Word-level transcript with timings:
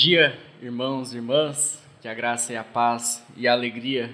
dia, 0.00 0.40
irmãos 0.62 1.12
e 1.12 1.16
irmãs. 1.16 1.78
Que 2.00 2.08
a 2.08 2.14
graça 2.14 2.54
e 2.54 2.56
a 2.56 2.64
paz 2.64 3.22
e 3.36 3.46
a 3.46 3.52
alegria 3.52 4.10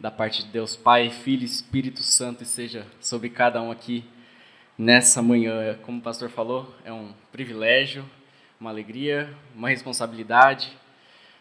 da 0.00 0.10
parte 0.10 0.42
de 0.42 0.48
Deus 0.48 0.76
Pai, 0.76 1.10
Filho 1.10 1.42
e 1.42 1.44
Espírito 1.44 2.02
Santo 2.02 2.42
esteja 2.42 2.86
sobre 3.02 3.28
cada 3.28 3.60
um 3.60 3.70
aqui 3.70 4.02
nessa 4.78 5.20
manhã. 5.20 5.76
Como 5.82 5.98
o 5.98 6.00
pastor 6.00 6.30
falou, 6.30 6.74
é 6.86 6.90
um 6.90 7.12
privilégio, 7.30 8.02
uma 8.58 8.70
alegria, 8.70 9.28
uma 9.54 9.68
responsabilidade 9.68 10.74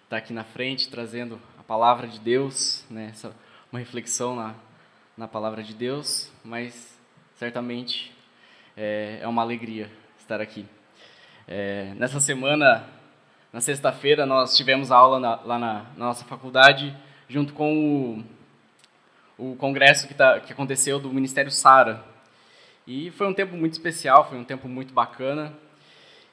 estar 0.03 0.17
aqui 0.17 0.33
na 0.33 0.43
frente 0.43 0.89
trazendo 0.89 1.39
a 1.57 1.63
palavra 1.63 2.05
de 2.05 2.19
Deus, 2.19 2.83
né? 2.89 3.11
Essa, 3.11 3.33
uma 3.71 3.79
reflexão 3.79 4.35
na, 4.35 4.55
na 5.15 5.25
palavra 5.25 5.63
de 5.63 5.73
Deus, 5.73 6.29
mas 6.43 6.99
certamente 7.35 8.11
é, 8.75 9.19
é 9.21 9.27
uma 9.29 9.41
alegria 9.41 9.89
estar 10.19 10.41
aqui. 10.41 10.65
É, 11.47 11.93
nessa 11.95 12.19
semana, 12.19 12.98
na 13.51 13.59
sexta-feira, 13.59 14.25
nós 14.25 14.55
tivemos 14.55 14.91
aula 14.91 15.19
na, 15.19 15.35
lá 15.37 15.57
na, 15.57 15.73
na, 15.97 16.05
nossa 16.05 16.23
faculdade, 16.23 16.95
junto 17.27 17.51
com 17.53 18.23
o, 19.37 19.51
o 19.51 19.55
congresso 19.55 20.07
que, 20.07 20.13
tá, 20.13 20.39
que 20.39 20.53
aconteceu 20.53 20.99
do 20.99 21.11
Ministério 21.11 21.51
Sara. 21.51 22.03
E 22.85 23.09
foi 23.11 23.27
um 23.27 23.33
tempo 23.33 23.55
muito 23.55 23.73
especial, 23.73 24.29
foi 24.29 24.37
um 24.37 24.43
tempo 24.43 24.67
muito 24.67 24.93
bacana. 24.93 25.51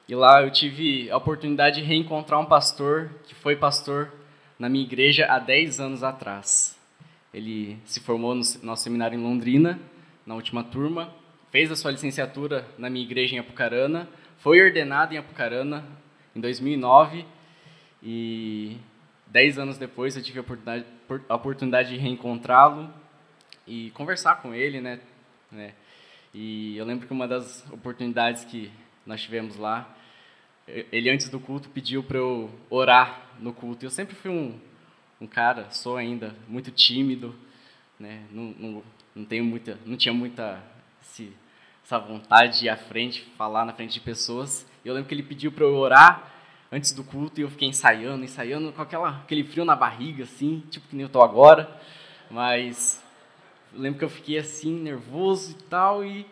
E 0.07 0.13
lá 0.15 0.43
eu 0.43 0.51
tive 0.51 1.09
a 1.09 1.17
oportunidade 1.17 1.81
de 1.81 1.87
reencontrar 1.87 2.39
um 2.39 2.45
pastor 2.45 3.09
que 3.25 3.33
foi 3.33 3.55
pastor 3.55 4.11
na 4.59 4.69
minha 4.69 4.85
igreja 4.85 5.25
há 5.25 5.39
10 5.39 5.79
anos 5.79 6.03
atrás. 6.03 6.77
Ele 7.33 7.77
se 7.83 7.99
formou 7.99 8.33
no 8.33 8.43
nosso 8.61 8.83
seminário 8.83 9.19
em 9.19 9.21
Londrina, 9.21 9.79
na 10.25 10.35
última 10.35 10.63
turma, 10.63 11.13
fez 11.51 11.71
a 11.71 11.75
sua 11.75 11.91
licenciatura 11.91 12.65
na 12.77 12.89
minha 12.89 13.03
igreja 13.03 13.35
em 13.35 13.39
Apucarana, 13.39 14.07
foi 14.37 14.61
ordenado 14.61 15.13
em 15.13 15.17
Apucarana 15.17 15.83
em 16.37 16.39
2009 16.39 17.25
e 18.03 18.77
dez 19.25 19.57
anos 19.57 19.77
depois 19.77 20.15
eu 20.15 20.21
tive 20.21 20.37
a 20.37 20.41
oportunidade, 20.41 20.85
a 21.27 21.35
oportunidade 21.35 21.89
de 21.89 21.97
reencontrá-lo 21.97 22.93
e 23.65 23.89
conversar 23.91 24.35
com 24.41 24.53
ele, 24.53 24.79
né? 24.79 24.99
né? 25.51 25.73
E 26.33 26.77
eu 26.77 26.85
lembro 26.85 27.07
que 27.07 27.13
uma 27.13 27.27
das 27.27 27.65
oportunidades 27.71 28.45
que 28.45 28.71
nós 29.05 29.21
tivemos 29.21 29.57
lá, 29.57 29.95
ele 30.91 31.09
antes 31.09 31.27
do 31.27 31.39
culto 31.39 31.69
pediu 31.69 32.03
para 32.03 32.17
eu 32.17 32.51
orar 32.69 33.31
no 33.39 33.51
culto. 33.51 33.85
Eu 33.85 33.89
sempre 33.89 34.15
fui 34.15 34.29
um, 34.29 34.59
um 35.19 35.25
cara, 35.25 35.71
sou 35.71 35.97
ainda 35.97 36.35
muito 36.47 36.69
tímido, 36.69 37.33
né? 37.99 38.25
Não, 38.31 38.43
não, 38.59 38.83
não 39.15 39.25
tenho 39.25 39.43
muita, 39.43 39.79
não 39.85 39.97
tinha 39.97 40.13
muita 40.13 40.61
essa 41.83 41.97
vontade 41.97 42.59
de 42.59 42.65
ir 42.65 42.69
à 42.69 42.77
frente, 42.77 43.23
falar 43.37 43.65
na 43.65 43.73
frente 43.73 43.93
de 43.93 44.01
pessoas. 44.01 44.67
Eu 44.87 44.93
lembro 44.93 45.09
que 45.09 45.13
ele 45.13 45.23
pediu 45.23 45.51
para 45.51 45.65
eu 45.65 45.75
orar 45.75 46.31
antes 46.71 46.93
do 46.93 47.03
culto 47.03 47.41
e 47.41 47.43
eu 47.43 47.49
fiquei 47.49 47.67
ensaiando, 47.67 48.23
ensaiando 48.23 48.71
com 48.71 48.81
aquela, 48.81 49.09
aquele 49.09 49.43
frio 49.43 49.65
na 49.65 49.75
barriga, 49.75 50.23
assim, 50.23 50.63
tipo 50.71 50.87
que 50.87 50.95
nem 50.95 51.03
eu 51.03 51.09
tô 51.09 51.21
agora. 51.21 51.69
Mas 52.31 53.03
eu 53.73 53.81
lembro 53.81 53.99
que 53.99 54.05
eu 54.05 54.09
fiquei 54.09 54.37
assim, 54.37 54.73
nervoso 54.73 55.51
e 55.51 55.63
tal, 55.63 56.05
e 56.05 56.25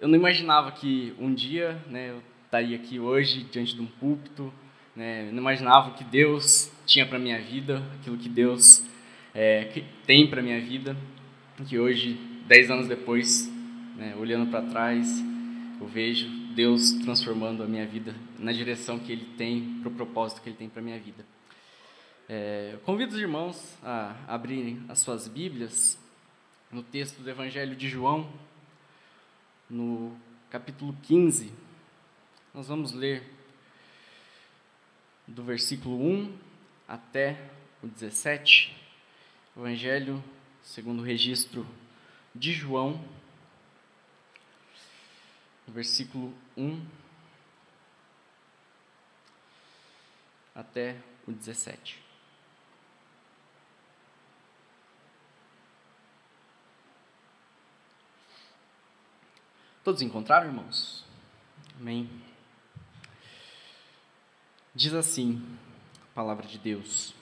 eu 0.00 0.06
não 0.06 0.14
imaginava 0.14 0.70
que 0.70 1.12
um 1.18 1.34
dia 1.34 1.76
né, 1.88 2.10
eu 2.10 2.22
estaria 2.44 2.76
aqui 2.76 3.00
hoje, 3.00 3.42
diante 3.50 3.74
de 3.74 3.80
um 3.80 3.86
púlpito, 3.86 4.54
né, 4.94 5.26
eu 5.26 5.32
não 5.32 5.40
imaginava 5.40 5.90
que 5.90 6.04
Deus 6.04 6.70
tinha 6.86 7.04
para 7.04 7.18
minha 7.18 7.40
vida, 7.40 7.82
aquilo 7.98 8.16
que 8.16 8.28
Deus 8.28 8.84
é, 9.34 9.64
que 9.64 9.84
tem 10.06 10.30
para 10.30 10.40
minha 10.40 10.60
vida, 10.60 10.96
que 11.66 11.80
hoje, 11.80 12.16
dez 12.46 12.70
anos 12.70 12.86
depois, 12.86 13.52
né, 13.96 14.14
olhando 14.16 14.48
para 14.48 14.62
trás, 14.62 15.18
eu 15.80 15.88
vejo 15.88 16.43
Deus 16.54 16.92
transformando 16.92 17.64
a 17.64 17.66
minha 17.66 17.84
vida 17.84 18.14
na 18.38 18.52
direção 18.52 18.98
que 18.98 19.10
Ele 19.10 19.24
tem, 19.36 19.80
para 19.80 19.88
o 19.88 19.94
propósito 19.94 20.40
que 20.40 20.48
Ele 20.48 20.56
tem 20.56 20.68
para 20.68 20.80
a 20.80 20.84
minha 20.84 20.98
vida. 21.00 21.26
É, 22.28 22.78
convido 22.84 23.12
os 23.12 23.20
irmãos 23.20 23.76
a 23.82 24.14
abrirem 24.28 24.84
as 24.88 25.00
suas 25.00 25.26
Bíblias 25.26 25.98
no 26.70 26.82
texto 26.82 27.20
do 27.22 27.28
Evangelho 27.28 27.74
de 27.74 27.88
João, 27.88 28.32
no 29.68 30.16
capítulo 30.48 30.96
15. 31.02 31.52
Nós 32.54 32.68
vamos 32.68 32.92
ler 32.92 33.28
do 35.26 35.42
versículo 35.42 36.00
1 36.00 36.38
até 36.86 37.50
o 37.82 37.88
17. 37.88 38.76
Evangelho 39.56 40.22
segundo 40.62 41.00
o 41.00 41.04
registro 41.04 41.66
de 42.34 42.52
João, 42.52 43.04
versículo 45.72 46.32
1 46.56 46.84
até 50.54 50.96
o 51.26 51.32
17. 51.32 52.02
Todos 59.84 60.00
encontraram, 60.00 60.46
irmãos? 60.46 61.04
Amém. 61.78 62.08
Diz 64.74 64.94
assim 64.94 65.44
a 66.02 66.14
palavra 66.14 66.46
de 66.46 66.58
Deus: 66.58 67.14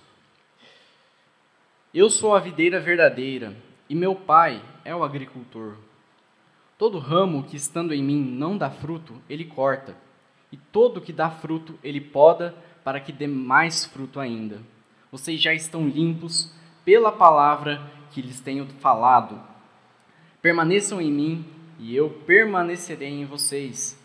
Eu 1.93 2.09
sou 2.09 2.37
a 2.37 2.41
videira 2.41 2.79
verdadeira 2.81 3.57
e 3.89 3.95
meu 3.97 4.15
pai 4.15 4.63
é 4.85 4.95
o 4.95 5.03
agricultor. 5.03 5.77
Todo 6.83 6.99
ramo 6.99 7.45
que 7.45 7.55
estando 7.55 7.95
em 7.95 8.03
mim 8.03 8.21
não 8.21 8.59
dá 8.59 8.69
fruto, 8.69 9.15
ele 9.31 9.45
corta, 9.45 9.97
e 10.51 10.57
todo 10.57 11.01
que 11.01 11.13
dá 11.13 11.31
fruto, 11.31 11.79
ele 11.81 12.01
poda, 12.01 12.57
para 12.83 12.99
que 12.99 13.13
dê 13.13 13.29
mais 13.29 13.85
fruto 13.85 14.19
ainda. 14.19 14.59
Vocês 15.09 15.41
já 15.41 15.55
estão 15.55 15.87
limpos 15.87 16.53
pela 16.85 17.13
palavra 17.13 17.81
que 18.11 18.21
lhes 18.21 18.41
tenho 18.41 18.67
falado. 18.81 19.41
Permaneçam 20.43 21.01
em 21.01 21.13
mim, 21.13 21.45
e 21.79 21.95
eu 21.95 22.11
permanecerei 22.27 23.11
em 23.11 23.27
vocês. 23.27 23.97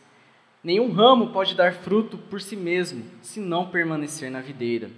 Nenhum 0.63 0.91
ramo 0.91 1.31
pode 1.31 1.55
dar 1.55 1.73
fruto 1.73 2.15
por 2.15 2.39
si 2.39 2.55
mesmo, 2.55 3.03
se 3.23 3.39
não 3.39 3.71
permanecer 3.71 4.29
na 4.29 4.39
videira. 4.39 4.91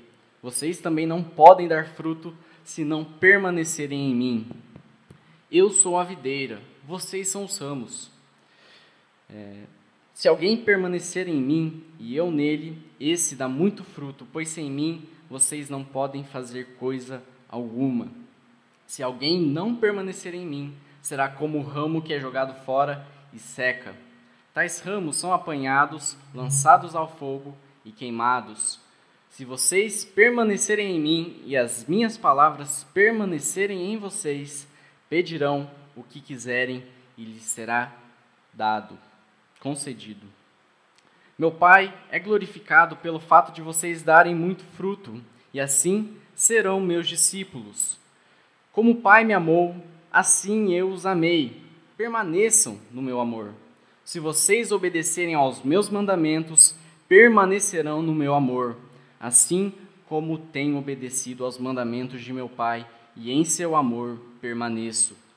Vocês 0.43 0.81
também 0.81 1.07
não 1.07 1.23
podem 1.23 1.65
dar 1.65 1.85
fruto 1.85 2.35
se 2.61 2.83
não 2.83 3.05
permanecerem 3.05 4.11
em 4.11 4.13
mim. 4.13 4.49
Eu 5.49 5.69
sou 5.69 5.97
a 5.97 6.03
videira, 6.03 6.59
vocês 6.89 7.27
são 7.27 7.45
os 7.45 7.55
ramos. 7.59 8.09
É, 9.29 9.61
se 10.11 10.27
alguém 10.27 10.57
permanecer 10.57 11.27
em 11.27 11.39
mim 11.39 11.83
e 11.99 12.15
eu 12.15 12.31
nele, 12.31 12.81
esse 12.99 13.35
dá 13.35 13.47
muito 13.47 13.83
fruto, 13.83 14.27
pois 14.33 14.49
sem 14.49 14.71
mim 14.71 15.07
vocês 15.29 15.69
não 15.69 15.83
podem 15.83 16.23
fazer 16.23 16.77
coisa 16.79 17.21
alguma. 17.47 18.07
Se 18.87 19.03
alguém 19.03 19.39
não 19.39 19.75
permanecer 19.75 20.33
em 20.33 20.43
mim, 20.43 20.73
será 20.99 21.29
como 21.29 21.59
o 21.59 21.61
ramo 21.61 22.01
que 22.01 22.11
é 22.11 22.19
jogado 22.19 22.55
fora 22.65 23.05
e 23.31 23.37
seca. 23.37 23.93
Tais 24.51 24.79
ramos 24.79 25.17
são 25.17 25.31
apanhados, 25.31 26.17
lançados 26.33 26.95
ao 26.95 27.07
fogo 27.07 27.55
e 27.85 27.91
queimados. 27.91 28.79
Se 29.29 29.45
vocês 29.45 30.03
permanecerem 30.03 30.95
em 30.95 30.99
mim 30.99 31.39
e 31.45 31.55
as 31.55 31.85
minhas 31.85 32.17
palavras 32.17 32.83
permanecerem 32.95 33.93
em 33.93 33.97
vocês, 33.97 34.67
pedirão 35.07 35.69
o 35.99 36.03
que 36.03 36.21
quiserem 36.21 36.81
e 37.17 37.25
lhes 37.25 37.43
será 37.43 37.91
dado, 38.53 38.97
concedido. 39.59 40.25
Meu 41.37 41.51
Pai 41.51 41.93
é 42.09 42.17
glorificado 42.17 42.95
pelo 42.95 43.19
fato 43.19 43.51
de 43.51 43.61
vocês 43.61 44.01
darem 44.01 44.33
muito 44.33 44.63
fruto, 44.77 45.21
e 45.53 45.59
assim 45.59 46.15
serão 46.33 46.79
meus 46.79 47.05
discípulos. 47.05 47.99
Como 48.71 48.91
o 48.91 49.01
Pai 49.01 49.25
me 49.25 49.33
amou, 49.33 49.75
assim 50.09 50.73
eu 50.73 50.89
os 50.89 51.05
amei. 51.05 51.61
Permaneçam 51.97 52.79
no 52.91 53.01
meu 53.01 53.19
amor. 53.19 53.53
Se 54.05 54.21
vocês 54.21 54.71
obedecerem 54.71 55.35
aos 55.35 55.61
meus 55.63 55.89
mandamentos, 55.89 56.75
permanecerão 57.09 58.01
no 58.01 58.15
meu 58.15 58.33
amor, 58.33 58.77
assim 59.19 59.73
como 60.07 60.37
tenho 60.37 60.77
obedecido 60.77 61.43
aos 61.43 61.57
mandamentos 61.57 62.21
de 62.21 62.31
meu 62.31 62.47
Pai, 62.47 62.87
e 63.17 63.31
em 63.31 63.43
seu 63.43 63.75
amor 63.75 64.17
permaneço. 64.39 65.28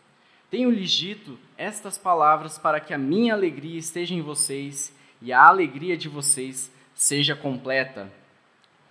Tenho-lhes 0.53 0.91
dito 0.91 1.39
estas 1.57 1.97
palavras 1.97 2.59
para 2.59 2.79
que 2.79 2.93
a 2.93 2.99
minha 2.99 3.33
alegria 3.33 3.79
esteja 3.79 4.13
em 4.13 4.21
vocês 4.21 4.95
e 5.23 5.33
a 5.33 5.47
alegria 5.47 5.97
de 5.97 6.11
vocês 6.11 6.71
seja 6.95 7.35
completa. 7.35 8.13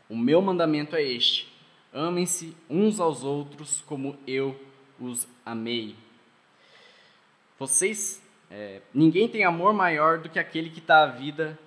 O 0.09 0.17
meu 0.17 0.41
mandamento 0.41 0.95
é 0.95 1.03
este: 1.03 1.53
amem-se 1.93 2.57
uns 2.67 2.99
aos 2.99 3.23
outros 3.23 3.83
como 3.85 4.17
eu 4.25 4.59
os 4.99 5.27
amei. 5.45 5.95
Vocês, 7.59 8.19
é, 8.49 8.81
ninguém 8.91 9.27
tem 9.27 9.43
amor 9.43 9.71
maior 9.71 10.17
do 10.17 10.29
que 10.29 10.39
aquele 10.39 10.71
que 10.71 10.81
dá 10.81 11.03
a 11.03 11.11
vida 11.11 11.59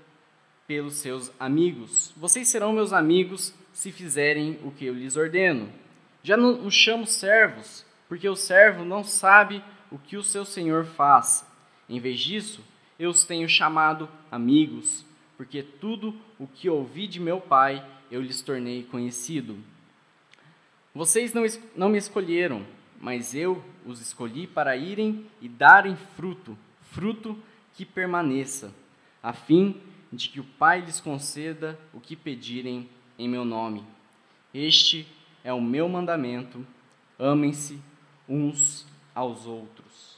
pelos 0.67 0.95
seus 0.95 1.31
amigos. 1.39 2.13
Vocês 2.17 2.49
serão 2.49 2.73
meus 2.73 2.93
amigos 2.93 3.55
se 3.73 3.93
fizerem 3.93 4.59
o 4.65 4.73
que 4.73 4.87
eu 4.87 4.95
lhes 4.95 5.15
ordeno. 5.15 5.73
Já 6.21 6.37
não 6.37 6.67
os 6.67 6.75
chamo 6.75 7.07
servos, 7.07 7.87
porque 8.09 8.29
o 8.29 8.35
servo 8.35 8.85
não 8.85 9.05
sabe 9.05 9.63
o 9.95 9.99
que 9.99 10.17
o 10.17 10.25
seu 10.25 10.45
senhor 10.45 10.85
faz. 10.85 11.47
Em 11.89 12.01
vez 12.01 12.19
disso, 12.19 12.65
eu 12.99 13.11
os 13.11 13.23
tenho 13.23 13.49
chamado 13.49 14.09
amigos, 14.29 15.07
porque 15.37 15.63
tudo 15.63 16.13
o 16.37 16.49
que 16.49 16.69
ouvi 16.69 17.07
de 17.07 17.21
meu 17.21 17.41
Pai 17.41 17.87
eu 18.11 18.21
lhes 18.21 18.43
tornei 18.43 18.83
conhecido. 18.83 19.57
Vocês 20.93 21.33
não, 21.33 21.45
não 21.77 21.89
me 21.89 21.97
escolheram, 21.97 22.67
mas 23.01 23.37
eu 23.37 23.65
os 23.87 24.01
escolhi 24.01 24.49
para 24.49 24.77
irem 24.77 25.27
e 25.41 25.49
darem 25.49 25.95
fruto, 26.17 26.59
fruto 26.91 27.39
que 27.75 27.85
permaneça, 27.85 28.75
a 29.23 29.33
fim 29.33 29.81
de 30.13 30.29
que 30.29 30.41
o 30.41 30.45
Pai 30.59 30.81
lhes 30.81 30.99
conceda 30.99 31.79
o 31.93 32.01
que 32.01 32.17
pedirem 32.17 32.89
em 33.17 33.29
meu 33.29 33.45
nome. 33.45 33.85
Este 34.53 35.07
é 35.45 35.53
o 35.53 35.61
meu 35.61 35.89
mandamento: 35.89 36.67
amem-se 37.17 37.81
uns 38.29 38.93
aos 39.15 39.47
outros. 39.47 40.15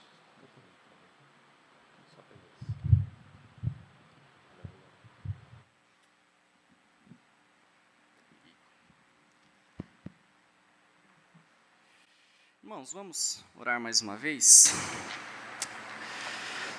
Irmãos, 12.63 12.93
vamos 12.93 13.45
orar 13.57 13.81
mais 13.81 14.01
uma 14.01 14.17
vez. 14.17 14.75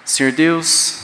Senhor 0.04 0.31
Deus, 0.31 1.04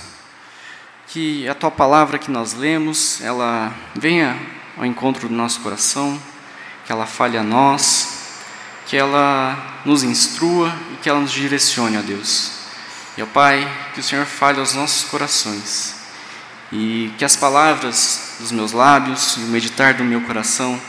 que 1.07 1.47
a 1.47 1.55
tua 1.55 1.71
palavra 1.71 2.19
que 2.19 2.29
nós 2.29 2.53
lemos, 2.53 3.21
ela 3.21 3.73
venha 3.95 4.35
ao 4.77 4.85
encontro 4.85 5.27
do 5.27 5.33
nosso 5.33 5.61
coração, 5.61 6.21
que 6.85 6.91
ela 6.91 7.05
fale 7.05 7.37
a 7.37 7.43
nós, 7.43 8.12
que 8.85 8.97
ela 8.97 9.81
nos 9.85 10.03
instrua 10.03 10.73
e 10.93 10.97
que 10.97 11.09
ela 11.09 11.19
nos 11.19 11.31
direcione, 11.31 11.97
ó 11.97 12.01
Deus. 12.01 12.51
E, 13.17 13.23
ó 13.23 13.25
Pai, 13.25 13.67
que 13.93 13.99
o 13.99 14.03
Senhor 14.03 14.25
fale 14.25 14.59
aos 14.59 14.73
nossos 14.73 15.09
corações 15.09 15.95
e 16.71 17.13
que 17.19 17.23
as 17.23 17.35
palavras 17.35 18.37
dos 18.39 18.51
meus 18.51 18.71
lábios 18.71 19.37
e 19.37 19.41
o 19.41 19.47
meditar 19.47 19.93
do 19.93 20.03
meu 20.03 20.21
coração 20.21 20.81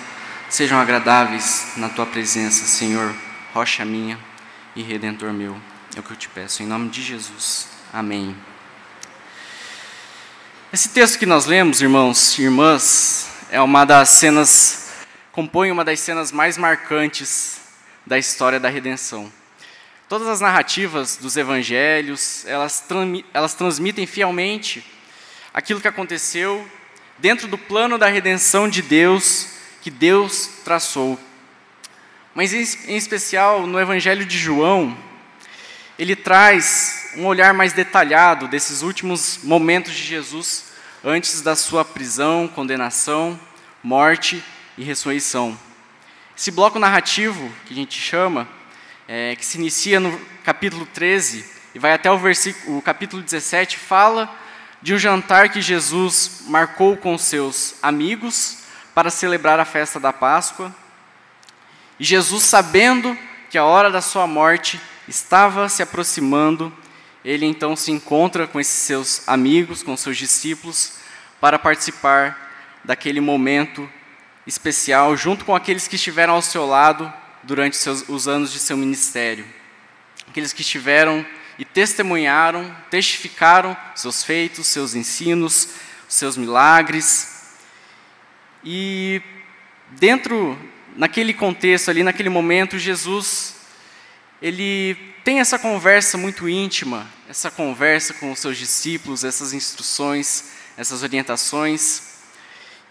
sejam 0.49 0.81
agradáveis 0.81 1.73
na 1.76 1.91
tua 1.91 2.06
presença, 2.06 2.64
Senhor, 2.64 3.14
rocha 3.52 3.85
minha 3.85 4.19
e 4.75 4.82
redentor 4.82 5.32
meu. 5.32 5.61
É 5.94 6.00
o 6.00 6.02
que 6.02 6.12
eu 6.12 6.17
te 6.17 6.29
peço, 6.29 6.62
em 6.62 6.67
nome 6.67 6.88
de 6.88 7.02
Jesus. 7.02 7.69
Amém. 7.93 8.35
Esse 10.73 10.88
texto 10.88 11.19
que 11.19 11.26
nós 11.26 11.44
lemos, 11.44 11.82
irmãos 11.82 12.38
e 12.38 12.43
irmãs, 12.43 13.29
é 13.50 13.61
uma 13.61 13.85
das 13.85 14.08
cenas, 14.08 14.90
compõe 15.32 15.70
uma 15.70 15.85
das 15.85 16.00
cenas 16.00 16.32
mais 16.32 16.56
marcantes 16.56 17.63
da 18.06 18.19
história 18.19 18.61
da 18.61 18.69
redenção. 18.69 19.33
Todas 20.09 20.29
as 20.29 20.41
narrativas 20.41 21.17
dos 21.17 21.37
evangelhos, 21.37 22.45
elas, 22.47 22.85
elas 23.33 23.55
transmitem 23.55 24.06
fielmente 24.06 24.85
aquilo 25.53 25.81
que 25.81 25.89
aconteceu 25.89 26.67
dentro 27.19 27.49
do 27.49 27.56
plano 27.56 27.97
da 27.97 28.09
redenção 28.09 28.69
de 28.69 28.83
Deus, 28.83 29.49
que 29.81 29.91
Deus 29.91 30.51
traçou. 30.65 31.19
Mas 32.35 32.53
em 32.53 32.97
especial 32.97 33.67
no 33.67 33.81
Evangelho 33.81 34.27
de 34.27 34.37
João, 34.37 34.97
ele 35.99 36.17
traz 36.17 37.12
um 37.17 37.27
olhar 37.27 37.55
mais 37.55 37.73
detalhado 37.73 38.49
desses 38.49 38.83
últimos 38.83 39.39
momentos 39.43 39.93
de 39.93 40.03
Jesus 40.03 40.65
antes 41.05 41.41
da 41.41 41.55
sua 41.55 41.85
prisão, 41.85 42.49
condenação, 42.49 43.39
morte 43.83 44.43
e 44.77 44.83
ressurreição. 44.83 45.57
Esse 46.37 46.51
bloco 46.51 46.81
narrativo 46.81 47.49
que 47.65 47.73
a 47.73 47.77
gente 47.77 48.01
chama, 48.01 48.49
é, 49.07 49.37
que 49.37 49.47
se 49.47 49.57
inicia 49.57 50.01
no 50.01 50.21
capítulo 50.43 50.85
13 50.85 51.45
e 51.73 51.79
vai 51.79 51.93
até 51.93 52.11
o, 52.11 52.19
versículo, 52.19 52.79
o 52.79 52.83
capítulo 52.83 53.23
17, 53.23 53.79
fala 53.79 54.29
de 54.83 54.93
um 54.93 54.99
jantar 54.99 55.51
que 55.51 55.63
Jesus 55.63 56.43
marcou 56.49 56.97
com 56.97 57.17
seus 57.17 57.77
amigos 57.81 58.65
para 58.93 59.11
celebrar 59.11 59.61
a 59.61 59.65
festa 59.65 60.01
da 60.01 60.13
Páscoa. 60.13 60.75
E 62.01 62.05
Jesus, 62.05 62.43
sabendo 62.43 63.17
que 63.49 63.57
a 63.57 63.65
hora 63.65 63.89
da 63.89 64.01
sua 64.01 64.27
morte 64.27 64.81
estava 65.07 65.69
se 65.69 65.85
aproximando, 65.85 66.73
ele 67.25 67.47
então 67.47 67.77
se 67.77 67.93
encontra 67.93 68.49
com 68.49 68.59
esses 68.59 68.75
seus 68.75 69.29
amigos, 69.29 69.85
com 69.85 69.97
seus 69.97 70.17
discípulos, 70.17 70.95
para 71.41 71.61
participar 71.61 72.81
daquele 72.85 73.21
momento 73.21 73.89
especial, 74.46 75.17
junto 75.17 75.44
com 75.44 75.55
aqueles 75.55 75.88
que 75.88 75.96
estiveram 75.96 76.35
ao 76.35 76.43
seu 76.43 76.67
lado 76.67 77.12
durante 77.43 77.76
seus, 77.76 78.08
os 78.08 78.29
anos 78.29 78.52
de 78.52 78.58
seu 78.58 78.76
ministério. 78.76 79.44
Aqueles 80.29 80.52
que 80.52 80.62
estiveram 80.62 81.25
e 81.58 81.64
testemunharam, 81.64 82.75
testificaram 82.91 83.76
seus 83.94 84.23
feitos, 84.23 84.67
seus 84.67 84.94
ensinos, 84.94 85.69
seus 86.08 86.37
milagres. 86.37 87.55
E 88.64 89.23
dentro, 89.91 90.58
naquele 90.97 91.32
contexto 91.32 91.90
ali, 91.90 92.02
naquele 92.02 92.29
momento, 92.29 92.79
Jesus 92.79 93.55
ele 94.43 94.94
tem 95.25 95.40
essa 95.40 95.58
conversa 95.58 96.19
muito 96.19 96.47
íntima, 96.47 97.08
essa 97.29 97.50
conversa 97.50 98.12
com 98.12 98.31
os 98.31 98.40
seus 98.40 98.58
discípulos, 98.58 99.25
essas 99.25 99.55
instruções, 99.55 100.50
essas 100.76 101.02
orientações. 101.02 102.13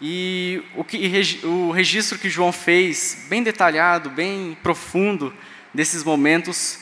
E 0.05 0.61
o, 0.75 0.83
que, 0.83 0.97
o 1.45 1.71
registro 1.71 2.19
que 2.19 2.29
João 2.29 2.51
fez, 2.51 3.25
bem 3.29 3.41
detalhado, 3.41 4.09
bem 4.09 4.57
profundo, 4.61 5.33
desses 5.73 6.03
momentos, 6.03 6.79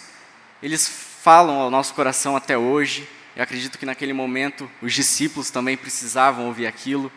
eles 0.62 0.88
falam 1.21 1.59
ao 1.59 1.69
nosso 1.69 1.94
coração 1.94 2.35
até 2.35 2.57
hoje. 2.57 3.07
Eu 3.35 3.44
acredito 3.44 3.77
que 3.77 3.85
naquele 3.85 4.12
momento 4.12 4.68
os 4.81 4.91
discípulos 4.91 5.51
também 5.51 5.77
precisavam 5.77 6.47
ouvir 6.47 6.65
aquilo, 6.65 7.12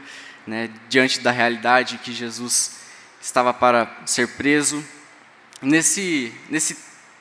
né, 0.47 0.69
diante 0.91 1.21
da 1.21 1.31
realidade 1.31 1.97
que 1.97 2.13
Jesus 2.13 2.81
estava 3.19 3.55
para 3.55 3.91
ser 4.05 4.29
preso. 4.29 4.85
Nesse, 5.63 6.31
nesse 6.51 6.77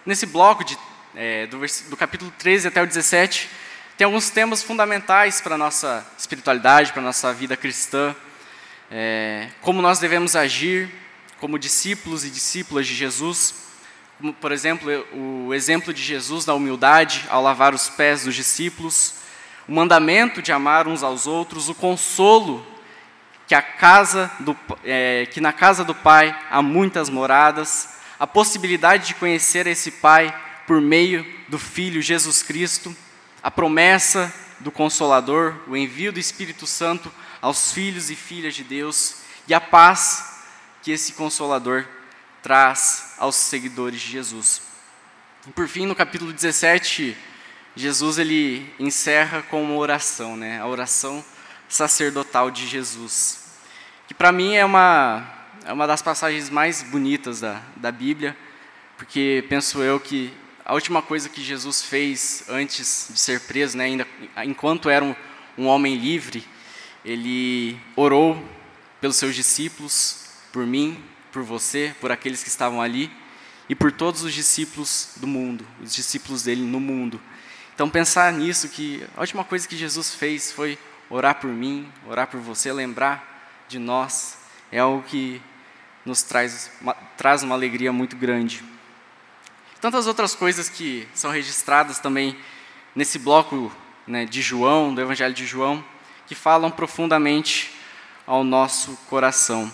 Nesse 0.06 0.25
bloco 0.25 0.65
de, 0.65 0.77
é, 1.15 1.47
do, 1.47 1.62
do 1.89 1.95
capítulo 1.95 2.29
13 2.38 2.68
até 2.68 2.83
o 2.83 2.86
17, 2.86 3.50
tem 3.97 4.03
alguns 4.03 4.29
temas 4.29 4.62
fundamentais 4.62 5.39
para 5.39 5.56
a 5.56 5.57
nossa 5.57 6.06
espiritualidade, 6.18 6.91
para 6.91 7.01
a 7.01 7.06
nossa 7.06 7.33
vida 7.33 7.56
cristã. 7.56 8.13
É, 8.95 9.48
como 9.63 9.81
nós 9.81 9.98
devemos 9.98 10.36
agir 10.36 10.88
como 11.40 11.57
discípulos 11.57 12.24
e 12.24 12.30
discípulas 12.30 12.86
de 12.86 12.94
Jesus. 12.94 13.56
Por 14.40 14.51
exemplo, 14.51 14.88
o 15.12 15.51
exemplo 15.51 15.92
de 15.92 16.00
Jesus 16.00 16.45
da 16.45 16.54
humildade 16.54 17.25
ao 17.28 17.42
lavar 17.42 17.74
os 17.74 17.90
pés 17.90 18.25
dos 18.25 18.36
discípulos. 18.36 19.15
O 19.67 19.72
mandamento 19.72 20.44
de 20.44 20.51
amar 20.51 20.88
uns 20.88 21.01
aos 21.01 21.25
outros. 21.25 21.70
O 21.70 21.74
consolo 21.74 22.63
que, 23.48 23.56
a 23.56 23.63
casa 23.63 24.32
do, 24.39 24.56
é, 24.84 25.27
que 25.32 25.41
na 25.41 25.51
casa 25.51 25.84
do 25.84 25.96
Pai 25.96 26.39
há 26.51 26.62
muitas 26.62 27.10
moradas 27.10 27.89
a 28.20 28.27
possibilidade 28.27 29.08
de 29.08 29.15
conhecer 29.15 29.65
esse 29.65 29.89
Pai 29.89 30.39
por 30.67 30.79
meio 30.79 31.25
do 31.48 31.58
Filho 31.58 32.00
Jesus 32.00 32.44
Cristo, 32.44 32.96
a 33.41 33.50
promessa 33.50 34.32
do 34.60 34.72
Consolador, 34.72 35.56
o 35.67 35.75
envio 35.75 36.13
do 36.13 36.20
Espírito 36.20 36.67
Santo 36.67 37.12
aos 37.43 37.73
filhos 37.73 38.09
e 38.09 38.15
filhas 38.15 38.55
de 38.55 38.63
Deus 38.63 39.17
e 39.50 39.53
a 39.53 39.59
paz 39.59 40.45
que 40.81 40.91
esse 40.93 41.12
Consolador 41.12 41.85
traz 42.41 43.15
aos 43.17 43.35
seguidores 43.35 44.00
de 44.00 44.09
Jesus. 44.09 44.62
E 45.45 45.51
por 45.51 45.67
fim, 45.67 45.85
no 45.85 45.93
capítulo 45.93 46.31
17, 46.31 47.17
Jesus 47.75 48.17
ele 48.17 48.73
encerra 48.79 49.41
com 49.41 49.62
uma 49.62 49.75
oração, 49.75 50.38
né? 50.38 50.62
A 50.62 50.65
oração 50.65 51.23
sacerdotal 51.67 52.50
de 52.50 52.65
Jesus, 52.65 53.43
que 54.07 54.13
para 54.13 54.31
mim 54.31 54.55
é 54.55 54.63
uma 54.63 55.29
é 55.65 55.73
uma 55.73 55.88
das 55.88 56.01
passagens 56.01 56.50
mais 56.50 56.81
bonitas 56.81 57.41
da, 57.41 57.62
da 57.75 57.91
Bíblia, 57.91 58.38
porque 58.97 59.43
penso 59.50 59.81
eu 59.81 60.00
que 60.00 60.33
a 60.63 60.73
última 60.73 61.01
coisa 61.01 61.27
que 61.27 61.43
Jesus 61.43 61.81
fez 61.81 62.45
antes 62.47 63.09
de 63.12 63.19
ser 63.19 63.41
preso, 63.41 63.77
né, 63.77 63.83
ainda 63.85 64.07
enquanto 64.45 64.89
era 64.89 65.03
um, 65.03 65.15
um 65.57 65.67
homem 65.67 65.97
livre, 65.97 66.45
ele 67.03 67.79
orou 67.95 68.41
pelos 69.01 69.17
seus 69.17 69.36
discípulos, 69.36 70.25
por 70.51 70.65
mim, 70.65 71.03
por 71.31 71.43
você, 71.43 71.95
por 72.00 72.12
aqueles 72.12 72.43
que 72.43 72.50
estavam 72.50 72.81
ali 72.81 73.12
e 73.67 73.75
por 73.75 73.91
todos 73.91 74.24
os 74.24 74.33
discípulos 74.33 75.13
do 75.17 75.27
mundo, 75.27 75.65
os 75.81 75.93
discípulos 75.93 76.43
dele 76.43 76.62
no 76.62 76.79
mundo. 76.79 77.19
Então 77.74 77.89
pensar 77.89 78.31
nisso 78.31 78.69
que 78.69 79.03
a 79.17 79.22
última 79.22 79.43
coisa 79.43 79.67
que 79.67 79.75
Jesus 79.75 80.13
fez 80.13 80.51
foi 80.51 80.77
orar 81.10 81.36
por 81.36 81.50
mim, 81.50 81.91
orar 82.07 82.27
por 82.27 82.39
você, 82.39 82.72
lembrar 82.72 83.65
de 83.67 83.79
nós, 83.79 84.38
é 84.72 84.79
algo 84.79 85.03
que 85.03 85.41
nos 86.05 86.22
traz 86.22 86.72
uma, 86.81 86.93
traz 87.17 87.43
uma 87.43 87.55
alegria 87.55 87.91
muito 87.91 88.15
grande. 88.15 88.63
Tantas 89.81 90.07
outras 90.07 90.36
coisas 90.36 90.69
que 90.69 91.07
são 91.13 91.31
registradas 91.31 92.00
também 92.00 92.38
nesse 92.95 93.19
bloco 93.19 93.72
né, 94.07 94.25
de 94.25 94.41
João, 94.41 94.93
do 94.93 95.01
Evangelho 95.01 95.33
de 95.33 95.45
João, 95.45 95.83
que 96.27 96.36
falam 96.36 96.72
profundamente 96.72 97.72
ao 98.25 98.44
nosso 98.44 98.98
coração. 99.10 99.72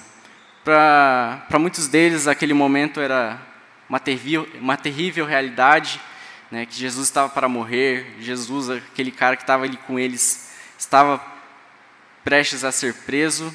Para 0.64 1.60
muitos 1.60 1.88
deles, 1.88 2.28
aquele 2.28 2.54
momento 2.54 3.00
era 3.00 3.40
uma 3.88 4.00
terrível, 4.00 4.48
uma 4.56 4.78
terrível 4.78 5.26
realidade, 5.26 6.00
né, 6.52 6.66
que 6.66 6.76
Jesus 6.76 7.08
estava 7.08 7.30
para 7.30 7.48
morrer, 7.48 8.16
Jesus, 8.20 8.70
aquele 8.70 9.12
cara 9.12 9.36
que 9.36 9.44
estava 9.44 9.66
ali 9.66 9.78
com 9.78 10.00
eles, 10.00 10.52
estava 10.78 11.24
prestes 12.24 12.64
a 12.64 12.72
ser 12.72 12.94
preso, 12.94 13.54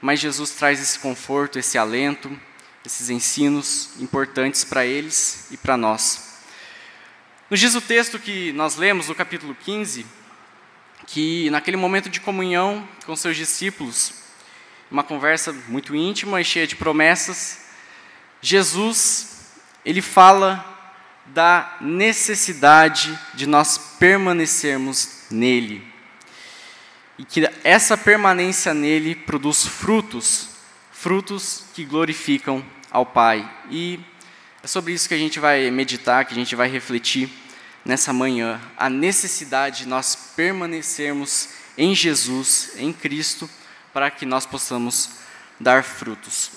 mas 0.00 0.20
Jesus 0.20 0.50
traz 0.50 0.80
esse 0.80 0.98
conforto, 0.98 1.58
esse 1.58 1.78
alento, 1.78 2.38
esses 2.84 3.10
ensinos 3.10 3.90
importantes 3.98 4.64
para 4.64 4.84
eles 4.84 5.48
e 5.50 5.56
para 5.56 5.76
nós. 5.76 6.40
Nos 7.50 7.60
diz 7.60 7.74
o 7.74 7.80
texto 7.80 8.18
que 8.18 8.52
nós 8.52 8.76
lemos 8.76 9.08
no 9.08 9.14
capítulo 9.14 9.54
15, 9.54 10.06
que 11.06 11.48
naquele 11.50 11.76
momento 11.76 12.10
de 12.10 12.20
comunhão 12.20 12.86
com 13.06 13.14
seus 13.14 13.36
discípulos, 13.36 14.12
uma 14.90 15.04
conversa 15.04 15.52
muito 15.68 15.94
íntima 15.94 16.40
e 16.40 16.44
cheia 16.44 16.66
de 16.66 16.76
promessas, 16.76 17.66
Jesus, 18.42 19.54
ele 19.84 20.02
fala 20.02 20.64
da 21.26 21.76
necessidade 21.80 23.18
de 23.34 23.46
nós 23.46 23.78
permanecermos 23.98 25.24
nele. 25.30 25.82
E 27.18 27.24
que 27.24 27.48
essa 27.64 27.96
permanência 27.96 28.74
nele 28.74 29.14
produz 29.14 29.66
frutos, 29.66 30.50
frutos 30.92 31.64
que 31.74 31.84
glorificam 31.84 32.64
ao 32.90 33.06
Pai. 33.06 33.48
E 33.70 33.98
é 34.62 34.66
sobre 34.66 34.92
isso 34.92 35.08
que 35.08 35.14
a 35.14 35.18
gente 35.18 35.40
vai 35.40 35.70
meditar, 35.70 36.24
que 36.24 36.32
a 36.32 36.36
gente 36.36 36.54
vai 36.54 36.68
refletir 36.68 37.30
nessa 37.86 38.12
manhã. 38.12 38.60
A 38.76 38.90
necessidade 38.90 39.84
de 39.84 39.88
nós 39.88 40.32
permanecermos 40.34 41.50
em 41.78 41.94
Jesus, 41.94 42.72
em 42.76 42.92
Cristo, 42.92 43.48
para 43.92 44.10
que 44.10 44.26
nós 44.26 44.44
possamos 44.44 45.10
dar 45.58 45.84
frutos. 45.84 46.50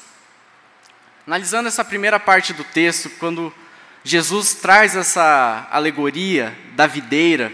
Analisando 1.28 1.68
essa 1.68 1.86
primeira 1.86 2.20
parte 2.20 2.52
do 2.52 2.64
texto, 2.64 3.12
quando 3.20 3.54
Jesus 4.04 4.56
traz 4.56 4.96
essa 4.96 5.68
alegoria 5.72 6.58
da 6.74 6.88
videira, 6.88 7.54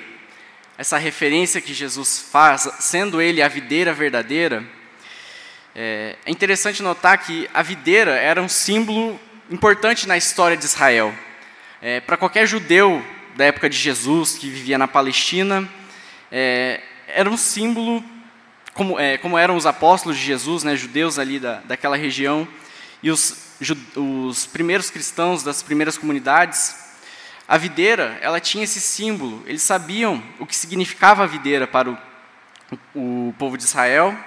essa 0.77 0.97
referência 0.97 1.59
que 1.59 1.73
Jesus 1.73 2.25
faz, 2.31 2.69
sendo 2.79 3.21
ele 3.21 3.41
a 3.41 3.47
videira 3.49 3.93
verdadeira, 3.93 4.65
é, 5.75 6.15
é 6.25 6.31
interessante 6.31 6.81
notar 6.81 7.17
que 7.17 7.49
a 7.53 7.61
videira 7.61 8.11
era 8.11 8.41
um 8.41 8.47
símbolo 8.47 9.19
importante 9.51 10.07
na 10.07 10.15
história 10.15 10.55
de 10.55 10.63
Israel. 10.63 11.13
É, 11.81 11.99
Para 11.99 12.15
qualquer 12.15 12.47
judeu 12.47 13.05
da 13.35 13.45
época 13.45 13.69
de 13.69 13.77
Jesus, 13.77 14.37
que 14.37 14.49
vivia 14.49 14.77
na 14.77 14.87
Palestina, 14.87 15.67
é, 16.31 16.81
era 17.07 17.29
um 17.29 17.37
símbolo, 17.37 18.03
como, 18.73 18.99
é, 18.99 19.17
como, 19.17 19.37
eram 19.37 19.55
os 19.55 19.65
apóstolos 19.65 20.17
de 20.17 20.23
Jesus, 20.23 20.63
né, 20.63 20.75
judeus 20.75 21.19
ali 21.19 21.39
da, 21.39 21.61
daquela 21.65 21.95
região, 21.95 22.47
e 23.03 23.11
os 23.11 23.45
os 23.95 24.45
primeiros 24.45 24.89
cristãos 24.89 25.43
das 25.43 25.63
primeiras 25.63 25.97
comunidades, 25.97 26.75
a 27.47 27.57
videira, 27.57 28.17
ela 28.21 28.39
tinha 28.39 28.63
esse 28.63 28.81
símbolo. 28.81 29.43
Eles 29.45 29.61
sabiam 29.61 30.21
o 30.39 30.45
que 30.45 30.55
significava 30.55 31.23
a 31.23 31.27
videira 31.27 31.67
para 31.67 31.91
o, 31.91 31.97
o 32.93 33.33
povo 33.37 33.57
de 33.57 33.63
Israel. 33.63 34.17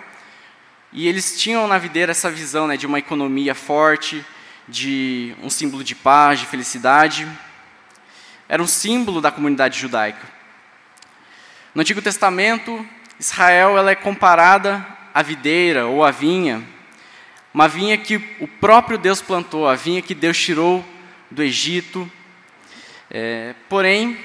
E 0.92 1.06
eles 1.06 1.38
tinham 1.38 1.66
na 1.66 1.78
videira 1.78 2.12
essa 2.12 2.30
visão 2.30 2.66
né, 2.66 2.76
de 2.76 2.86
uma 2.86 2.98
economia 2.98 3.54
forte, 3.54 4.24
de 4.66 5.34
um 5.42 5.50
símbolo 5.50 5.82
de 5.82 5.94
paz, 5.94 6.40
de 6.40 6.46
felicidade. 6.46 7.28
Era 8.49 8.62
um 8.62 8.67
símbolo 8.67 9.21
da 9.21 9.31
comunidade 9.31 9.78
judaica. 9.78 10.26
No 11.75 11.83
Antigo 11.83 12.00
Testamento, 12.00 12.87
Israel 13.21 13.76
ela 13.76 13.90
é 13.90 13.95
comparada 13.95 14.87
à 15.12 15.23
videira 15.23 15.87
ou 15.87 16.02
à 16.02 16.11
vinha, 16.11 16.62
uma 17.52 17.69
vinha 17.69 17.99
que 17.99 18.17
o 18.40 18.49
próprio 18.49 18.97
Deus 18.97 19.21
plantou, 19.21 19.69
a 19.69 19.75
vinha 19.75 20.00
que 20.00 20.14
Deus 20.14 20.38
tirou 20.38 20.85
do 21.31 21.43
Egito. 21.43 22.11
É, 23.11 23.55
porém, 23.69 24.19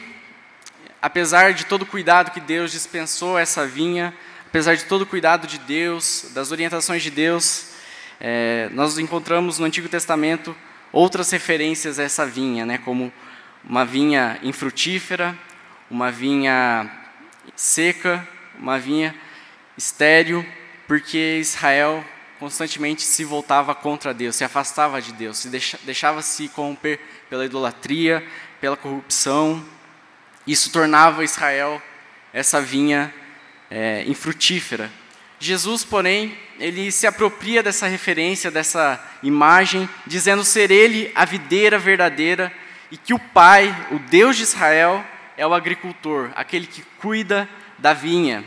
apesar 1.02 1.54
de 1.54 1.66
todo 1.66 1.82
o 1.82 1.86
cuidado 1.86 2.32
que 2.32 2.40
Deus 2.40 2.72
dispensou 2.72 3.36
a 3.36 3.42
essa 3.42 3.66
vinha, 3.66 4.14
apesar 4.48 4.76
de 4.76 4.86
todo 4.86 5.02
o 5.02 5.06
cuidado 5.06 5.48
de 5.48 5.58
Deus, 5.58 6.28
das 6.34 6.52
orientações 6.52 7.04
de 7.04 7.10
Deus, 7.10 7.74
é, 8.22 8.70
nós 8.72 8.98
encontramos 8.98 9.60
no 9.60 9.66
Antigo 9.66 9.90
Testamento 9.90 10.56
outras 10.92 11.30
referências 11.32 12.00
a 12.00 12.04
essa 12.04 12.26
vinha, 12.26 12.66
né, 12.66 12.78
como 12.78 13.12
uma 13.64 13.86
vinha 13.86 14.40
infrutífera, 14.44 15.38
uma 15.90 16.12
vinha 16.12 16.90
seca, 17.56 18.28
uma 18.60 18.78
vinha 18.78 19.16
estéril, 19.78 20.46
porque 20.88 21.38
Israel 21.40 22.04
constantemente 22.40 23.04
se 23.04 23.24
voltava 23.24 23.74
contra 23.74 24.14
Deus, 24.14 24.36
se 24.36 24.44
afastava 24.44 25.02
de 25.02 25.14
Deus, 25.14 25.38
se 25.38 25.50
deixava 25.84 26.22
se 26.22 26.50
corromper 26.50 27.00
pela 27.30 27.46
idolatria, 27.46 28.26
pela 28.60 28.76
corrupção. 28.76 29.64
Isso 30.46 30.72
tornava 30.72 31.24
Israel 31.24 31.82
essa 32.34 32.60
vinha 32.60 33.14
é, 33.72 34.04
infrutífera. 34.08 34.92
Jesus, 35.40 35.84
porém, 35.84 36.38
ele 36.60 36.92
se 36.92 37.08
apropria 37.08 37.64
dessa 37.64 37.88
referência, 37.88 38.52
dessa 38.52 39.02
imagem, 39.22 39.88
dizendo 40.06 40.44
ser 40.44 40.70
ele 40.70 41.12
a 41.16 41.26
videira 41.26 41.78
verdadeira 41.78 42.52
e 42.94 42.98
que 42.98 43.12
o 43.12 43.18
Pai, 43.18 43.76
o 43.90 43.98
Deus 43.98 44.38
de 44.38 44.44
Israel, 44.44 45.04
é 45.36 45.48
o 45.48 45.54
agricultor, 45.56 46.30
aquele 46.36 46.68
que 46.68 46.84
cuida 47.02 47.50
da 47.80 47.92
vinha. 47.92 48.44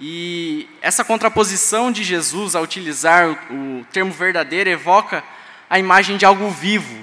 E 0.00 0.66
essa 0.80 1.04
contraposição 1.04 1.92
de 1.92 2.02
Jesus 2.02 2.56
a 2.56 2.62
utilizar 2.62 3.28
o 3.50 3.84
termo 3.92 4.10
verdadeiro 4.10 4.70
evoca 4.70 5.22
a 5.68 5.78
imagem 5.78 6.16
de 6.16 6.24
algo 6.24 6.48
vivo, 6.48 6.96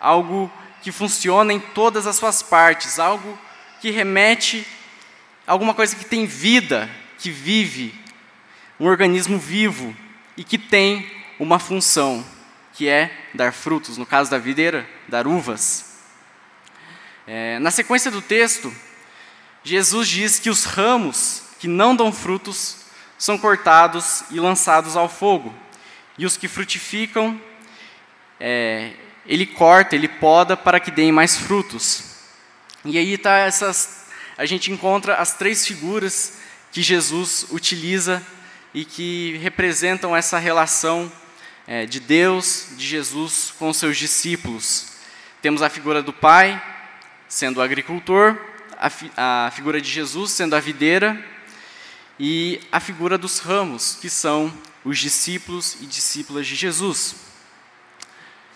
algo 0.00 0.50
que 0.82 0.90
funciona 0.90 1.52
em 1.52 1.60
todas 1.60 2.04
as 2.04 2.16
suas 2.16 2.42
partes, 2.42 2.98
algo 2.98 3.38
que 3.80 3.92
remete 3.92 4.66
a 5.46 5.52
alguma 5.52 5.72
coisa 5.72 5.94
que 5.94 6.04
tem 6.04 6.26
vida, 6.26 6.90
que 7.16 7.30
vive, 7.30 7.94
um 8.80 8.88
organismo 8.88 9.38
vivo 9.38 9.94
e 10.36 10.42
que 10.42 10.58
tem 10.58 11.08
uma 11.38 11.60
função, 11.60 12.26
que 12.74 12.88
é 12.88 13.28
dar 13.32 13.52
frutos, 13.52 13.96
no 13.96 14.04
caso 14.04 14.28
da 14.28 14.38
videira, 14.38 14.95
dar 15.08 15.26
uvas. 15.26 15.96
É, 17.26 17.58
na 17.58 17.70
sequência 17.70 18.10
do 18.10 18.22
texto, 18.22 18.72
Jesus 19.64 20.08
diz 20.08 20.38
que 20.38 20.50
os 20.50 20.64
ramos 20.64 21.42
que 21.58 21.66
não 21.66 21.96
dão 21.96 22.12
frutos 22.12 22.86
são 23.18 23.36
cortados 23.36 24.22
e 24.30 24.38
lançados 24.38 24.96
ao 24.96 25.08
fogo. 25.08 25.52
E 26.18 26.24
os 26.24 26.36
que 26.36 26.48
frutificam, 26.48 27.40
é, 28.38 28.92
ele 29.26 29.46
corta, 29.46 29.96
ele 29.96 30.08
poda 30.08 30.56
para 30.56 30.78
que 30.78 30.90
deem 30.90 31.10
mais 31.10 31.36
frutos. 31.36 32.04
E 32.84 32.96
aí 32.96 33.18
tá 33.18 33.38
essas, 33.38 34.06
a 34.38 34.46
gente 34.46 34.70
encontra 34.70 35.16
as 35.16 35.34
três 35.34 35.66
figuras 35.66 36.38
que 36.70 36.82
Jesus 36.82 37.46
utiliza 37.50 38.24
e 38.72 38.84
que 38.84 39.38
representam 39.38 40.14
essa 40.14 40.38
relação 40.38 41.10
é, 41.66 41.86
de 41.86 41.98
Deus, 41.98 42.68
de 42.76 42.86
Jesus 42.86 43.52
com 43.58 43.72
seus 43.72 43.96
discípulos. 43.96 44.95
Temos 45.42 45.62
a 45.62 45.68
figura 45.68 46.02
do 46.02 46.12
Pai, 46.12 46.60
sendo 47.28 47.58
o 47.58 47.62
agricultor, 47.62 48.36
a, 48.78 48.88
fi, 48.88 49.10
a 49.16 49.50
figura 49.54 49.80
de 49.80 49.90
Jesus, 49.90 50.32
sendo 50.32 50.56
a 50.56 50.60
videira, 50.60 51.22
e 52.18 52.60
a 52.72 52.80
figura 52.80 53.18
dos 53.18 53.38
ramos, 53.40 53.98
que 54.00 54.08
são 54.08 54.52
os 54.84 54.98
discípulos 54.98 55.76
e 55.80 55.86
discípulas 55.86 56.46
de 56.46 56.54
Jesus. 56.54 57.16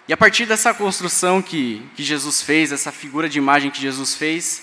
E 0.08 0.12
a 0.12 0.16
partir 0.16 0.46
dessa 0.46 0.72
construção 0.72 1.42
que, 1.42 1.86
que 1.94 2.02
Jesus 2.02 2.42
fez, 2.42 2.72
essa 2.72 2.90
figura 2.90 3.28
de 3.28 3.38
imagem 3.38 3.70
que 3.70 3.80
Jesus 3.80 4.14
fez, 4.14 4.62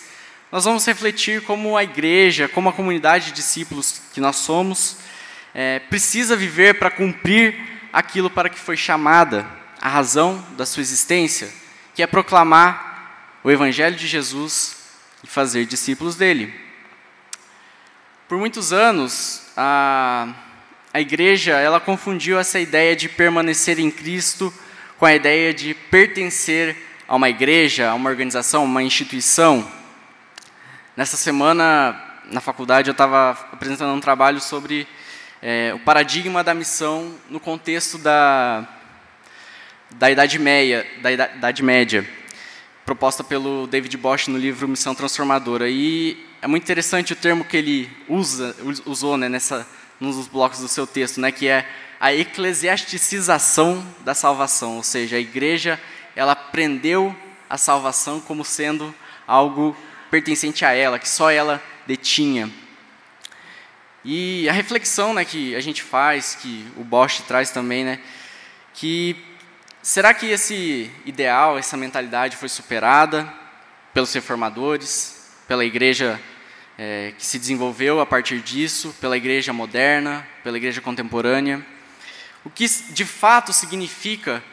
nós 0.52 0.66
vamos 0.66 0.86
refletir 0.86 1.42
como 1.44 1.78
a 1.78 1.84
igreja, 1.84 2.48
como 2.48 2.70
a 2.70 2.74
comunidade 2.74 3.28
de 3.28 3.34
discípulos 3.34 4.02
que 4.14 4.20
nós 4.20 4.38
somos, 4.38 4.98
é, 5.54 5.80
precisa 5.80 6.36
viver 6.36 6.80
para 6.80 6.90
cumprir 6.90 7.56
aquilo 7.94 8.30
para 8.30 8.50
que 8.50 8.60
foi 8.60 8.76
chamada, 8.76 9.48
a 9.80 9.90
razão 9.90 10.44
da 10.58 10.66
sua 10.66 10.82
existência, 10.82 11.50
que 11.98 12.04
é 12.04 12.06
proclamar 12.06 13.40
o 13.44 13.50
Evangelho 13.50 13.96
de 13.96 14.06
Jesus 14.06 14.84
e 15.24 15.28
fazer 15.28 15.66
discípulos 15.66 16.16
dele. 16.16 16.54
Por 18.28 18.38
muitos 18.38 18.72
anos, 18.72 19.42
a, 19.58 20.28
a 20.94 21.02
igreja 21.02 21.54
ela 21.54 21.80
confundiu 21.80 22.38
essa 22.38 22.60
ideia 22.60 22.96
de 22.96 23.10
permanecer 23.10 23.80
em 23.80 23.90
Cristo 23.90 24.54
com 25.00 25.08
a 25.08 25.16
ideia 25.16 25.52
de 25.52 25.74
pertencer 25.74 26.78
a 27.08 27.16
uma 27.16 27.30
igreja, 27.30 27.90
a 27.90 27.96
uma 27.96 28.12
organização, 28.12 28.64
uma 28.64 28.84
instituição. 28.84 29.68
Nessa 30.96 31.18
semana, 31.18 32.00
na 32.26 32.42
faculdade, 32.42 32.90
eu 32.90 32.92
estava 32.92 33.32
apresentando 33.52 33.96
um 33.96 34.00
trabalho 34.00 34.40
sobre 34.40 34.88
é, 35.42 35.74
o 35.74 35.80
paradigma 35.80 36.44
da 36.44 36.54
missão 36.54 37.16
no 37.28 37.40
contexto 37.40 37.98
da, 37.98 38.68
da 39.92 40.12
Idade 40.12 40.38
Média, 40.40 40.86
da 41.02 41.12
Idade 41.12 41.64
Média, 41.64 42.08
proposta 42.86 43.24
pelo 43.24 43.68
David 43.68 43.96
Bosch 43.98 44.28
no 44.28 44.38
livro 44.38 44.68
Missão 44.68 44.94
Transformadora. 44.94 45.70
E 45.70 46.26
é 46.42 46.48
muito 46.48 46.64
interessante 46.64 47.14
o 47.14 47.16
termo 47.16 47.44
que 47.44 47.58
ele 47.58 47.90
usa, 48.08 48.56
usou 48.86 49.18
né, 49.18 49.28
nessa, 49.28 49.68
num 50.00 50.12
dos 50.12 50.28
blocos 50.28 50.60
do 50.60 50.68
seu 50.68 50.86
texto, 50.86 51.20
né, 51.20 51.32
que 51.32 51.48
é 51.48 51.68
a 52.00 52.14
eclesiasticização 52.14 53.86
da 54.02 54.14
salvação, 54.14 54.78
ou 54.78 54.84
seja, 54.84 55.16
a 55.16 55.20
igreja 55.20 55.80
ela 56.16 56.34
aprendeu 56.34 57.16
a 57.50 57.58
salvação 57.58 58.20
como 58.20 58.46
sendo 58.46 58.94
algo 59.26 59.76
pertencente 60.12 60.64
a 60.64 60.74
ela, 60.74 61.00
que 61.00 61.10
só 61.10 61.32
ela 61.32 61.62
detinha. 61.86 62.52
E 64.06 64.48
a 64.48 64.54
reflexão 64.54 65.14
né, 65.14 65.26
que 65.26 65.56
a 65.56 65.60
gente 65.60 65.84
faz, 65.84 66.36
que 66.36 66.66
o 66.78 66.84
Bosch 66.84 67.22
traz 67.28 67.52
também, 67.52 67.84
né, 67.84 68.00
que 68.74 69.16
será 69.88 70.14
que 70.14 70.26
esse 70.26 70.92
ideal, 71.06 71.58
essa 71.58 71.78
mentalidade 71.78 72.36
foi 72.36 72.50
superada 72.50 73.34
pelos 73.94 74.14
reformadores, 74.14 75.32
pela 75.48 75.64
igreja 75.64 76.20
é, 76.78 77.14
que 77.18 77.26
se 77.26 77.40
desenvolveu 77.40 78.02
a 78.02 78.06
partir 78.06 78.42
disso, 78.42 78.94
pela 79.00 79.16
igreja 79.16 79.54
moderna, 79.54 80.28
pela 80.44 80.58
igreja 80.58 80.82
contemporânea? 80.82 81.66
O 82.44 82.50
que 82.50 82.68
de 82.68 83.06
fato 83.06 83.54
significa 83.54 84.44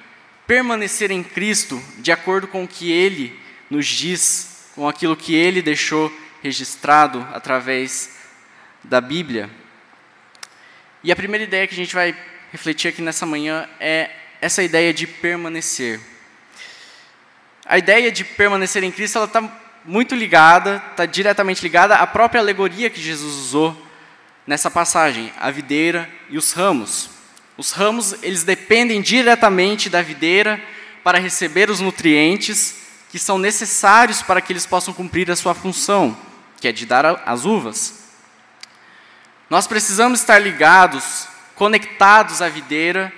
permanecer 0.46 1.10
em 1.10 1.24
Cristo 1.24 1.82
de 1.98 2.12
acordo 2.12 2.46
com 2.46 2.62
o 2.62 2.68
que 2.68 2.92
Ele 2.92 3.36
nos 3.68 3.86
diz, 3.86 4.70
com 4.76 4.88
aquilo 4.88 5.16
que 5.16 5.34
Ele 5.34 5.60
deixou 5.60 6.16
registrado 6.44 7.26
através 7.34 8.18
da 8.84 9.00
Bíblia. 9.00 9.50
E 11.02 11.10
a 11.10 11.16
primeira 11.16 11.42
ideia 11.42 11.66
que 11.66 11.74
a 11.74 11.76
gente 11.76 11.92
vai 11.94 12.16
refletir 12.52 12.86
aqui 12.86 13.02
nessa 13.02 13.26
manhã 13.26 13.68
é 13.80 14.10
essa 14.40 14.62
ideia 14.62 14.92
de 14.92 15.06
permanecer. 15.06 16.00
A 17.64 17.78
ideia 17.78 18.12
de 18.12 18.24
permanecer 18.24 18.82
em 18.82 18.90
Cristo 18.90 19.16
ela 19.16 19.26
está 19.26 19.42
muito 19.84 20.14
ligada, 20.14 20.82
está 20.90 21.06
diretamente 21.06 21.62
ligada 21.62 21.96
à 21.96 22.06
própria 22.06 22.40
alegoria 22.40 22.90
que 22.90 23.00
Jesus 23.00 23.34
usou 23.34 23.76
nessa 24.46 24.70
passagem, 24.70 25.32
a 25.38 25.50
videira 25.50 26.08
e 26.28 26.36
os 26.36 26.52
ramos. 26.52 27.10
Os 27.56 27.72
ramos 27.72 28.16
eles 28.22 28.42
dependem 28.42 29.00
diretamente 29.00 29.88
da 29.88 30.02
videira 30.02 30.60
para 31.02 31.18
receber 31.18 31.70
os 31.70 31.80
nutrientes 31.80 32.76
que 33.10 33.18
são 33.18 33.38
necessários 33.38 34.22
para 34.22 34.40
que 34.40 34.52
eles 34.52 34.66
possam 34.66 34.92
cumprir 34.92 35.30
a 35.30 35.36
sua 35.36 35.54
função, 35.54 36.16
que 36.60 36.66
é 36.66 36.72
de 36.72 36.84
dar 36.84 37.22
as 37.24 37.44
uvas. 37.44 38.04
Nós 39.48 39.66
precisamos 39.66 40.20
estar 40.20 40.38
ligados, 40.38 41.28
conectados 41.54 42.42
à 42.42 42.48
videira, 42.48 43.12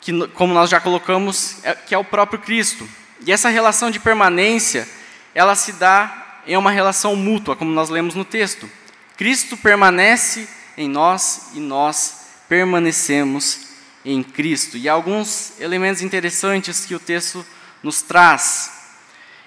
que, 0.00 0.26
como 0.28 0.54
nós 0.54 0.70
já 0.70 0.80
colocamos, 0.80 1.56
é, 1.64 1.74
que 1.74 1.94
é 1.94 1.98
o 1.98 2.04
próprio 2.04 2.38
Cristo. 2.38 2.88
E 3.26 3.32
essa 3.32 3.48
relação 3.48 3.90
de 3.90 3.98
permanência, 3.98 4.88
ela 5.34 5.54
se 5.54 5.72
dá 5.72 6.40
em 6.46 6.56
uma 6.56 6.70
relação 6.70 7.14
mútua, 7.14 7.56
como 7.56 7.70
nós 7.70 7.88
lemos 7.90 8.14
no 8.14 8.24
texto. 8.24 8.70
Cristo 9.16 9.56
permanece 9.56 10.48
em 10.76 10.88
nós 10.88 11.50
e 11.54 11.60
nós 11.60 12.26
permanecemos 12.48 13.68
em 14.04 14.22
Cristo. 14.22 14.76
E 14.76 14.88
há 14.88 14.92
alguns 14.92 15.60
elementos 15.60 16.02
interessantes 16.02 16.86
que 16.86 16.94
o 16.94 17.00
texto 17.00 17.44
nos 17.82 18.00
traz, 18.00 18.72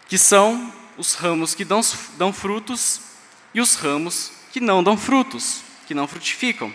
que 0.08 0.18
são 0.18 0.72
os 0.98 1.16
ramos 1.16 1.56
que 1.56 1.66
dão, 1.66 1.82
dão 2.18 2.32
frutos 2.32 3.02
e 3.54 3.62
os 3.62 3.76
ramos 3.76 4.32
que 4.52 4.60
não 4.60 4.84
dão 4.84 4.98
frutos, 4.98 5.62
que 5.88 5.94
não 5.94 6.08
frutificam. 6.08 6.72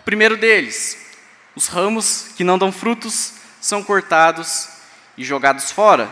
O 0.00 0.04
primeiro 0.04 0.36
deles, 0.36 1.03
os 1.54 1.68
ramos 1.68 2.28
que 2.36 2.44
não 2.44 2.58
dão 2.58 2.72
frutos 2.72 3.34
são 3.60 3.82
cortados 3.82 4.68
e 5.16 5.24
jogados 5.24 5.70
fora. 5.70 6.10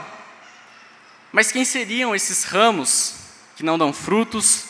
Mas 1.33 1.51
quem 1.51 1.65
seriam 1.65 2.15
esses 2.15 2.45
ramos 2.45 3.15
que 3.57 3.63
não 3.63 3.79
dão 3.79 3.93
frutos, 3.93 4.65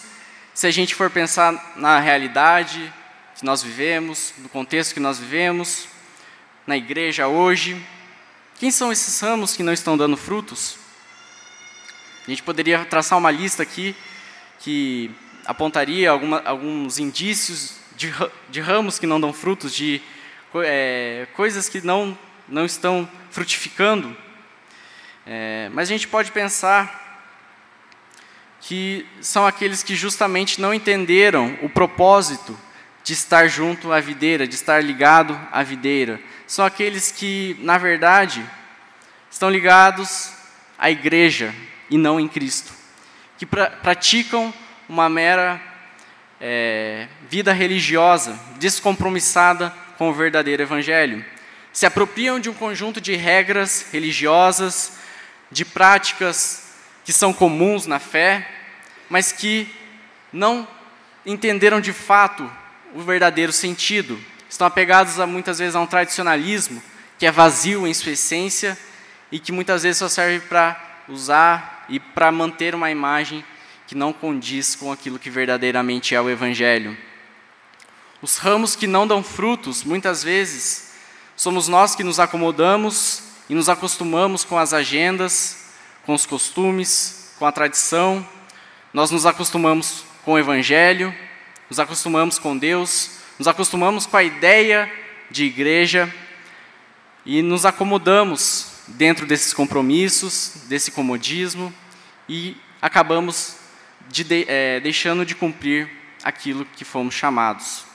se 0.55 0.67
a 0.67 0.71
gente 0.71 0.95
for 0.95 1.11
pensar 1.11 1.75
na 1.77 1.99
realidade 1.99 2.93
que 3.37 3.45
nós 3.45 3.63
vivemos, 3.63 4.33
no 4.39 4.49
contexto 4.49 4.95
que 4.95 5.01
nós 5.01 5.19
vivemos, 5.19 5.89
na 6.67 6.77
igreja 6.77 7.27
hoje? 7.27 7.81
Quem 8.59 8.71
são 8.71 8.93
esses 8.93 9.19
ramos 9.21 9.57
que 9.57 9.63
não 9.63 9.73
estão 9.73 9.97
dando 9.97 10.17
frutos? 10.17 10.77
A 12.27 12.31
gente 12.31 12.43
poderia 12.43 12.85
traçar 12.85 13.19
uma 13.19 13.31
lista 13.31 13.63
aqui 13.63 13.97
que 14.61 15.11
apontaria 15.45 16.09
alguma, 16.09 16.41
alguns 16.45 16.99
indícios 16.99 17.75
de, 17.97 18.15
de, 18.49 18.61
ramos 18.61 18.99
que 18.99 19.07
não 19.07 19.21
dão 19.21 19.33
frutos, 19.33 19.75
de 19.75 20.01
é, 20.63 21.27
coisas 21.35 21.69
que 21.69 21.81
não, 21.81 22.17
não 22.49 22.65
estão 22.65 23.09
frutificando. 23.31 24.17
É, 25.27 25.71
mas 25.73 25.89
a 25.89 25.93
gente 25.93 26.09
pode 26.09 26.33
pensar 26.33 27.01
que 28.61 29.07
são 29.21 29.47
aqueles 29.47 29.83
que 29.83 29.95
justamente 29.95 30.61
não 30.61 30.75
entenderam 30.75 31.59
o 31.63 31.69
propósito 31.69 32.59
de 33.05 33.13
estar 33.13 33.49
junto 33.49 33.93
à 33.93 34.01
videira, 34.01 34.47
de 34.47 34.55
estar 34.55 34.83
ligado 34.83 35.39
à 35.51 35.63
videira. 35.63 36.21
São 36.47 36.65
aqueles 36.65 37.11
que, 37.11 37.57
na 37.61 37.79
verdade, 37.79 38.45
estão 39.31 39.51
ligados 39.51 40.33
à 40.79 40.91
igreja 40.91 41.55
e 41.91 41.99
não 41.99 42.21
em 42.21 42.29
Cristo, 42.29 42.73
que 43.39 43.45
pra, 43.45 43.71
praticam 43.71 44.53
uma 44.89 45.09
mera 45.09 45.61
é, 46.41 47.09
vida 47.29 47.53
religiosa, 47.53 48.39
descompromissada 48.59 49.75
com 50.03 50.11
o 50.11 50.13
verdadeiro 50.13 50.65
evangelho. 50.65 51.25
Se 51.73 51.87
apropriam 51.87 52.41
de 52.41 52.51
um 52.51 52.55
conjunto 52.55 53.01
de 53.01 53.15
regras 53.15 53.87
religiosas, 53.93 54.95
de 55.49 55.65
práticas 55.65 56.73
que 57.05 57.13
são 57.13 57.33
comuns 57.33 57.87
na 57.87 58.01
fé, 58.01 58.49
mas 59.09 59.31
que 59.31 59.73
não 60.33 60.67
entenderam 61.25 61.81
de 61.81 61.93
fato 61.93 62.51
o 62.93 63.01
verdadeiro 63.01 63.53
sentido. 63.53 64.19
Estão 64.51 64.67
apegados 64.67 65.21
a, 65.21 65.27
muitas 65.27 65.61
vezes 65.61 65.77
a 65.77 65.81
um 65.81 65.87
tradicionalismo 65.87 66.83
que 67.17 67.25
é 67.25 67.31
vazio 67.31 67.87
em 67.87 67.95
sua 67.95 68.11
essência 68.11 68.77
e 69.31 69.39
que 69.39 69.53
muitas 69.53 69.85
vezes 69.85 69.99
só 69.99 70.09
serve 70.09 70.41
para 70.49 71.05
usar 71.09 71.87
e 71.89 72.01
para 72.01 72.33
manter 72.33 72.75
uma 72.75 72.91
imagem 72.91 73.45
que 73.87 73.95
não 73.95 74.13
condiz 74.13 74.75
com 74.75 74.91
aquilo 74.91 75.17
que 75.17 75.31
verdadeiramente 75.31 76.13
é 76.13 76.21
o 76.21 76.29
Evangelho. 76.29 76.99
Os 78.23 78.37
ramos 78.37 78.77
que 78.77 78.87
não 78.87 79.05
dão 79.05 79.21
frutos, 79.21 79.83
muitas 79.83 80.23
vezes, 80.23 80.93
somos 81.35 81.67
nós 81.67 81.97
que 81.97 82.05
nos 82.05 82.21
acomodamos 82.21 83.25
e 83.51 83.55
nos 83.55 83.69
acostumamos 83.69 84.45
com 84.45 84.57
as 84.57 84.73
agendas, 84.73 85.65
com 86.07 86.15
os 86.15 86.25
costumes, 86.25 87.35
com 87.37 87.45
a 87.45 87.51
tradição. 87.51 88.25
Nós 88.95 89.11
nos 89.11 89.27
acostumamos 89.27 90.05
com 90.25 90.35
o 90.35 90.39
Evangelho, 90.39 91.13
nos 91.69 91.81
acostumamos 91.81 92.39
com 92.39 92.57
Deus, 92.57 93.11
nos 93.41 93.49
acostumamos 93.49 94.07
com 94.07 94.17
a 94.17 94.23
ideia 94.23 94.89
de 95.29 95.45
igreja 95.45 96.15
e 97.27 97.43
nos 97.43 97.67
acomodamos 97.67 98.69
dentro 98.87 99.27
desses 99.27 99.53
compromissos, 99.53 100.63
desse 100.69 100.93
comodismo 100.93 101.75
e 102.29 102.57
acabamos 102.81 103.57
de, 104.09 104.45
é, 104.47 104.79
deixando 104.79 105.27
de 105.27 105.35
cumprir 105.35 105.91
aquilo 106.23 106.65
que 106.65 106.85
fomos 106.85 107.17
chamados. 107.17 107.91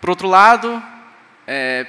Por 0.00 0.08
outro 0.08 0.26
lado, 0.26 0.82
é, 1.46 1.86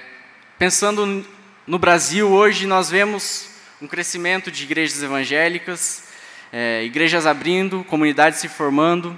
pensando 0.60 1.26
no 1.66 1.80
Brasil, 1.80 2.30
hoje 2.30 2.68
nós 2.68 2.90
vemos 2.90 3.48
um 3.82 3.88
crescimento 3.88 4.52
de 4.52 4.64
igrejas 4.64 5.02
evangélicas, 5.02 6.04
é, 6.52 6.84
igrejas 6.84 7.26
abrindo, 7.26 7.86
comunidades 7.86 8.42
se 8.42 8.50
formando, 8.50 9.18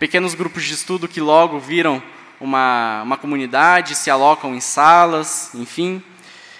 pequenos 0.00 0.34
grupos 0.34 0.64
de 0.64 0.74
estudo 0.74 1.06
que 1.06 1.20
logo 1.20 1.60
viram 1.60 2.02
uma, 2.40 3.02
uma 3.04 3.16
comunidade, 3.16 3.94
se 3.94 4.10
alocam 4.10 4.52
em 4.52 4.60
salas, 4.60 5.54
enfim. 5.54 6.02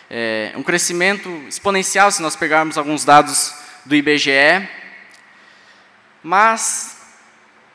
É, 0.09 0.53
um 0.55 0.63
crescimento 0.63 1.29
exponencial 1.49 2.09
se 2.13 2.23
nós 2.23 2.37
pegarmos 2.37 2.79
alguns 2.79 3.05
dados 3.05 3.53
do 3.85 3.97
IBGE, 3.97 4.69
mas 6.23 6.99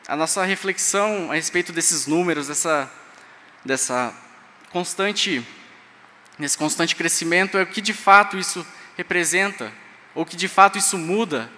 a 0.07 0.15
nossa 0.15 0.45
reflexão 0.45 1.29
a 1.29 1.35
respeito 1.35 1.73
desses 1.73 2.07
números, 2.07 2.47
dessa, 2.47 2.89
dessa 3.63 4.13
constante, 4.71 5.45
nesse 6.37 6.57
constante 6.57 6.95
crescimento, 6.95 7.57
é 7.57 7.63
o 7.63 7.67
que 7.67 7.81
de 7.81 7.93
fato 7.93 8.37
isso 8.37 8.65
representa, 8.97 9.71
ou 10.15 10.25
que 10.25 10.35
de 10.35 10.47
fato 10.47 10.77
isso 10.77 10.97
muda 10.97 11.49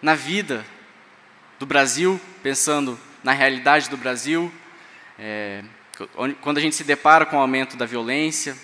na 0.00 0.14
vida 0.14 0.64
do 1.58 1.66
Brasil, 1.66 2.20
pensando 2.42 2.98
na 3.22 3.32
realidade 3.32 3.90
do 3.90 3.96
Brasil, 3.96 4.52
é, 5.18 5.62
quando 6.40 6.56
a 6.56 6.60
gente 6.60 6.74
se 6.74 6.84
depara 6.84 7.26
com 7.26 7.36
o 7.36 7.40
aumento 7.40 7.76
da 7.76 7.84
violência, 7.84 8.56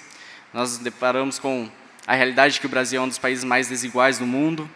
nós 0.53 0.73
nos 0.73 0.79
deparamos 0.79 1.39
com 1.39 1.71
a 2.07 2.15
realidade 2.15 2.55
de 2.55 2.61
que 2.61 2.67
o 2.67 2.71
Brasil 2.71 3.01
é 3.01 3.05
um 3.05 3.09
dos 3.09 3.19
países 3.19 3.45
mais 3.45 3.69
desiguais 3.69 4.19
do 4.19 4.27
mundo. 4.27 4.71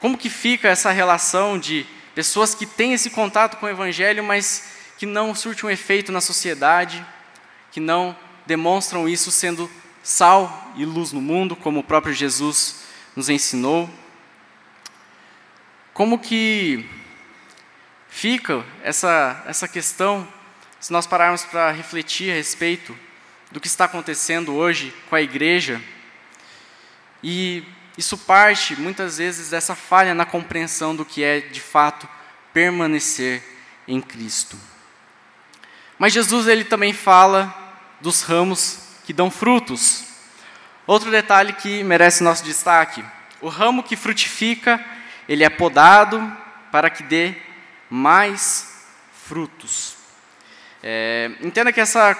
Como 0.00 0.18
que 0.18 0.28
fica 0.28 0.68
essa 0.68 0.90
relação 0.90 1.58
de 1.58 1.86
pessoas 2.14 2.54
que 2.54 2.66
têm 2.66 2.94
esse 2.94 3.10
contato 3.10 3.58
com 3.58 3.66
o 3.66 3.68
Evangelho, 3.68 4.24
mas 4.24 4.81
que 5.02 5.06
não 5.06 5.34
surte 5.34 5.66
um 5.66 5.70
efeito 5.70 6.12
na 6.12 6.20
sociedade, 6.20 7.04
que 7.72 7.80
não 7.80 8.16
demonstram 8.46 9.08
isso 9.08 9.32
sendo 9.32 9.68
sal 10.00 10.72
e 10.76 10.84
luz 10.84 11.10
no 11.10 11.20
mundo, 11.20 11.56
como 11.56 11.80
o 11.80 11.82
próprio 11.82 12.14
Jesus 12.14 12.84
nos 13.16 13.28
ensinou? 13.28 13.90
Como 15.92 16.20
que 16.20 16.88
fica 18.08 18.64
essa, 18.84 19.42
essa 19.44 19.66
questão 19.66 20.24
se 20.78 20.92
nós 20.92 21.04
pararmos 21.04 21.42
para 21.42 21.72
refletir 21.72 22.30
a 22.30 22.36
respeito 22.36 22.96
do 23.50 23.58
que 23.58 23.66
está 23.66 23.86
acontecendo 23.86 24.54
hoje 24.54 24.94
com 25.10 25.16
a 25.16 25.20
igreja? 25.20 25.82
E 27.24 27.64
isso 27.98 28.16
parte 28.16 28.80
muitas 28.80 29.18
vezes 29.18 29.50
dessa 29.50 29.74
falha 29.74 30.14
na 30.14 30.24
compreensão 30.24 30.94
do 30.94 31.04
que 31.04 31.24
é 31.24 31.40
de 31.40 31.60
fato 31.60 32.08
permanecer 32.52 33.42
em 33.88 34.00
Cristo. 34.00 34.56
Mas 36.02 36.12
Jesus 36.12 36.48
ele 36.48 36.64
também 36.64 36.92
fala 36.92 37.54
dos 38.00 38.22
ramos 38.22 38.80
que 39.04 39.12
dão 39.12 39.30
frutos. 39.30 40.02
Outro 40.84 41.12
detalhe 41.12 41.52
que 41.52 41.84
merece 41.84 42.24
nosso 42.24 42.42
destaque: 42.42 43.04
o 43.40 43.48
ramo 43.48 43.84
que 43.84 43.94
frutifica, 43.94 44.84
ele 45.28 45.44
é 45.44 45.48
podado 45.48 46.20
para 46.72 46.90
que 46.90 47.04
dê 47.04 47.36
mais 47.88 48.84
frutos. 49.12 49.94
É, 50.82 51.30
entenda 51.40 51.72
que 51.72 51.80
essa, 51.80 52.16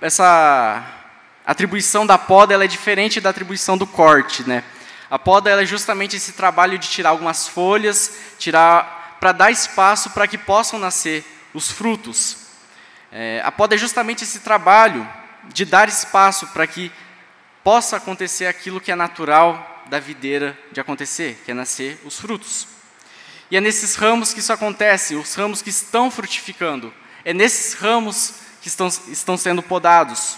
essa 0.00 0.86
atribuição 1.44 2.06
da 2.06 2.16
poda 2.16 2.54
ela 2.54 2.62
é 2.62 2.68
diferente 2.68 3.20
da 3.20 3.30
atribuição 3.30 3.76
do 3.76 3.84
corte, 3.84 4.48
né? 4.48 4.62
A 5.10 5.18
poda 5.18 5.60
é 5.60 5.66
justamente 5.66 6.14
esse 6.14 6.34
trabalho 6.34 6.78
de 6.78 6.88
tirar 6.88 7.10
algumas 7.10 7.48
folhas, 7.48 8.16
tirar 8.38 9.16
para 9.18 9.32
dar 9.32 9.50
espaço 9.50 10.10
para 10.10 10.28
que 10.28 10.38
possam 10.38 10.78
nascer 10.78 11.24
os 11.52 11.68
frutos. 11.68 12.43
É, 13.16 13.40
a 13.44 13.52
poda 13.52 13.76
é 13.76 13.78
justamente 13.78 14.24
esse 14.24 14.40
trabalho 14.40 15.08
de 15.44 15.64
dar 15.64 15.88
espaço 15.88 16.48
para 16.48 16.66
que 16.66 16.90
possa 17.62 17.96
acontecer 17.96 18.46
aquilo 18.46 18.80
que 18.80 18.90
é 18.90 18.96
natural 18.96 19.84
da 19.86 20.00
videira 20.00 20.58
de 20.72 20.80
acontecer, 20.80 21.40
que 21.44 21.52
é 21.52 21.54
nascer 21.54 22.00
os 22.04 22.18
frutos. 22.18 22.66
E 23.52 23.56
é 23.56 23.60
nesses 23.60 23.94
ramos 23.94 24.34
que 24.34 24.40
isso 24.40 24.52
acontece, 24.52 25.14
os 25.14 25.32
ramos 25.36 25.62
que 25.62 25.70
estão 25.70 26.10
frutificando. 26.10 26.92
É 27.24 27.32
nesses 27.32 27.74
ramos 27.74 28.34
que 28.60 28.66
estão, 28.66 28.88
estão 28.88 29.36
sendo 29.36 29.62
podados. 29.62 30.36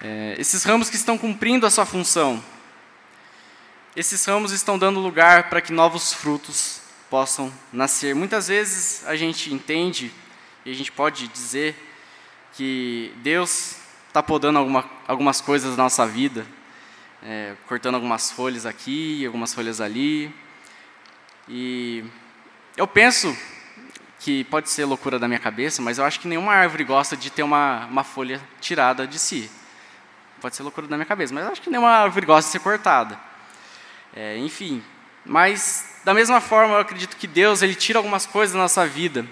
É, 0.00 0.36
esses 0.38 0.62
ramos 0.62 0.88
que 0.88 0.94
estão 0.94 1.18
cumprindo 1.18 1.66
a 1.66 1.70
sua 1.70 1.84
função. 1.84 2.40
Esses 3.96 4.24
ramos 4.24 4.52
estão 4.52 4.78
dando 4.78 5.00
lugar 5.00 5.50
para 5.50 5.60
que 5.60 5.72
novos 5.72 6.12
frutos 6.12 6.80
possam 7.10 7.52
nascer. 7.72 8.14
Muitas 8.14 8.46
vezes 8.46 9.04
a 9.04 9.16
gente 9.16 9.52
entende, 9.52 10.12
e 10.68 10.72
a 10.72 10.74
gente 10.74 10.92
pode 10.92 11.28
dizer, 11.28 11.74
que 12.58 13.12
Deus 13.18 13.76
está 14.08 14.22
podando 14.22 14.58
alguma, 14.58 14.84
algumas 15.06 15.40
coisas 15.40 15.76
na 15.76 15.84
nossa 15.84 16.06
vida, 16.06 16.46
é, 17.22 17.54
cortando 17.66 17.94
algumas 17.94 18.30
folhas 18.30 18.66
aqui, 18.66 19.24
algumas 19.24 19.54
folhas 19.54 19.80
ali. 19.80 20.34
E 21.48 22.04
eu 22.76 22.86
penso 22.86 23.34
que 24.20 24.44
pode 24.44 24.68
ser 24.68 24.84
loucura 24.84 25.18
da 25.18 25.28
minha 25.28 25.38
cabeça, 25.38 25.80
mas 25.80 25.98
eu 25.98 26.04
acho 26.04 26.20
que 26.20 26.28
nenhuma 26.28 26.52
árvore 26.52 26.84
gosta 26.84 27.16
de 27.16 27.30
ter 27.30 27.42
uma, 27.42 27.86
uma 27.86 28.04
folha 28.04 28.40
tirada 28.60 29.06
de 29.06 29.18
si. 29.18 29.50
Pode 30.40 30.54
ser 30.54 30.64
loucura 30.64 30.86
da 30.86 30.96
minha 30.96 31.06
cabeça, 31.06 31.32
mas 31.32 31.44
eu 31.46 31.52
acho 31.52 31.62
que 31.62 31.70
nenhuma 31.70 31.90
árvore 31.90 32.26
gosta 32.26 32.48
de 32.48 32.52
ser 32.52 32.60
cortada. 32.60 33.18
É, 34.14 34.36
enfim, 34.36 34.82
mas 35.24 36.00
da 36.04 36.12
mesma 36.12 36.40
forma 36.40 36.74
eu 36.74 36.80
acredito 36.80 37.16
que 37.16 37.26
Deus 37.26 37.62
ele 37.62 37.74
tira 37.74 37.98
algumas 37.98 38.26
coisas 38.26 38.52
da 38.54 38.60
nossa 38.60 38.86
vida 38.86 39.24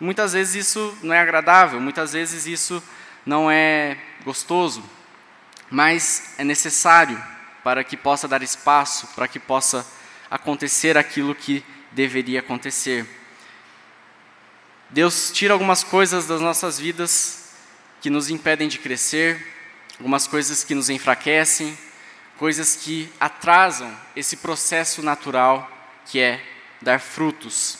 Muitas 0.00 0.32
vezes 0.32 0.66
isso 0.66 0.96
não 1.02 1.12
é 1.12 1.20
agradável, 1.20 1.80
muitas 1.80 2.12
vezes 2.12 2.46
isso 2.46 2.82
não 3.26 3.50
é 3.50 3.98
gostoso, 4.24 4.82
mas 5.70 6.34
é 6.38 6.44
necessário 6.44 7.20
para 7.64 7.82
que 7.82 7.96
possa 7.96 8.28
dar 8.28 8.42
espaço, 8.42 9.08
para 9.08 9.26
que 9.26 9.38
possa 9.40 9.84
acontecer 10.30 10.96
aquilo 10.96 11.34
que 11.34 11.64
deveria 11.90 12.40
acontecer. 12.40 13.06
Deus 14.90 15.30
tira 15.32 15.52
algumas 15.52 15.82
coisas 15.82 16.26
das 16.26 16.40
nossas 16.40 16.78
vidas 16.78 17.52
que 18.00 18.08
nos 18.08 18.30
impedem 18.30 18.68
de 18.68 18.78
crescer, 18.78 19.54
algumas 19.98 20.26
coisas 20.26 20.62
que 20.64 20.74
nos 20.74 20.88
enfraquecem, 20.88 21.76
coisas 22.38 22.76
que 22.76 23.12
atrasam 23.18 23.92
esse 24.14 24.36
processo 24.36 25.02
natural 25.02 25.68
que 26.06 26.20
é 26.20 26.42
dar 26.80 27.00
frutos. 27.00 27.78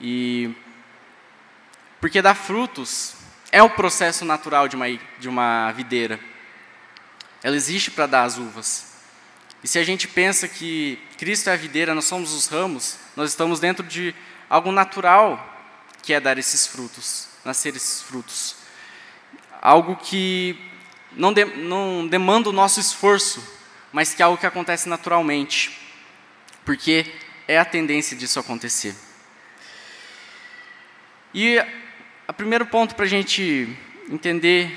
E 0.00 0.54
porque 2.00 2.22
dar 2.22 2.34
frutos 2.34 3.14
é 3.50 3.62
o 3.62 3.70
processo 3.70 4.24
natural 4.24 4.68
de 4.68 4.76
uma, 4.76 4.86
de 5.18 5.28
uma 5.28 5.72
videira. 5.72 6.20
Ela 7.42 7.56
existe 7.56 7.90
para 7.90 8.06
dar 8.06 8.24
as 8.24 8.38
uvas. 8.38 8.86
E 9.62 9.68
se 9.68 9.78
a 9.78 9.84
gente 9.84 10.06
pensa 10.06 10.46
que 10.46 10.98
Cristo 11.16 11.50
é 11.50 11.54
a 11.54 11.56
videira, 11.56 11.94
nós 11.94 12.04
somos 12.04 12.32
os 12.32 12.46
ramos, 12.46 12.96
nós 13.16 13.30
estamos 13.30 13.58
dentro 13.58 13.84
de 13.84 14.14
algo 14.48 14.70
natural 14.70 15.56
que 16.02 16.12
é 16.12 16.20
dar 16.20 16.38
esses 16.38 16.66
frutos, 16.66 17.28
nascer 17.44 17.74
esses 17.74 18.02
frutos. 18.02 18.56
Algo 19.60 19.96
que 19.96 20.58
não, 21.12 21.32
de, 21.32 21.44
não 21.44 22.06
demanda 22.06 22.48
o 22.48 22.52
nosso 22.52 22.78
esforço, 22.78 23.42
mas 23.92 24.14
que 24.14 24.22
é 24.22 24.24
algo 24.24 24.38
que 24.38 24.46
acontece 24.46 24.88
naturalmente, 24.88 25.76
porque 26.64 27.12
é 27.48 27.58
a 27.58 27.64
tendência 27.64 28.16
disso 28.16 28.38
acontecer. 28.38 28.94
E 31.34 31.60
primeiro 32.38 32.66
ponto 32.66 32.94
para 32.94 33.04
a 33.04 33.08
gente 33.08 33.68
entender 34.08 34.70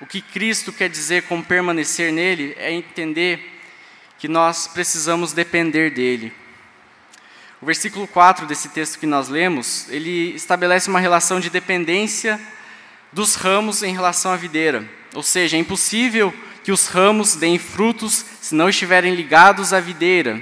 o 0.00 0.06
que 0.06 0.22
Cristo 0.22 0.72
quer 0.72 0.88
dizer 0.88 1.24
com 1.24 1.42
permanecer 1.42 2.12
nele 2.12 2.54
é 2.56 2.70
entender 2.70 3.60
que 4.16 4.28
nós 4.28 4.68
precisamos 4.68 5.32
depender 5.32 5.90
dele. 5.90 6.32
O 7.60 7.66
versículo 7.66 8.06
4 8.06 8.46
desse 8.46 8.68
texto 8.68 9.00
que 9.00 9.06
nós 9.06 9.28
lemos, 9.28 9.88
ele 9.90 10.36
estabelece 10.36 10.88
uma 10.88 11.00
relação 11.00 11.40
de 11.40 11.50
dependência 11.50 12.40
dos 13.12 13.34
ramos 13.34 13.82
em 13.82 13.92
relação 13.92 14.30
à 14.30 14.36
videira. 14.36 14.88
Ou 15.14 15.22
seja, 15.22 15.56
é 15.56 15.60
impossível 15.60 16.32
que 16.62 16.70
os 16.70 16.86
ramos 16.86 17.34
deem 17.34 17.58
frutos 17.58 18.24
se 18.40 18.54
não 18.54 18.68
estiverem 18.68 19.16
ligados 19.16 19.72
à 19.72 19.80
videira. 19.80 20.40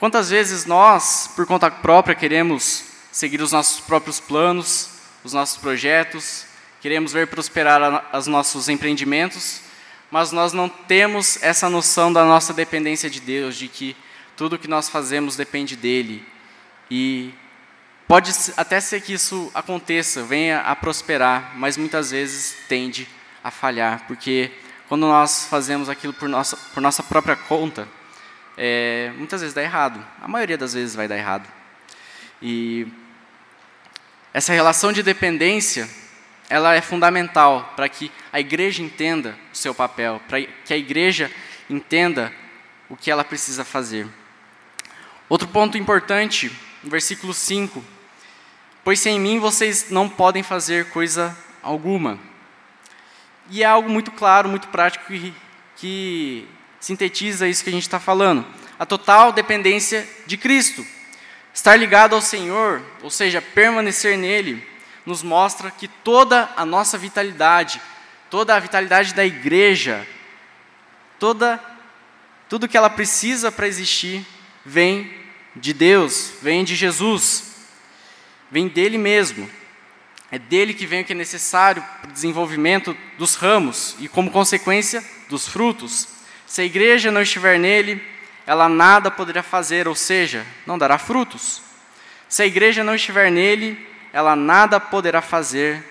Quantas 0.00 0.30
vezes 0.30 0.66
nós, 0.66 1.30
por 1.36 1.46
conta 1.46 1.70
própria, 1.70 2.16
queremos 2.16 2.86
seguir 3.12 3.40
os 3.40 3.52
nossos 3.52 3.78
próprios 3.78 4.18
planos, 4.18 4.93
os 5.24 5.32
nossos 5.32 5.56
projetos, 5.56 6.46
queremos 6.80 7.12
ver 7.12 7.26
prosperar 7.26 8.10
os 8.14 8.26
nossos 8.26 8.68
empreendimentos, 8.68 9.62
mas 10.10 10.30
nós 10.30 10.52
não 10.52 10.68
temos 10.68 11.42
essa 11.42 11.68
noção 11.68 12.12
da 12.12 12.24
nossa 12.24 12.52
dependência 12.52 13.08
de 13.08 13.20
Deus, 13.20 13.56
de 13.56 13.66
que 13.66 13.96
tudo 14.36 14.58
que 14.58 14.68
nós 14.68 14.88
fazemos 14.90 15.34
depende 15.34 15.76
dele. 15.76 16.24
E 16.90 17.32
pode 18.06 18.30
até 18.56 18.78
ser 18.80 19.00
que 19.00 19.14
isso 19.14 19.50
aconteça, 19.54 20.22
venha 20.22 20.60
a 20.60 20.76
prosperar, 20.76 21.54
mas 21.56 21.78
muitas 21.78 22.10
vezes 22.10 22.58
tende 22.68 23.08
a 23.42 23.50
falhar, 23.50 24.06
porque 24.06 24.52
quando 24.88 25.06
nós 25.06 25.46
fazemos 25.48 25.88
aquilo 25.88 26.12
por 26.12 26.28
nossa, 26.28 26.56
por 26.74 26.82
nossa 26.82 27.02
própria 27.02 27.34
conta, 27.34 27.88
é, 28.56 29.10
muitas 29.16 29.40
vezes 29.40 29.54
dá 29.54 29.62
errado. 29.62 30.04
A 30.20 30.28
maioria 30.28 30.58
das 30.58 30.74
vezes 30.74 30.94
vai 30.94 31.08
dar 31.08 31.16
errado. 31.16 31.48
E 32.42 32.86
essa 34.34 34.52
relação 34.52 34.92
de 34.92 35.00
dependência, 35.00 35.88
ela 36.50 36.74
é 36.74 36.80
fundamental 36.80 37.72
para 37.76 37.88
que 37.88 38.10
a 38.32 38.40
igreja 38.40 38.82
entenda 38.82 39.38
o 39.52 39.56
seu 39.56 39.72
papel, 39.72 40.20
para 40.28 40.42
que 40.42 40.74
a 40.74 40.76
igreja 40.76 41.30
entenda 41.70 42.32
o 42.88 42.96
que 42.96 43.12
ela 43.12 43.22
precisa 43.22 43.64
fazer. 43.64 44.08
Outro 45.28 45.46
ponto 45.46 45.78
importante, 45.78 46.50
no 46.82 46.90
versículo 46.90 47.32
5: 47.32 47.82
Pois 48.82 48.98
sem 48.98 49.20
mim 49.20 49.38
vocês 49.38 49.86
não 49.88 50.08
podem 50.08 50.42
fazer 50.42 50.90
coisa 50.90 51.36
alguma. 51.62 52.18
E 53.50 53.62
é 53.62 53.66
algo 53.66 53.88
muito 53.88 54.10
claro, 54.10 54.48
muito 54.48 54.66
prático 54.66 55.06
que, 55.06 55.32
que 55.76 56.48
sintetiza 56.80 57.46
isso 57.46 57.62
que 57.62 57.70
a 57.70 57.72
gente 57.72 57.82
está 57.82 58.00
falando. 58.00 58.44
A 58.78 58.84
total 58.84 59.30
dependência 59.32 60.08
de 60.26 60.36
Cristo. 60.36 60.84
Estar 61.54 61.76
ligado 61.76 62.16
ao 62.16 62.20
Senhor, 62.20 62.82
ou 63.00 63.08
seja, 63.08 63.40
permanecer 63.40 64.18
nele, 64.18 64.66
nos 65.06 65.22
mostra 65.22 65.70
que 65.70 65.86
toda 65.86 66.50
a 66.56 66.66
nossa 66.66 66.98
vitalidade, 66.98 67.80
toda 68.28 68.56
a 68.56 68.58
vitalidade 68.58 69.14
da 69.14 69.24
igreja, 69.24 70.04
toda 71.18 71.60
tudo 72.48 72.68
que 72.68 72.76
ela 72.76 72.90
precisa 72.90 73.50
para 73.50 73.66
existir 73.66 74.24
vem 74.64 75.10
de 75.56 75.72
Deus, 75.72 76.32
vem 76.42 76.62
de 76.62 76.74
Jesus, 76.74 77.54
vem 78.50 78.68
dele 78.68 78.98
mesmo. 78.98 79.48
É 80.30 80.38
dele 80.38 80.74
que 80.74 80.86
vem 80.86 81.02
o 81.02 81.04
que 81.04 81.12
é 81.12 81.16
necessário 81.16 81.82
para 82.00 82.10
o 82.10 82.12
desenvolvimento 82.12 82.96
dos 83.16 83.36
ramos 83.36 83.94
e, 84.00 84.08
como 84.08 84.30
consequência, 84.30 85.04
dos 85.28 85.46
frutos. 85.46 86.08
Se 86.46 86.60
a 86.60 86.64
igreja 86.64 87.10
não 87.10 87.22
estiver 87.22 87.58
nele, 87.58 88.02
ela 88.46 88.68
nada 88.68 89.10
poderá 89.10 89.42
fazer, 89.42 89.88
ou 89.88 89.94
seja, 89.94 90.46
não 90.66 90.76
dará 90.76 90.98
frutos. 90.98 91.62
Se 92.28 92.42
a 92.42 92.46
igreja 92.46 92.84
não 92.84 92.94
estiver 92.94 93.30
nele, 93.30 93.88
ela 94.12 94.36
nada 94.36 94.78
poderá 94.78 95.22
fazer 95.22 95.82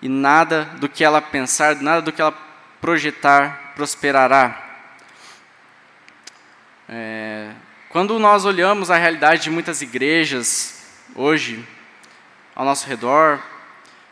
e 0.00 0.08
nada 0.08 0.64
do 0.78 0.88
que 0.88 1.02
ela 1.02 1.20
pensar, 1.20 1.76
nada 1.76 2.02
do 2.02 2.12
que 2.12 2.20
ela 2.20 2.36
projetar 2.80 3.72
prosperará. 3.74 4.60
É, 6.88 7.50
quando 7.88 8.18
nós 8.18 8.44
olhamos 8.44 8.90
a 8.90 8.96
realidade 8.96 9.44
de 9.44 9.50
muitas 9.50 9.80
igrejas 9.80 10.82
hoje 11.14 11.66
ao 12.54 12.64
nosso 12.64 12.86
redor, 12.86 13.40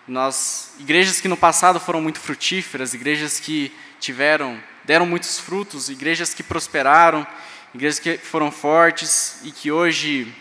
nós, 0.06 0.74
igrejas 0.80 1.20
que 1.20 1.28
no 1.28 1.36
passado 1.36 1.78
foram 1.78 2.00
muito 2.00 2.18
frutíferas, 2.18 2.94
igrejas 2.94 3.38
que 3.38 3.72
tiveram, 4.00 4.60
deram 4.84 5.06
muitos 5.06 5.38
frutos, 5.38 5.88
igrejas 5.88 6.34
que 6.34 6.42
prosperaram, 6.42 7.26
igrejas 7.74 7.98
que 7.98 8.18
foram 8.18 8.50
fortes 8.50 9.40
e 9.44 9.50
que 9.50 9.72
hoje 9.72 10.32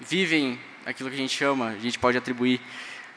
vivem 0.00 0.58
aquilo 0.86 1.10
que 1.10 1.16
a 1.16 1.18
gente 1.18 1.36
chama, 1.36 1.68
a 1.68 1.78
gente 1.78 1.98
pode 1.98 2.16
atribuir 2.16 2.60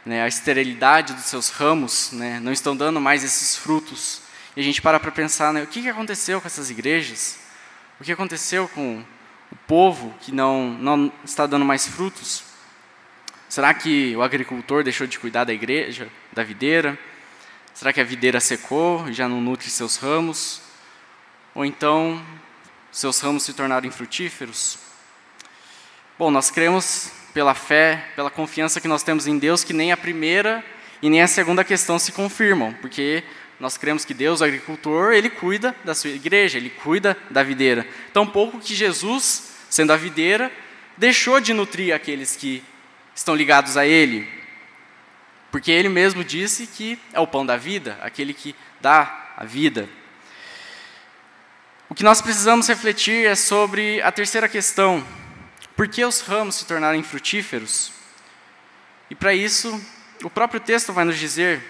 né, 0.05 0.23
a 0.23 0.27
esterilidade 0.27 1.13
dos 1.13 1.25
seus 1.25 1.49
ramos, 1.49 2.11
né, 2.11 2.39
não 2.41 2.51
estão 2.51 2.75
dando 2.75 2.99
mais 2.99 3.23
esses 3.23 3.55
frutos. 3.55 4.23
E 4.55 4.59
a 4.59 4.63
gente 4.63 4.81
para 4.81 4.99
para 4.99 5.11
pensar, 5.11 5.53
né, 5.53 5.63
o 5.63 5.67
que, 5.67 5.81
que 5.81 5.89
aconteceu 5.89 6.41
com 6.41 6.47
essas 6.47 6.69
igrejas? 6.69 7.39
O 7.99 8.03
que 8.03 8.11
aconteceu 8.11 8.67
com 8.67 9.03
o 9.51 9.55
povo 9.67 10.13
que 10.19 10.31
não, 10.31 10.71
não 10.71 11.11
está 11.23 11.45
dando 11.45 11.63
mais 11.63 11.87
frutos? 11.87 12.43
Será 13.47 13.73
que 13.73 14.15
o 14.15 14.21
agricultor 14.21 14.83
deixou 14.83 15.07
de 15.07 15.19
cuidar 15.19 15.43
da 15.43 15.53
igreja, 15.53 16.09
da 16.33 16.43
videira? 16.43 16.97
Será 17.73 17.93
que 17.93 18.01
a 18.01 18.03
videira 18.03 18.39
secou 18.39 19.07
e 19.07 19.13
já 19.13 19.29
não 19.29 19.39
nutre 19.39 19.69
seus 19.69 19.97
ramos? 19.97 20.61
Ou 21.53 21.63
então 21.63 22.21
seus 22.91 23.19
ramos 23.19 23.43
se 23.43 23.53
tornaram 23.53 23.87
infrutíferos? 23.87 24.77
Bom, 26.19 26.29
nós 26.29 26.51
cremos 26.51 27.11
pela 27.33 27.55
fé, 27.55 28.05
pela 28.15 28.29
confiança 28.29 28.81
que 28.81 28.87
nós 28.87 29.01
temos 29.01 29.27
em 29.27 29.37
Deus, 29.37 29.63
que 29.63 29.73
nem 29.73 29.91
a 29.91 29.97
primeira 29.97 30.63
e 31.01 31.09
nem 31.09 31.21
a 31.21 31.27
segunda 31.27 31.63
questão 31.63 31.97
se 31.97 32.11
confirmam, 32.11 32.73
porque 32.73 33.23
nós 33.59 33.77
cremos 33.77 34.03
que 34.03 34.13
Deus, 34.13 34.41
o 34.41 34.43
agricultor, 34.43 35.13
ele 35.13 35.29
cuida 35.29 35.75
da 35.83 35.95
sua 35.95 36.09
igreja, 36.09 36.57
ele 36.57 36.69
cuida 36.69 37.17
da 37.29 37.43
videira. 37.43 37.87
Tão 38.11 38.27
pouco 38.27 38.59
que 38.59 38.75
Jesus, 38.75 39.53
sendo 39.69 39.93
a 39.93 39.97
videira, 39.97 40.51
deixou 40.97 41.39
de 41.39 41.53
nutrir 41.53 41.93
aqueles 41.93 42.35
que 42.35 42.63
estão 43.15 43.35
ligados 43.35 43.77
a 43.77 43.85
ele. 43.85 44.27
Porque 45.51 45.71
ele 45.71 45.89
mesmo 45.89 46.23
disse 46.23 46.67
que 46.67 46.99
é 47.13 47.19
o 47.19 47.27
pão 47.27 47.45
da 47.45 47.57
vida, 47.57 47.97
aquele 48.01 48.33
que 48.33 48.55
dá 48.79 49.33
a 49.37 49.45
vida. 49.45 49.87
O 51.91 51.93
que 51.93 52.05
nós 52.05 52.21
precisamos 52.21 52.69
refletir 52.69 53.25
é 53.25 53.35
sobre 53.35 54.01
a 54.01 54.09
terceira 54.13 54.47
questão, 54.47 55.05
por 55.75 55.89
que 55.89 56.05
os 56.05 56.21
ramos 56.21 56.55
se 56.55 56.65
tornaram 56.65 56.97
infrutíferos? 56.97 57.91
E 59.09 59.13
para 59.13 59.33
isso, 59.33 59.77
o 60.23 60.29
próprio 60.29 60.61
texto 60.61 60.93
vai 60.93 61.03
nos 61.03 61.19
dizer, 61.19 61.61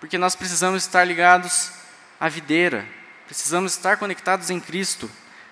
porque 0.00 0.18
nós 0.18 0.34
precisamos 0.34 0.82
estar 0.82 1.04
ligados 1.04 1.70
à 2.18 2.28
videira, 2.28 2.84
precisamos 3.24 3.70
estar 3.70 3.98
conectados 3.98 4.50
em 4.50 4.58
Cristo, 4.58 5.08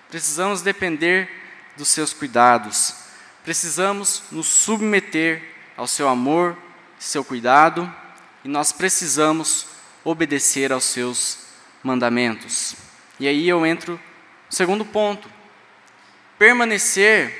precisamos 0.09 0.61
depender 0.61 1.29
dos 1.77 1.87
seus 1.87 2.11
cuidados, 2.11 2.95
precisamos 3.45 4.23
nos 4.29 4.47
submeter 4.47 5.41
ao 5.77 5.87
seu 5.87 6.09
amor, 6.09 6.57
seu 6.99 7.23
cuidado, 7.23 7.89
e 8.43 8.49
nós 8.49 8.73
precisamos 8.73 9.67
obedecer 10.03 10.73
aos 10.73 10.83
seus 10.83 11.45
mandamentos. 11.81 12.84
E 13.19 13.27
aí 13.27 13.47
eu 13.47 13.65
entro 13.65 13.93
no 13.93 14.55
segundo 14.55 14.83
ponto. 14.83 15.29
Permanecer 16.37 17.33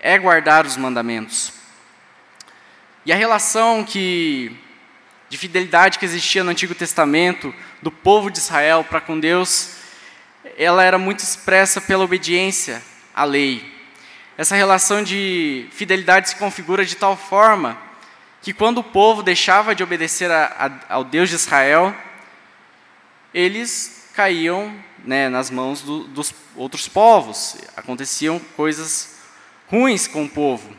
é 0.00 0.18
guardar 0.18 0.66
os 0.66 0.76
mandamentos. 0.76 1.52
E 3.06 3.12
a 3.12 3.16
relação 3.16 3.84
que 3.84 4.56
de 5.32 5.38
fidelidade 5.38 5.98
que 5.98 6.04
existia 6.04 6.44
no 6.44 6.50
Antigo 6.50 6.74
Testamento 6.74 7.54
do 7.80 7.90
povo 7.90 8.30
de 8.30 8.38
Israel 8.38 8.84
para 8.84 9.00
com 9.00 9.18
Deus, 9.18 9.76
ela 10.58 10.84
era 10.84 10.98
muito 10.98 11.20
expressa 11.20 11.80
pela 11.80 12.04
obediência 12.04 12.82
à 13.14 13.24
lei. 13.24 13.72
Essa 14.36 14.54
relação 14.54 15.02
de 15.02 15.66
fidelidade 15.72 16.28
se 16.28 16.36
configura 16.36 16.84
de 16.84 16.96
tal 16.96 17.16
forma 17.16 17.80
que 18.42 18.52
quando 18.52 18.78
o 18.78 18.84
povo 18.84 19.22
deixava 19.22 19.74
de 19.74 19.82
obedecer 19.82 20.30
a, 20.30 20.80
a, 20.88 20.94
ao 20.96 21.04
Deus 21.04 21.30
de 21.30 21.36
Israel, 21.36 21.96
eles 23.32 24.10
caíam 24.14 24.74
né, 25.04 25.28
nas 25.28 25.50
mãos 25.50 25.82
do, 25.82 26.04
dos 26.04 26.34
outros 26.56 26.88
povos. 26.88 27.56
Aconteciam 27.76 28.38
coisas 28.56 29.16
ruins 29.68 30.06
com 30.06 30.24
o 30.24 30.28
povo. 30.28 30.76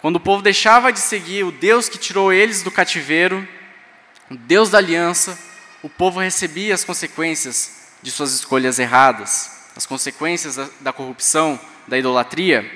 Quando 0.00 0.16
o 0.16 0.20
povo 0.20 0.42
deixava 0.42 0.92
de 0.92 0.98
seguir 0.98 1.44
o 1.44 1.52
Deus 1.52 1.88
que 1.88 1.98
tirou 1.98 2.32
eles 2.32 2.62
do 2.62 2.70
cativeiro, 2.70 3.46
o 4.30 4.36
Deus 4.36 4.70
da 4.70 4.78
aliança, 4.78 5.38
o 5.82 5.88
povo 5.88 6.20
recebia 6.20 6.74
as 6.74 6.84
consequências 6.84 7.82
de 8.02 8.10
suas 8.10 8.32
escolhas 8.32 8.78
erradas, 8.78 9.50
as 9.76 9.86
consequências 9.86 10.56
da, 10.56 10.68
da 10.80 10.92
corrupção, 10.92 11.58
da 11.86 11.98
idolatria. 11.98 12.68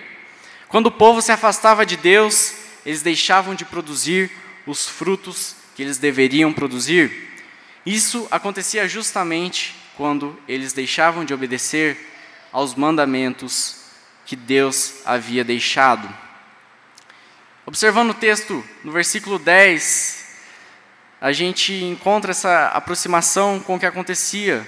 Quando 0.68 0.87
o 0.87 0.92
povo 0.92 1.20
se 1.22 1.33
afastava 1.33 1.87
de 1.87 1.96
Deus, 1.96 2.55
eles 2.85 3.03
deixavam 3.03 3.55
de 3.55 3.64
produzir 3.64 4.31
os 4.66 4.87
frutos 4.87 5.57
que 5.75 5.83
eles 5.83 5.99
deveriam 5.99 6.53
produzir. 6.53 7.29
Isso 7.85 8.27
acontecia 8.31 8.88
justamente 8.88 9.75
quando 9.97 10.39
eles 10.47 10.73
deixavam 10.73 11.25
de 11.25 11.33
obedecer 11.33 11.99
aos 12.53 12.75
mandamentos 12.75 13.87
que 14.25 14.37
Deus 14.37 14.95
havia 15.05 15.43
deixado. 15.43 16.09
Observando 17.65 18.11
o 18.11 18.15
texto, 18.15 18.65
no 18.85 18.93
versículo 18.93 19.39
10, 19.39 20.27
a 21.21 21.33
gente 21.33 21.73
encontra 21.73 22.31
essa 22.31 22.69
aproximação 22.69 23.59
com 23.59 23.77
o 23.77 23.81
que 23.81 23.87
acontecia 23.87 24.67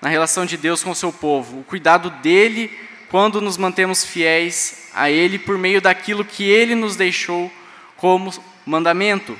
na 0.00 0.08
relação 0.08 0.46
de 0.46 0.56
Deus 0.56 0.82
com 0.82 0.90
o 0.90 0.94
seu 0.94 1.12
povo, 1.12 1.60
o 1.60 1.64
cuidado 1.64 2.08
dele 2.22 2.70
quando 3.10 3.40
nos 3.40 3.56
mantemos 3.56 4.04
fiéis 4.04 4.88
a 4.94 5.10
ele 5.10 5.38
por 5.38 5.58
meio 5.58 5.82
daquilo 5.82 6.24
que 6.24 6.44
ele 6.44 6.74
nos 6.74 6.94
deixou 6.94 7.52
como 7.96 8.32
mandamento. 8.64 9.36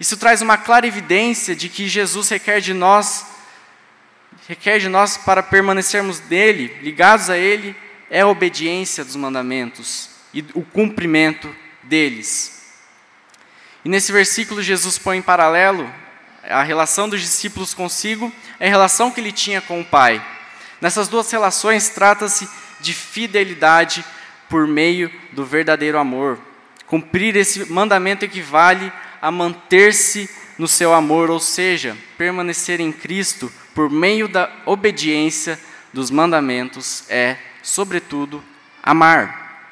Isso 0.00 0.16
traz 0.16 0.40
uma 0.40 0.56
clara 0.56 0.86
evidência 0.86 1.54
de 1.54 1.68
que 1.68 1.86
Jesus 1.86 2.28
requer 2.30 2.60
de 2.60 2.72
nós 2.72 3.26
requer 4.48 4.78
de 4.78 4.88
nós 4.88 5.18
para 5.18 5.42
permanecermos 5.42 6.20
nele, 6.28 6.74
ligados 6.80 7.28
a 7.28 7.36
ele 7.36 7.76
é 8.10 8.22
a 8.22 8.26
obediência 8.26 9.04
dos 9.04 9.14
mandamentos 9.14 10.08
e 10.32 10.42
o 10.54 10.62
cumprimento 10.62 11.54
deles. 11.82 12.72
E 13.84 13.88
nesse 13.90 14.10
versículo, 14.10 14.62
Jesus 14.62 14.96
põe 14.96 15.18
em 15.18 15.22
paralelo 15.22 15.92
a 16.42 16.62
relação 16.62 17.10
dos 17.10 17.20
discípulos 17.20 17.74
consigo 17.74 18.32
e 18.58 18.64
a 18.64 18.68
relação 18.68 19.10
que 19.10 19.20
ele 19.20 19.32
tinha 19.32 19.60
com 19.60 19.82
o 19.82 19.84
Pai. 19.84 20.24
Nessas 20.80 21.08
duas 21.08 21.30
relações, 21.30 21.90
trata-se 21.90 22.48
de 22.80 22.94
fidelidade 22.94 24.02
por 24.48 24.66
meio 24.66 25.12
do 25.32 25.44
verdadeiro 25.44 25.98
amor. 25.98 26.38
Cumprir 26.86 27.36
esse 27.36 27.70
mandamento 27.70 28.24
equivale 28.24 28.90
a 29.20 29.30
manter-se 29.30 30.30
no 30.56 30.66
seu 30.66 30.94
amor, 30.94 31.28
ou 31.28 31.38
seja, 31.38 31.96
permanecer 32.16 32.80
em 32.80 32.90
Cristo 32.90 33.52
por 33.78 33.88
meio 33.88 34.26
da 34.26 34.50
obediência 34.66 35.56
dos 35.92 36.10
mandamentos 36.10 37.04
é 37.08 37.36
sobretudo, 37.62 38.42
amar. 38.82 39.70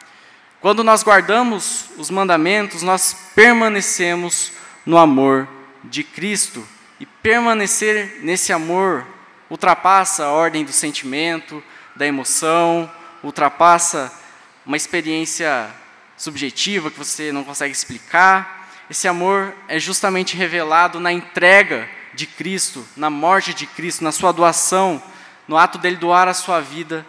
Quando 0.60 0.84
nós 0.84 1.02
guardamos 1.02 1.86
os 1.98 2.08
mandamentos, 2.08 2.82
nós 2.82 3.32
permanecemos 3.34 4.52
no 4.86 4.96
amor 4.96 5.48
de 5.82 6.04
Cristo. 6.04 6.64
E 7.00 7.04
permanecer 7.04 8.20
nesse 8.22 8.52
amor 8.52 9.04
ultrapassa 9.50 10.26
a 10.26 10.30
ordem 10.30 10.64
do 10.64 10.70
sentimento, 10.70 11.60
da 11.96 12.06
emoção, 12.06 12.88
ultrapassa 13.24 14.16
uma 14.64 14.76
experiência 14.76 15.68
subjetiva 16.16 16.92
que 16.92 16.98
você 16.98 17.32
não 17.32 17.42
consegue 17.42 17.72
explicar. 17.72 18.68
Esse 18.88 19.08
amor 19.08 19.52
é 19.66 19.80
justamente 19.80 20.36
revelado 20.36 21.00
na 21.00 21.12
entrega 21.12 21.95
de 22.16 22.26
Cristo, 22.26 22.84
na 22.96 23.10
morte 23.10 23.54
de 23.54 23.66
Cristo, 23.66 24.02
na 24.02 24.10
sua 24.10 24.32
doação, 24.32 25.00
no 25.46 25.56
ato 25.56 25.78
dele 25.78 25.96
doar 25.96 26.26
a 26.26 26.34
sua 26.34 26.60
vida 26.60 27.06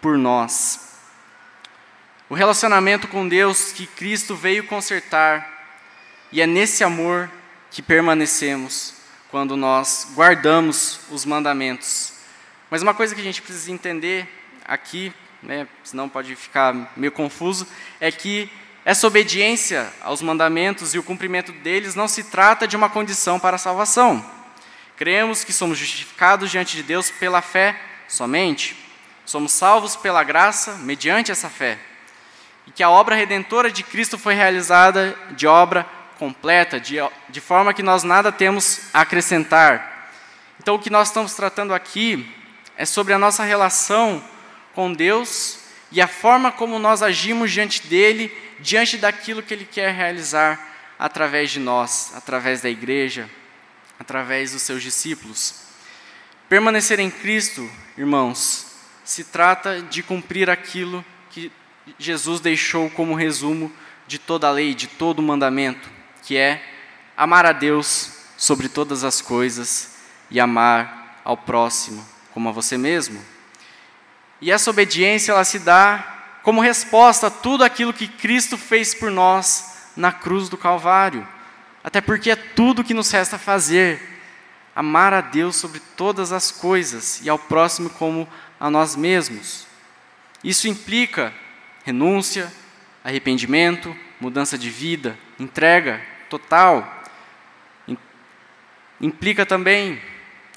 por 0.00 0.18
nós. 0.18 0.96
O 2.28 2.34
relacionamento 2.34 3.06
com 3.06 3.28
Deus 3.28 3.70
que 3.70 3.86
Cristo 3.86 4.34
veio 4.34 4.66
consertar, 4.66 5.54
e 6.32 6.40
é 6.40 6.46
nesse 6.46 6.82
amor 6.82 7.30
que 7.70 7.80
permanecemos 7.80 8.94
quando 9.30 9.56
nós 9.56 10.08
guardamos 10.14 11.00
os 11.10 11.24
mandamentos. 11.24 12.14
Mas 12.70 12.82
uma 12.82 12.94
coisa 12.94 13.14
que 13.14 13.20
a 13.20 13.24
gente 13.24 13.42
precisa 13.42 13.70
entender 13.70 14.26
aqui, 14.64 15.12
né, 15.42 15.68
senão 15.84 16.08
pode 16.08 16.34
ficar 16.34 16.92
meio 16.96 17.12
confuso, 17.12 17.66
é 18.00 18.10
que 18.10 18.50
essa 18.84 19.06
obediência 19.06 19.92
aos 20.00 20.22
mandamentos 20.22 20.94
e 20.94 20.98
o 20.98 21.02
cumprimento 21.02 21.52
deles 21.52 21.94
não 21.94 22.08
se 22.08 22.24
trata 22.24 22.66
de 22.66 22.76
uma 22.76 22.88
condição 22.88 23.38
para 23.38 23.56
a 23.56 23.58
salvação. 23.58 24.35
Cremos 24.96 25.44
que 25.44 25.52
somos 25.52 25.76
justificados 25.76 26.50
diante 26.50 26.76
de 26.76 26.82
Deus 26.82 27.10
pela 27.10 27.42
fé 27.42 27.78
somente. 28.08 28.76
Somos 29.26 29.52
salvos 29.52 29.94
pela 29.94 30.24
graça 30.24 30.74
mediante 30.78 31.30
essa 31.30 31.50
fé. 31.50 31.78
E 32.66 32.70
que 32.70 32.82
a 32.82 32.88
obra 32.88 33.14
redentora 33.14 33.70
de 33.70 33.82
Cristo 33.82 34.18
foi 34.18 34.34
realizada 34.34 35.16
de 35.32 35.46
obra 35.46 35.86
completa, 36.18 36.80
de, 36.80 36.96
de 37.28 37.40
forma 37.40 37.74
que 37.74 37.82
nós 37.82 38.02
nada 38.02 38.32
temos 38.32 38.88
a 38.94 39.02
acrescentar. 39.02 40.10
Então, 40.58 40.76
o 40.76 40.78
que 40.78 40.90
nós 40.90 41.08
estamos 41.08 41.34
tratando 41.34 41.74
aqui 41.74 42.26
é 42.76 42.84
sobre 42.84 43.12
a 43.12 43.18
nossa 43.18 43.44
relação 43.44 44.24
com 44.74 44.92
Deus 44.92 45.60
e 45.92 46.00
a 46.00 46.08
forma 46.08 46.50
como 46.50 46.78
nós 46.78 47.02
agimos 47.02 47.52
diante 47.52 47.86
dele, 47.86 48.32
diante 48.60 48.96
daquilo 48.96 49.42
que 49.42 49.52
ele 49.52 49.64
quer 49.64 49.92
realizar 49.94 50.58
através 50.98 51.50
de 51.50 51.60
nós, 51.60 52.12
através 52.16 52.62
da 52.62 52.70
igreja, 52.70 53.28
através 53.98 54.52
dos 54.52 54.62
seus 54.62 54.82
discípulos. 54.82 55.62
Permanecer 56.48 57.00
em 57.00 57.10
Cristo, 57.10 57.68
irmãos, 57.96 58.66
se 59.04 59.24
trata 59.24 59.82
de 59.82 60.02
cumprir 60.02 60.48
aquilo 60.50 61.04
que 61.30 61.50
Jesus 61.98 62.40
deixou 62.40 62.90
como 62.90 63.14
resumo 63.14 63.72
de 64.06 64.18
toda 64.18 64.48
a 64.48 64.52
lei, 64.52 64.74
de 64.74 64.86
todo 64.86 65.18
o 65.18 65.22
mandamento, 65.22 65.88
que 66.22 66.36
é 66.36 66.62
amar 67.16 67.46
a 67.46 67.52
Deus 67.52 68.12
sobre 68.36 68.68
todas 68.68 69.04
as 69.04 69.20
coisas 69.20 69.96
e 70.30 70.38
amar 70.38 71.20
ao 71.24 71.36
próximo 71.36 72.06
como 72.32 72.48
a 72.48 72.52
você 72.52 72.76
mesmo. 72.76 73.18
E 74.40 74.50
essa 74.50 74.70
obediência 74.70 75.32
ela 75.32 75.44
se 75.44 75.58
dá 75.58 76.38
como 76.42 76.60
resposta 76.60 77.28
a 77.28 77.30
tudo 77.30 77.64
aquilo 77.64 77.92
que 77.92 78.06
Cristo 78.06 78.58
fez 78.58 78.94
por 78.94 79.10
nós 79.10 79.90
na 79.96 80.12
cruz 80.12 80.48
do 80.48 80.58
Calvário. 80.58 81.26
Até 81.86 82.00
porque 82.00 82.32
é 82.32 82.34
tudo 82.34 82.82
que 82.82 82.92
nos 82.92 83.08
resta 83.12 83.38
fazer: 83.38 84.02
amar 84.74 85.14
a 85.14 85.20
Deus 85.20 85.54
sobre 85.54 85.78
todas 85.96 86.32
as 86.32 86.50
coisas 86.50 87.20
e 87.22 87.30
ao 87.30 87.38
próximo 87.38 87.88
como 87.90 88.28
a 88.58 88.68
nós 88.68 88.96
mesmos. 88.96 89.68
Isso 90.42 90.66
implica 90.66 91.32
renúncia, 91.84 92.52
arrependimento, 93.04 93.96
mudança 94.20 94.58
de 94.58 94.68
vida, 94.68 95.16
entrega 95.38 96.04
total. 96.28 97.04
Implica 99.00 99.46
também 99.46 100.02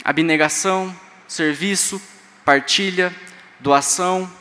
abnegação, 0.03 0.95
serviço, 1.27 2.01
partilha, 2.43 3.15
doação, 3.59 4.31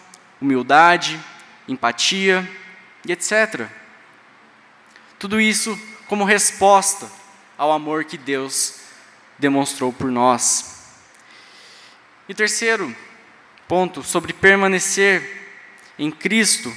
humildade, 0.40 1.20
empatia 1.68 2.50
e 3.06 3.12
etc. 3.12 3.66
Tudo 5.18 5.38
isso 5.38 5.78
como 6.08 6.24
resposta 6.24 7.08
ao 7.56 7.70
amor 7.70 8.04
que 8.04 8.16
Deus 8.16 8.80
demonstrou 9.38 9.92
por 9.92 10.10
nós. 10.10 10.78
E 12.28 12.34
terceiro 12.34 12.94
ponto, 13.68 14.02
sobre 14.02 14.32
permanecer 14.32 15.22
em 15.98 16.10
Cristo. 16.10 16.74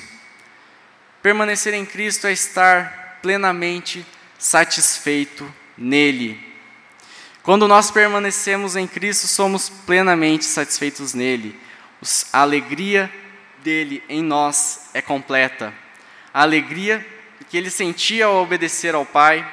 Permanecer 1.22 1.74
em 1.74 1.86
Cristo 1.86 2.28
é 2.28 2.34
estar 2.34 3.20
plenamente 3.22 4.06
satisfeito 4.38 5.52
nele. 5.78 6.52
Quando 7.42 7.68
nós 7.68 7.90
permanecemos 7.90 8.76
em 8.76 8.86
Cristo, 8.86 9.28
somos 9.28 9.70
plenamente 9.70 10.46
satisfeitos 10.46 11.14
nele. 11.14 11.58
A 12.34 12.42
alegria 12.42 13.12
dele 13.64 14.04
em 14.10 14.22
nós 14.22 14.90
é 14.94 15.02
completa. 15.02 15.74
A 16.34 16.42
alegria 16.42 17.06
que 17.52 17.58
ele 17.58 17.70
sentia 17.70 18.28
ao 18.28 18.42
obedecer 18.42 18.96
ao 18.96 19.06
Pai 19.06 19.46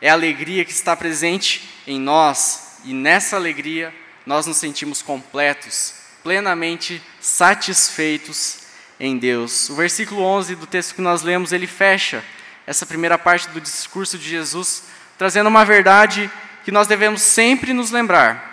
é 0.00 0.08
a 0.08 0.12
alegria 0.12 0.64
que 0.64 0.70
está 0.70 0.94
presente 0.94 1.68
em 1.84 1.98
nós, 1.98 2.76
e 2.84 2.94
nessa 2.94 3.34
alegria 3.34 3.92
nós 4.24 4.46
nos 4.46 4.56
sentimos 4.56 5.02
completos, 5.02 5.94
plenamente 6.22 7.02
satisfeitos 7.20 8.60
em 9.00 9.18
Deus. 9.18 9.68
O 9.68 9.74
versículo 9.74 10.22
11 10.22 10.54
do 10.54 10.66
texto 10.66 10.94
que 10.94 11.00
nós 11.00 11.22
lemos, 11.22 11.52
ele 11.52 11.66
fecha 11.66 12.22
essa 12.68 12.86
primeira 12.86 13.18
parte 13.18 13.48
do 13.48 13.60
discurso 13.60 14.16
de 14.16 14.28
Jesus, 14.28 14.84
trazendo 15.18 15.48
uma 15.48 15.64
verdade 15.64 16.30
que 16.64 16.70
nós 16.70 16.86
devemos 16.86 17.20
sempre 17.20 17.72
nos 17.72 17.90
lembrar. 17.90 18.46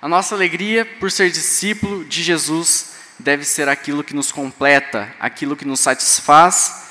A 0.00 0.08
nossa 0.08 0.34
alegria 0.34 0.86
por 0.98 1.10
ser 1.12 1.30
discípulo 1.30 2.06
de 2.06 2.22
Jesus 2.22 2.94
deve 3.18 3.44
ser 3.44 3.68
aquilo 3.68 4.02
que 4.02 4.14
nos 4.14 4.32
completa, 4.32 5.14
aquilo 5.20 5.54
que 5.54 5.66
nos 5.66 5.80
satisfaz, 5.80 6.85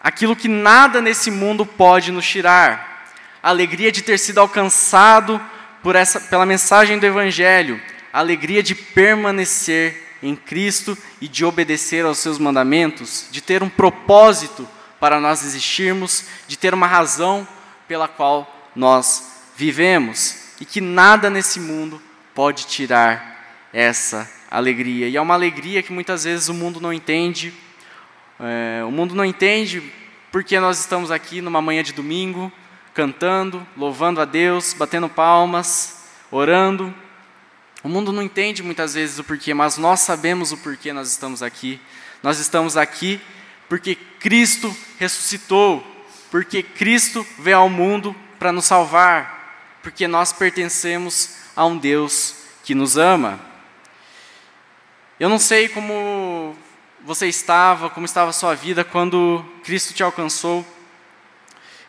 aquilo 0.00 0.36
que 0.36 0.48
nada 0.48 1.00
nesse 1.00 1.30
mundo 1.30 1.64
pode 1.66 2.10
nos 2.10 2.26
tirar. 2.26 3.12
A 3.42 3.48
alegria 3.50 3.92
de 3.92 4.02
ter 4.02 4.18
sido 4.18 4.38
alcançado 4.38 5.40
por 5.82 5.96
essa, 5.96 6.20
pela 6.20 6.46
mensagem 6.46 6.98
do 6.98 7.06
Evangelho, 7.06 7.80
a 8.12 8.18
alegria 8.18 8.62
de 8.62 8.74
permanecer 8.74 10.18
em 10.22 10.36
Cristo 10.36 10.96
e 11.20 11.28
de 11.28 11.44
obedecer 11.44 12.04
aos 12.04 12.18
seus 12.18 12.38
mandamentos, 12.38 13.26
de 13.30 13.40
ter 13.40 13.62
um 13.62 13.68
propósito 13.68 14.68
para 14.98 15.18
nós 15.18 15.42
existirmos, 15.42 16.26
de 16.46 16.58
ter 16.58 16.74
uma 16.74 16.86
razão 16.86 17.48
pela 17.88 18.06
qual 18.06 18.70
nós 18.76 19.50
vivemos 19.56 20.36
e 20.60 20.64
que 20.64 20.80
nada 20.80 21.30
nesse 21.30 21.58
mundo 21.58 22.00
pode 22.34 22.66
tirar 22.66 23.68
essa 23.72 24.30
alegria. 24.50 25.08
E 25.08 25.16
é 25.16 25.20
uma 25.20 25.34
alegria 25.34 25.82
que 25.82 25.92
muitas 25.92 26.24
vezes 26.24 26.48
o 26.48 26.54
mundo 26.54 26.80
não 26.80 26.92
entende. 26.92 27.54
É, 28.42 28.82
o 28.84 28.90
mundo 28.90 29.14
não 29.14 29.24
entende 29.24 29.82
porque 30.32 30.58
nós 30.58 30.78
estamos 30.78 31.10
aqui 31.10 31.42
numa 31.42 31.60
manhã 31.60 31.82
de 31.82 31.92
domingo, 31.92 32.50
cantando, 32.94 33.66
louvando 33.76 34.18
a 34.18 34.24
Deus, 34.24 34.72
batendo 34.72 35.10
palmas, 35.10 36.04
orando. 36.30 36.94
O 37.82 37.88
mundo 37.88 38.12
não 38.12 38.22
entende 38.22 38.62
muitas 38.62 38.94
vezes 38.94 39.18
o 39.18 39.24
porquê, 39.24 39.52
mas 39.52 39.76
nós 39.76 40.00
sabemos 40.00 40.52
o 40.52 40.56
porquê 40.56 40.90
nós 40.90 41.10
estamos 41.10 41.42
aqui. 41.42 41.78
Nós 42.22 42.38
estamos 42.38 42.78
aqui 42.78 43.20
porque 43.68 43.94
Cristo 43.94 44.74
ressuscitou, 44.98 45.84
porque 46.30 46.62
Cristo 46.62 47.26
veio 47.38 47.58
ao 47.58 47.68
mundo 47.68 48.16
para 48.38 48.52
nos 48.52 48.64
salvar, 48.64 49.78
porque 49.82 50.08
nós 50.08 50.32
pertencemos 50.32 51.36
a 51.54 51.66
um 51.66 51.76
Deus 51.76 52.36
que 52.64 52.74
nos 52.74 52.96
ama. 52.96 53.38
Eu 55.18 55.28
não 55.28 55.38
sei 55.38 55.68
como 55.68 56.56
você 57.04 57.26
estava, 57.26 57.90
como 57.90 58.06
estava 58.06 58.30
a 58.30 58.32
sua 58.32 58.54
vida 58.54 58.84
quando 58.84 59.44
Cristo 59.64 59.94
te 59.94 60.02
alcançou. 60.02 60.66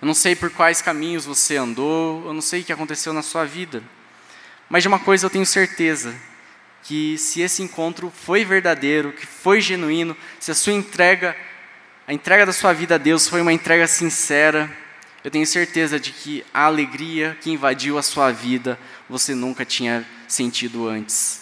Eu 0.02 0.06
não 0.06 0.14
sei 0.14 0.36
por 0.36 0.50
quais 0.50 0.82
caminhos 0.82 1.26
você 1.26 1.58
andou, 1.58 2.26
eu 2.26 2.34
não 2.34 2.42
sei 2.42 2.62
o 2.62 2.64
que 2.64 2.74
aconteceu 2.74 3.14
na 3.14 3.22
sua 3.22 3.46
vida. 3.46 3.84
Mas 4.70 4.84
de 4.84 4.88
uma 4.88 5.00
coisa 5.00 5.26
eu 5.26 5.30
tenho 5.30 5.46
certeza, 5.46 6.16
que 6.84 7.18
se 7.18 7.42
esse 7.42 7.62
encontro 7.62 8.12
foi 8.12 8.44
verdadeiro, 8.44 9.12
que 9.12 9.28
foi 9.28 9.62
genuíno, 9.62 10.16
se 10.40 10.50
a 10.50 10.56
sua 10.56 10.74
entrega, 10.74 11.36
a 12.08 12.14
entrega 12.14 12.46
da 12.46 12.54
sua 12.54 12.74
vida 12.74 12.96
a 12.96 12.98
Deus 12.98 13.28
foi 13.28 13.42
uma 13.42 13.54
entrega 13.54 13.86
sincera, 13.88 14.72
eu 15.24 15.30
tenho 15.30 15.46
certeza 15.46 16.00
de 16.00 16.12
que 16.12 16.44
a 16.52 16.64
alegria 16.64 17.38
que 17.40 17.52
invadiu 17.52 17.98
a 17.98 18.02
sua 18.02 18.32
vida 18.32 18.80
você 19.08 19.36
nunca 19.36 19.64
tinha 19.64 20.06
sentido 20.28 20.88
antes. 20.88 21.41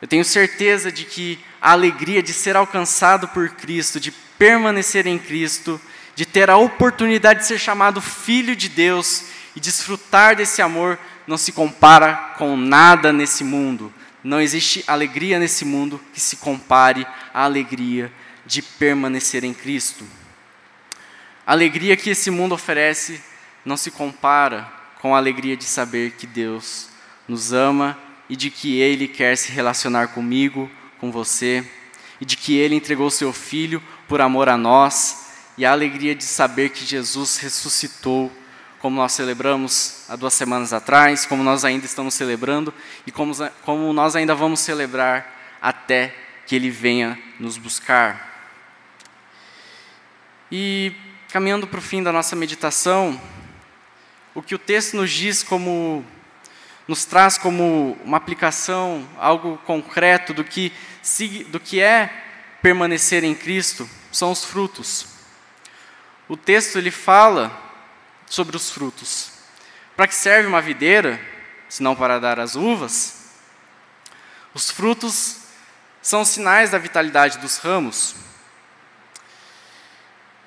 Eu 0.00 0.06
tenho 0.06 0.24
certeza 0.24 0.92
de 0.92 1.04
que 1.04 1.38
a 1.60 1.72
alegria 1.72 2.22
de 2.22 2.32
ser 2.32 2.56
alcançado 2.56 3.28
por 3.28 3.48
Cristo, 3.50 3.98
de 3.98 4.12
permanecer 4.12 5.06
em 5.06 5.18
Cristo, 5.18 5.80
de 6.14 6.24
ter 6.24 6.48
a 6.50 6.56
oportunidade 6.56 7.40
de 7.40 7.46
ser 7.46 7.58
chamado 7.58 8.00
filho 8.00 8.54
de 8.54 8.68
Deus 8.68 9.24
e 9.56 9.60
desfrutar 9.60 10.36
desse 10.36 10.62
amor, 10.62 10.98
não 11.26 11.36
se 11.36 11.50
compara 11.50 12.14
com 12.38 12.56
nada 12.56 13.12
nesse 13.12 13.42
mundo. 13.42 13.92
Não 14.22 14.40
existe 14.40 14.84
alegria 14.86 15.38
nesse 15.38 15.64
mundo 15.64 16.00
que 16.12 16.20
se 16.20 16.36
compare 16.36 17.06
à 17.34 17.42
alegria 17.42 18.12
de 18.46 18.62
permanecer 18.62 19.42
em 19.42 19.52
Cristo. 19.52 20.04
A 21.46 21.52
alegria 21.52 21.96
que 21.96 22.10
esse 22.10 22.30
mundo 22.30 22.54
oferece 22.54 23.20
não 23.64 23.76
se 23.76 23.90
compara 23.90 24.70
com 25.00 25.14
a 25.14 25.18
alegria 25.18 25.56
de 25.56 25.64
saber 25.64 26.12
que 26.12 26.26
Deus 26.26 26.88
nos 27.26 27.52
ama 27.52 27.98
e 28.28 28.36
de 28.36 28.50
que 28.50 28.78
Ele 28.78 29.08
quer 29.08 29.36
se 29.36 29.50
relacionar 29.50 30.08
comigo, 30.08 30.70
com 30.98 31.10
você, 31.10 31.64
e 32.20 32.24
de 32.24 32.36
que 32.36 32.56
Ele 32.56 32.74
entregou 32.74 33.10
seu 33.10 33.32
Filho 33.32 33.82
por 34.06 34.20
amor 34.20 34.48
a 34.48 34.56
nós, 34.56 35.26
e 35.56 35.64
a 35.64 35.72
alegria 35.72 36.14
de 36.14 36.24
saber 36.24 36.70
que 36.70 36.84
Jesus 36.84 37.38
ressuscitou, 37.38 38.32
como 38.78 38.96
nós 38.96 39.12
celebramos 39.12 40.04
há 40.08 40.14
duas 40.14 40.34
semanas 40.34 40.72
atrás, 40.72 41.26
como 41.26 41.42
nós 41.42 41.64
ainda 41.64 41.84
estamos 41.84 42.14
celebrando 42.14 42.72
e 43.04 43.10
como, 43.10 43.32
como 43.62 43.92
nós 43.92 44.14
ainda 44.14 44.36
vamos 44.36 44.60
celebrar 44.60 45.58
até 45.60 46.14
que 46.46 46.54
Ele 46.54 46.70
venha 46.70 47.18
nos 47.40 47.58
buscar. 47.58 48.28
E 50.50 50.92
caminhando 51.28 51.66
para 51.66 51.78
o 51.78 51.82
fim 51.82 52.02
da 52.02 52.12
nossa 52.12 52.36
meditação, 52.36 53.20
o 54.34 54.40
que 54.40 54.54
o 54.54 54.58
texto 54.58 54.96
nos 54.96 55.10
diz 55.10 55.42
como 55.42 56.04
nos 56.88 57.04
traz 57.04 57.36
como 57.36 57.98
uma 58.02 58.16
aplicação, 58.16 59.06
algo 59.18 59.58
concreto 59.58 60.32
do 60.32 60.42
que 60.42 60.72
do 61.48 61.60
que 61.60 61.80
é 61.80 62.10
permanecer 62.62 63.24
em 63.24 63.34
Cristo, 63.34 63.88
são 64.10 64.32
os 64.32 64.44
frutos. 64.44 65.06
O 66.26 66.36
texto 66.36 66.76
ele 66.76 66.90
fala 66.90 67.56
sobre 68.26 68.56
os 68.56 68.70
frutos. 68.70 69.32
Para 69.96 70.06
que 70.06 70.14
serve 70.14 70.48
uma 70.48 70.60
videira, 70.60 71.20
se 71.68 71.82
não 71.82 71.94
para 71.94 72.18
dar 72.18 72.40
as 72.40 72.56
uvas? 72.56 73.32
Os 74.54 74.70
frutos 74.70 75.40
são 76.02 76.24
sinais 76.24 76.70
da 76.70 76.78
vitalidade 76.78 77.38
dos 77.38 77.58
ramos. 77.58 78.16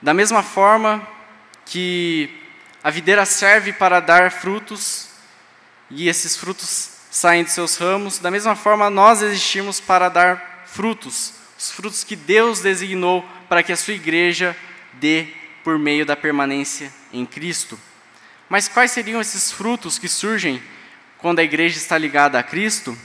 Da 0.01 0.13
mesma 0.13 0.43
forma 0.43 1.07
que 1.65 2.41
a 2.83 2.89
videira 2.89 3.25
serve 3.25 3.73
para 3.73 3.99
dar 3.99 4.31
frutos 4.31 5.10
e 5.93 6.07
esses 6.07 6.35
frutos 6.37 6.89
saem 7.11 7.43
de 7.43 7.51
seus 7.51 7.75
ramos, 7.75 8.17
da 8.17 8.31
mesma 8.31 8.55
forma 8.55 8.89
nós 8.89 9.21
existimos 9.21 9.79
para 9.79 10.07
dar 10.09 10.63
frutos, 10.65 11.33
os 11.57 11.71
frutos 11.71 12.03
que 12.03 12.15
Deus 12.15 12.61
designou 12.61 13.25
para 13.49 13.61
que 13.61 13.71
a 13.71 13.77
sua 13.77 13.93
igreja 13.93 14.55
dê 14.93 15.27
por 15.63 15.77
meio 15.77 16.05
da 16.05 16.15
permanência 16.15 16.91
em 17.11 17.25
Cristo. 17.25 17.77
Mas 18.49 18.67
quais 18.67 18.91
seriam 18.91 19.21
esses 19.21 19.51
frutos 19.51 19.99
que 19.99 20.07
surgem 20.07 20.61
quando 21.17 21.39
a 21.39 21.43
igreja 21.43 21.77
está 21.77 21.97
ligada 21.97 22.39
a 22.39 22.43
Cristo? 22.43 22.97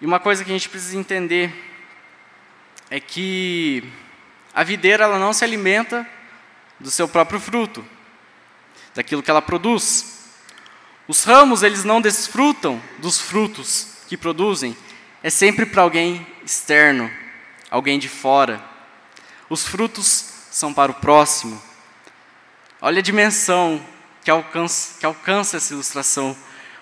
E 0.00 0.06
uma 0.06 0.20
coisa 0.20 0.44
que 0.44 0.50
a 0.50 0.54
gente 0.54 0.68
precisa 0.68 0.96
entender 0.96 1.52
é 2.90 3.00
que 3.00 3.82
A 4.54 4.64
videira 4.64 5.04
ela 5.04 5.18
não 5.20 5.32
se 5.32 5.44
alimenta 5.44 6.04
do 6.80 6.90
seu 6.90 7.06
próprio 7.06 7.38
fruto, 7.38 7.84
daquilo 8.92 9.22
que 9.22 9.30
ela 9.30 9.40
produz. 9.40 10.17
Os 11.08 11.24
ramos 11.24 11.62
eles 11.62 11.84
não 11.84 12.02
desfrutam 12.02 12.80
dos 12.98 13.18
frutos 13.18 13.88
que 14.06 14.16
produzem, 14.16 14.76
é 15.22 15.30
sempre 15.30 15.64
para 15.64 15.80
alguém 15.80 16.26
externo, 16.44 17.10
alguém 17.70 17.98
de 17.98 18.10
fora. 18.10 18.62
Os 19.48 19.66
frutos 19.66 20.04
são 20.50 20.74
para 20.74 20.92
o 20.92 20.94
próximo. 20.94 21.60
Olha 22.78 22.98
a 22.98 23.02
dimensão 23.02 23.84
que 24.22 24.30
alcança, 24.30 24.98
que 25.00 25.06
alcança 25.06 25.56
essa 25.56 25.72
ilustração 25.72 26.36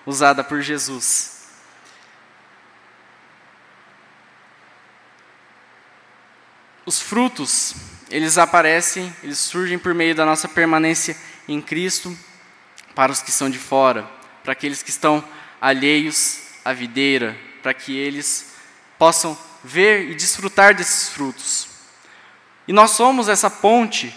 usada 0.05 0.43
por 0.43 0.61
Jesus. 0.61 1.37
Os 6.85 7.01
frutos, 7.01 7.75
eles 8.09 8.37
aparecem, 8.37 9.13
eles 9.23 9.37
surgem 9.37 9.79
por 9.79 9.93
meio 9.93 10.15
da 10.15 10.25
nossa 10.25 10.47
permanência 10.47 11.17
em 11.47 11.61
Cristo 11.61 12.17
para 12.95 13.11
os 13.11 13.21
que 13.21 13.31
são 13.31 13.49
de 13.49 13.59
fora, 13.59 14.09
para 14.47 14.53
aqueles 14.53 14.81
que 14.81 14.89
estão 14.89 15.21
alheios 15.59 16.39
à 16.63 16.71
videira, 16.71 17.37
para 17.61 17.73
que 17.73 17.97
eles 17.97 18.53
possam 18.97 19.37
ver 19.61 20.09
e 20.09 20.15
desfrutar 20.15 20.73
desses 20.73 21.09
frutos. 21.09 21.67
E 22.65 22.71
nós 22.71 22.91
somos 22.91 23.27
essa 23.27 23.49
ponte 23.49 24.15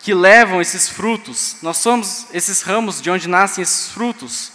que 0.00 0.12
levam 0.12 0.60
esses 0.60 0.88
frutos, 0.88 1.58
nós 1.62 1.76
somos 1.76 2.26
esses 2.34 2.62
ramos 2.62 3.00
de 3.00 3.08
onde 3.08 3.28
nascem 3.28 3.62
esses 3.62 3.92
frutos, 3.92 4.50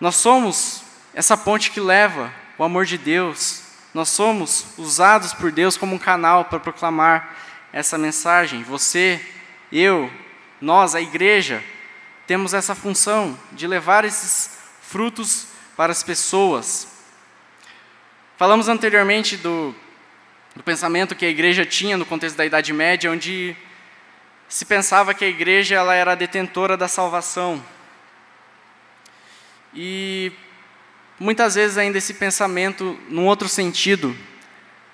nós 0.00 0.16
somos 0.16 0.80
essa 1.12 1.36
ponte 1.36 1.70
que 1.70 1.78
leva 1.78 2.32
o 2.56 2.64
amor 2.64 2.86
de 2.86 2.96
Deus, 2.96 3.60
nós 3.92 4.08
somos 4.08 4.64
usados 4.78 5.34
por 5.34 5.52
Deus 5.52 5.76
como 5.76 5.94
um 5.94 5.98
canal 5.98 6.46
para 6.46 6.58
proclamar 6.58 7.36
essa 7.70 7.98
mensagem. 7.98 8.62
Você, 8.62 9.20
eu, 9.70 10.10
nós, 10.58 10.94
a 10.94 11.02
igreja, 11.02 11.62
temos 12.26 12.54
essa 12.54 12.74
função 12.74 13.38
de 13.52 13.66
levar 13.66 14.04
esses 14.04 14.58
frutos 14.80 15.46
para 15.76 15.92
as 15.92 16.02
pessoas. 16.02 16.88
Falamos 18.36 18.68
anteriormente 18.68 19.36
do, 19.36 19.74
do 20.54 20.62
pensamento 20.62 21.14
que 21.14 21.24
a 21.24 21.30
igreja 21.30 21.64
tinha 21.64 21.96
no 21.96 22.04
contexto 22.04 22.36
da 22.36 22.46
Idade 22.46 22.72
Média, 22.72 23.10
onde 23.10 23.56
se 24.48 24.64
pensava 24.64 25.14
que 25.14 25.24
a 25.24 25.28
igreja 25.28 25.74
ela 25.74 25.94
era 25.94 26.12
a 26.12 26.16
detentora 26.16 26.76
da 26.76 26.88
salvação. 26.88 27.62
E 29.74 30.32
Muitas 31.18 31.54
vezes 31.54 31.78
ainda 31.78 31.96
esse 31.96 32.12
pensamento, 32.12 32.98
num 33.08 33.24
outro 33.24 33.48
sentido, 33.48 34.14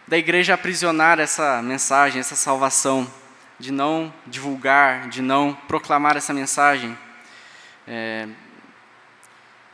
da 0.07 0.17
igreja 0.17 0.55
aprisionar 0.55 1.19
essa 1.19 1.61
mensagem, 1.61 2.21
essa 2.21 2.37
salvação, 2.37 3.11
de 3.59 3.73
não 3.73 4.15
divulgar, 4.25 5.09
de 5.09 5.21
não 5.21 5.53
proclamar 5.67 6.17
essa 6.17 6.33
mensagem. 6.33 6.97
É, 7.87 8.29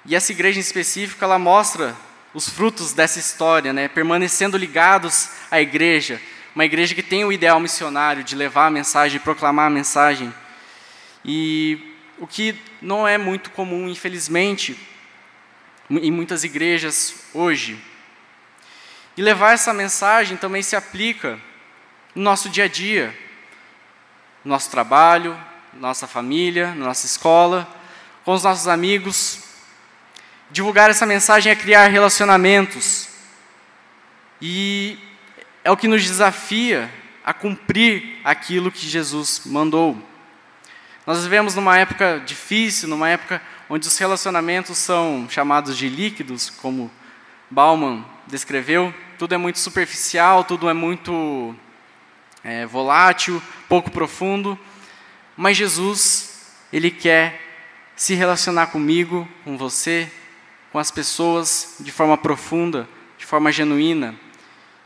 e 0.05 0.15
essa 0.15 0.33
igreja 0.33 0.59
em 0.59 0.63
específico, 0.63 1.23
ela 1.23 1.39
mostra 1.39 1.95
os 2.33 2.49
frutos 2.49 2.93
dessa 2.93 3.19
história, 3.19 3.73
né, 3.73 3.89
permanecendo 3.89 4.57
ligados 4.57 5.31
à 5.51 5.61
igreja, 5.61 6.21
uma 6.55 6.65
igreja 6.65 6.95
que 6.95 7.03
tem 7.03 7.25
o 7.25 7.33
ideal 7.33 7.61
missionário 7.61 8.25
de 8.25 8.35
levar 8.35 8.67
a 8.67 8.71
mensagem, 8.71 9.21
proclamar 9.21 9.67
a 9.67 9.71
mensagem. 9.71 10.33
E 11.25 11.95
o 12.19 12.27
que 12.27 12.55
não 12.81 13.07
é 13.07 13.19
muito 13.19 13.51
comum, 13.51 13.89
infelizmente, 13.89 14.79
em 15.91 16.11
muitas 16.11 16.45
igrejas 16.45 17.15
hoje. 17.33 17.79
E 19.17 19.23
levar 19.23 19.53
essa 19.53 19.73
mensagem 19.73 20.37
também 20.37 20.63
se 20.63 20.75
aplica 20.77 21.39
no 22.15 22.23
nosso 22.23 22.49
dia 22.49 22.65
a 22.65 22.69
dia, 22.69 23.17
no 24.45 24.51
nosso 24.51 24.71
trabalho, 24.71 25.39
nossa 25.75 26.07
família, 26.07 26.75
na 26.75 26.87
nossa 26.87 27.07
escola, 27.07 27.69
com 28.29 28.35
os 28.35 28.43
nossos 28.43 28.69
amigos. 28.69 29.39
Divulgar 30.51 30.91
essa 30.91 31.07
mensagem 31.07 31.51
é 31.51 31.57
criar 31.57 31.87
relacionamentos. 31.87 33.09
E 34.39 34.99
é 35.65 35.71
o 35.71 35.77
que 35.79 35.89
nos 35.89 36.03
desafia 36.03 36.93
a 37.25 37.33
cumprir 37.33 38.21
aquilo 38.23 38.71
que 38.71 38.87
Jesus 38.87 39.41
mandou. 39.47 39.97
Nós 41.07 41.23
vivemos 41.23 41.55
numa 41.55 41.79
época 41.79 42.23
difícil, 42.27 42.87
numa 42.87 43.09
época 43.09 43.41
onde 43.67 43.89
os 43.89 43.97
relacionamentos 43.97 44.77
são 44.77 45.27
chamados 45.31 45.75
de 45.75 45.89
líquidos, 45.89 46.51
como 46.51 46.91
Bauman 47.49 48.05
descreveu. 48.27 48.93
Tudo 49.19 49.35
é 49.35 49.39
muito 49.39 49.59
superficial, 49.59 50.45
tudo 50.45 50.69
é 50.69 50.75
muito 50.75 51.57
é, 52.45 52.67
volátil, 52.67 53.43
pouco 53.71 53.91
profundo. 53.91 54.59
Mas 55.35 55.57
Jesus, 55.57 56.53
Ele 56.71 56.91
quer 56.91 57.48
se 57.99 58.15
relacionar 58.15 58.69
comigo, 58.69 59.29
com 59.43 59.59
você, 59.59 60.09
com 60.71 60.79
as 60.79 60.89
pessoas 60.89 61.75
de 61.81 61.91
forma 61.91 62.17
profunda, 62.17 62.89
de 63.19 63.27
forma 63.27 63.51
genuína. 63.51 64.15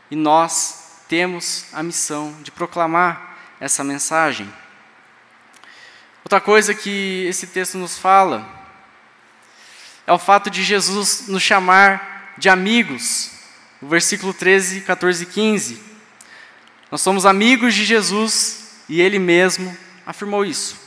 E 0.09 0.15
nós 0.15 1.03
temos 1.07 1.67
a 1.71 1.83
missão 1.83 2.35
de 2.41 2.49
proclamar 2.49 3.37
essa 3.59 3.83
mensagem. 3.83 4.51
Outra 6.25 6.41
coisa 6.41 6.73
que 6.73 7.25
esse 7.29 7.45
texto 7.45 7.77
nos 7.77 7.99
fala 7.99 8.49
é 10.07 10.11
o 10.11 10.17
fato 10.17 10.49
de 10.49 10.63
Jesus 10.63 11.27
nos 11.27 11.43
chamar 11.43 12.33
de 12.39 12.49
amigos. 12.49 13.29
O 13.79 13.87
versículo 13.87 14.33
13, 14.33 14.81
14 14.81 15.21
e 15.21 15.27
15. 15.27 15.83
Nós 16.89 17.01
somos 17.01 17.27
amigos 17.27 17.75
de 17.75 17.85
Jesus 17.85 18.81
e 18.89 18.99
Ele 18.99 19.19
mesmo 19.19 19.77
afirmou 20.03 20.43
isso. 20.43 20.82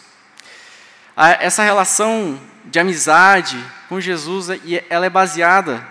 Essa 1.17 1.63
relação 1.63 2.39
de 2.67 2.79
amizade 2.79 3.59
com 3.89 3.99
Jesus, 3.99 4.49
ela 4.91 5.07
é 5.07 5.11
baseada 5.11 5.87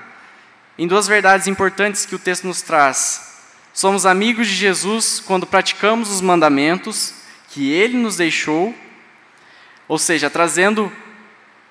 em 0.78 0.88
duas 0.88 1.08
verdades 1.08 1.48
importantes 1.48 2.06
que 2.06 2.14
o 2.14 2.20
texto 2.20 2.46
nos 2.46 2.62
traz. 2.62 3.34
Somos 3.74 4.06
amigos 4.06 4.48
de 4.48 4.54
Jesus 4.54 5.20
quando 5.20 5.48
praticamos 5.48 6.12
os 6.12 6.22
mandamentos 6.22 7.16
que 7.50 7.72
Ele 7.72 7.98
nos 7.98 8.18
deixou, 8.18 8.76
ou 9.88 9.98
seja, 9.98 10.30
trazendo 10.30 10.92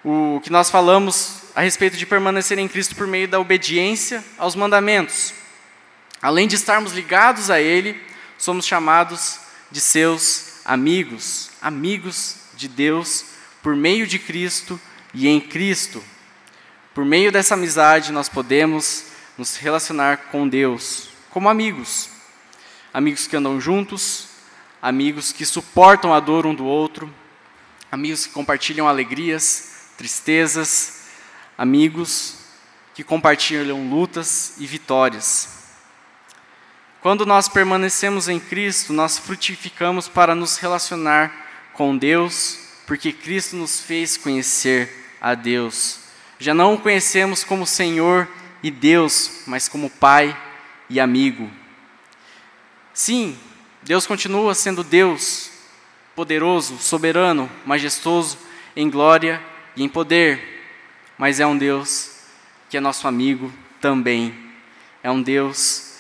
o 0.03 0.41
que 0.43 0.51
nós 0.51 0.69
falamos 0.69 1.45
a 1.55 1.61
respeito 1.61 1.97
de 1.97 2.07
permanecer 2.07 2.59
em 2.59 2.67
Cristo 2.67 2.97
por 2.97 3.07
meio 3.07 3.29
da 3.29 3.39
obediência 3.39 4.25
aos 4.37 4.57
mandamentos. 4.57 5.33
Além 6.21 6.49
de 6.49 6.57
estarmos 6.57 6.93
ligados 6.93 7.51
a 7.51 7.61
Ele, 7.61 8.03
somos 8.37 8.67
chamados 8.67 9.39
de 9.71 9.81
seus 9.81 10.61
amigos, 10.65 11.51
amigos 11.63 12.37
de 12.57 12.67
Deus, 12.67 13.27
por 13.65 13.75
meio 13.75 14.07
de 14.07 14.19
Cristo 14.19 14.79
e 15.15 15.27
em 15.27 15.41
Cristo. 15.41 16.05
Por 16.93 17.03
meio 17.03 17.33
dessa 17.33 17.55
amizade, 17.55 18.13
nós 18.13 18.29
podemos 18.29 19.07
nos 19.39 19.57
relacionar 19.57 20.29
com 20.31 20.47
Deus 20.47 21.09
como 21.31 21.49
amigos. 21.49 22.11
Amigos 22.93 23.27
que 23.27 23.35
andam 23.35 23.59
juntos, 23.59 24.29
amigos 24.83 25.33
que 25.33 25.47
suportam 25.47 26.13
a 26.13 26.21
dor 26.21 26.45
um 26.45 26.55
do 26.55 26.67
outro, 26.67 27.13
amigos 27.91 28.27
que 28.27 28.35
compartilham 28.35 28.87
alegrias, 28.87 29.93
tristezas, 29.97 31.05
amigos 31.57 32.37
que 32.95 33.03
compartilham 33.03 33.89
lutas 33.89 34.57
e 34.59 34.67
vitórias. 34.67 35.49
Quando 37.01 37.25
nós 37.25 37.49
permanecemos 37.49 38.29
em 38.29 38.39
Cristo, 38.39 38.93
nós 38.93 39.17
frutificamos 39.17 40.07
para 40.07 40.35
nos 40.35 40.59
relacionar 40.59 41.73
com 41.73 41.97
Deus, 41.97 42.64
porque 42.87 43.13
Cristo 43.13 43.57
nos 43.57 43.81
fez 43.81 44.17
conhecer 44.17 45.17
a 45.21 45.35
Deus. 45.35 46.01
Já 46.39 46.53
não 46.53 46.75
o 46.75 46.79
conhecemos 46.79 47.45
como 47.45 47.67
Senhor 47.67 48.29
e 48.63 48.71
Deus, 48.71 49.43
mas 49.47 49.69
como 49.69 49.91
Pai 49.91 50.37
e 50.89 51.01
amigo. 51.01 51.51
Sim, 52.93 53.39
Deus 53.83 54.07
continua 54.07 54.55
sendo 54.55 54.85
Deus, 54.85 55.51
poderoso, 56.15 56.79
soberano, 56.79 57.51
majestoso, 57.67 58.39
em 58.77 58.91
glória 58.91 59.43
e 59.77 59.83
em 59.83 59.89
poder 59.89 60.55
mas 61.17 61.41
é 61.41 61.47
um 61.47 61.57
Deus 61.57 62.11
que 62.69 62.77
é 62.77 62.81
nosso 62.81 63.07
amigo 63.07 63.53
também. 63.81 64.35
É 65.03 65.11
um 65.11 65.23
Deus 65.23 65.99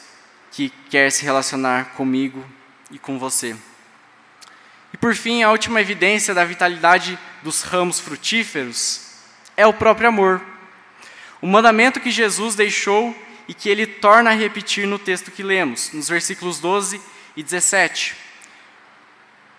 que 0.50 0.70
quer 0.90 1.10
se 1.10 1.24
relacionar 1.24 1.92
comigo 1.94 2.44
e 2.90 2.98
com 2.98 3.18
você. 3.18 3.56
E 4.94 4.96
por 4.96 5.12
fim, 5.16 5.42
a 5.42 5.50
última 5.50 5.80
evidência 5.80 6.32
da 6.32 6.44
vitalidade 6.44 7.18
dos 7.42 7.62
ramos 7.62 7.98
frutíferos 7.98 9.00
é 9.56 9.66
o 9.66 9.72
próprio 9.72 10.08
amor. 10.08 10.40
O 11.42 11.48
mandamento 11.48 11.98
que 11.98 12.12
Jesus 12.12 12.54
deixou 12.54 13.12
e 13.48 13.52
que 13.52 13.68
ele 13.68 13.88
torna 13.88 14.30
a 14.30 14.34
repetir 14.34 14.86
no 14.86 14.96
texto 14.96 15.32
que 15.32 15.42
lemos, 15.42 15.90
nos 15.92 16.08
versículos 16.08 16.60
12 16.60 17.00
e 17.36 17.42
17. 17.42 18.14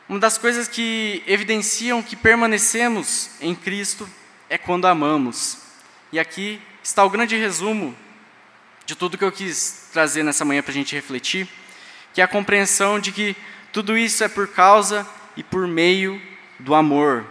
Uma 0.07 0.19
das 0.19 0.37
coisas 0.37 0.69
que 0.69 1.21
evidenciam 1.27 2.01
que 2.01 2.15
permanecemos 2.15 3.31
em 3.41 3.53
Cristo 3.53 4.09
é 4.49 4.57
quando 4.57 4.87
amamos. 4.87 5.57
E 6.13 6.19
aqui 6.19 6.61
está 6.81 7.03
o 7.03 7.09
grande 7.09 7.35
resumo 7.35 7.93
de 8.85 8.95
tudo 8.95 9.17
que 9.17 9.23
eu 9.25 9.33
quis 9.33 9.89
trazer 9.91 10.23
nessa 10.23 10.45
manhã 10.45 10.61
para 10.61 10.71
a 10.71 10.75
gente 10.75 10.95
refletir, 10.95 11.45
que 12.13 12.21
é 12.21 12.23
a 12.23 12.27
compreensão 12.27 13.01
de 13.01 13.11
que 13.11 13.35
tudo 13.73 13.97
isso 13.97 14.23
é 14.23 14.29
por 14.29 14.47
causa 14.47 15.05
e 15.35 15.43
por 15.43 15.67
meio 15.67 16.21
do 16.59 16.73
amor. 16.73 17.25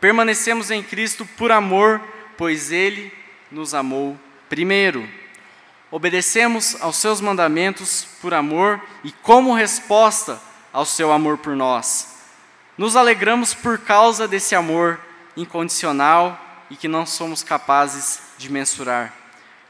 Permanecemos 0.00 0.70
em 0.70 0.82
Cristo 0.82 1.24
por 1.36 1.52
amor, 1.52 2.00
pois 2.36 2.72
Ele 2.72 3.12
nos 3.50 3.74
amou 3.74 4.18
primeiro. 4.48 5.08
Obedecemos 5.90 6.76
aos 6.80 6.96
seus 6.96 7.20
mandamentos 7.20 8.06
por 8.20 8.34
amor 8.34 8.80
e, 9.04 9.12
como 9.12 9.54
resposta 9.54 10.40
ao 10.72 10.84
seu 10.84 11.12
amor 11.12 11.38
por 11.38 11.54
nós, 11.54 12.16
nos 12.76 12.96
alegramos 12.96 13.52
por 13.52 13.78
causa 13.78 14.26
desse 14.26 14.54
amor 14.54 14.98
incondicional 15.36 16.38
e 16.70 16.76
que 16.76 16.88
não 16.88 17.04
somos 17.04 17.42
capazes 17.42 18.20
de 18.38 18.50
mensurar. 18.50 19.12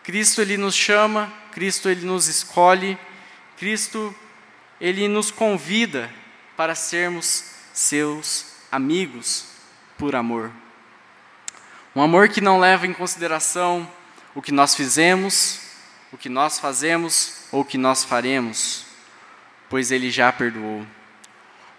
Cristo 0.04 0.40
ele 0.40 0.56
nos 0.56 0.74
chama, 0.74 1.32
Cristo 1.50 1.88
ele 1.88 2.06
nos 2.06 2.28
escolhe, 2.28 2.96
Cristo 3.56 4.14
ele 4.80 5.08
nos 5.08 5.30
convida 5.30 6.10
para 6.62 6.76
sermos 6.76 7.42
seus 7.72 8.46
amigos 8.70 9.46
por 9.98 10.14
amor. 10.14 10.52
Um 11.92 12.00
amor 12.00 12.28
que 12.28 12.40
não 12.40 12.60
leva 12.60 12.86
em 12.86 12.92
consideração 12.92 13.90
o 14.32 14.40
que 14.40 14.52
nós 14.52 14.72
fizemos, 14.72 15.58
o 16.12 16.16
que 16.16 16.28
nós 16.28 16.60
fazemos 16.60 17.46
ou 17.50 17.62
o 17.62 17.64
que 17.64 17.76
nós 17.76 18.04
faremos, 18.04 18.84
pois 19.68 19.90
ele 19.90 20.08
já 20.08 20.30
perdoou. 20.30 20.86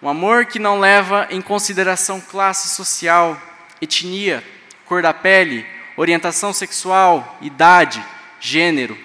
Um 0.01 0.09
amor 0.09 0.47
que 0.47 0.59
não 0.59 0.81
leva 0.81 1.29
em 1.29 1.41
consideração 1.41 2.19
classe 2.19 2.75
social, 2.75 3.41
etnia, 3.79 4.43
cor 4.83 5.01
da 5.01 5.13
pele, 5.13 5.65
orientação 5.95 6.51
sexual, 6.51 7.37
idade, 7.39 8.05
gênero. 8.37 8.97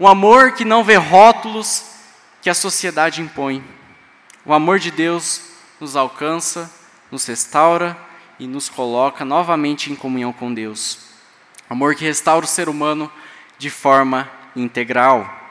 Um 0.00 0.08
amor 0.08 0.52
que 0.52 0.64
não 0.64 0.82
vê 0.82 0.94
rótulos 0.94 1.84
que 2.40 2.48
a 2.48 2.54
sociedade 2.54 3.20
impõe. 3.20 3.73
O 4.46 4.52
amor 4.52 4.78
de 4.78 4.90
Deus 4.90 5.40
nos 5.80 5.96
alcança, 5.96 6.70
nos 7.10 7.24
restaura 7.24 7.96
e 8.38 8.46
nos 8.46 8.68
coloca 8.68 9.24
novamente 9.24 9.90
em 9.90 9.96
comunhão 9.96 10.34
com 10.34 10.52
Deus. 10.52 10.98
Amor 11.68 11.94
que 11.94 12.04
restaura 12.04 12.44
o 12.44 12.48
ser 12.48 12.68
humano 12.68 13.10
de 13.56 13.70
forma 13.70 14.30
integral. 14.54 15.42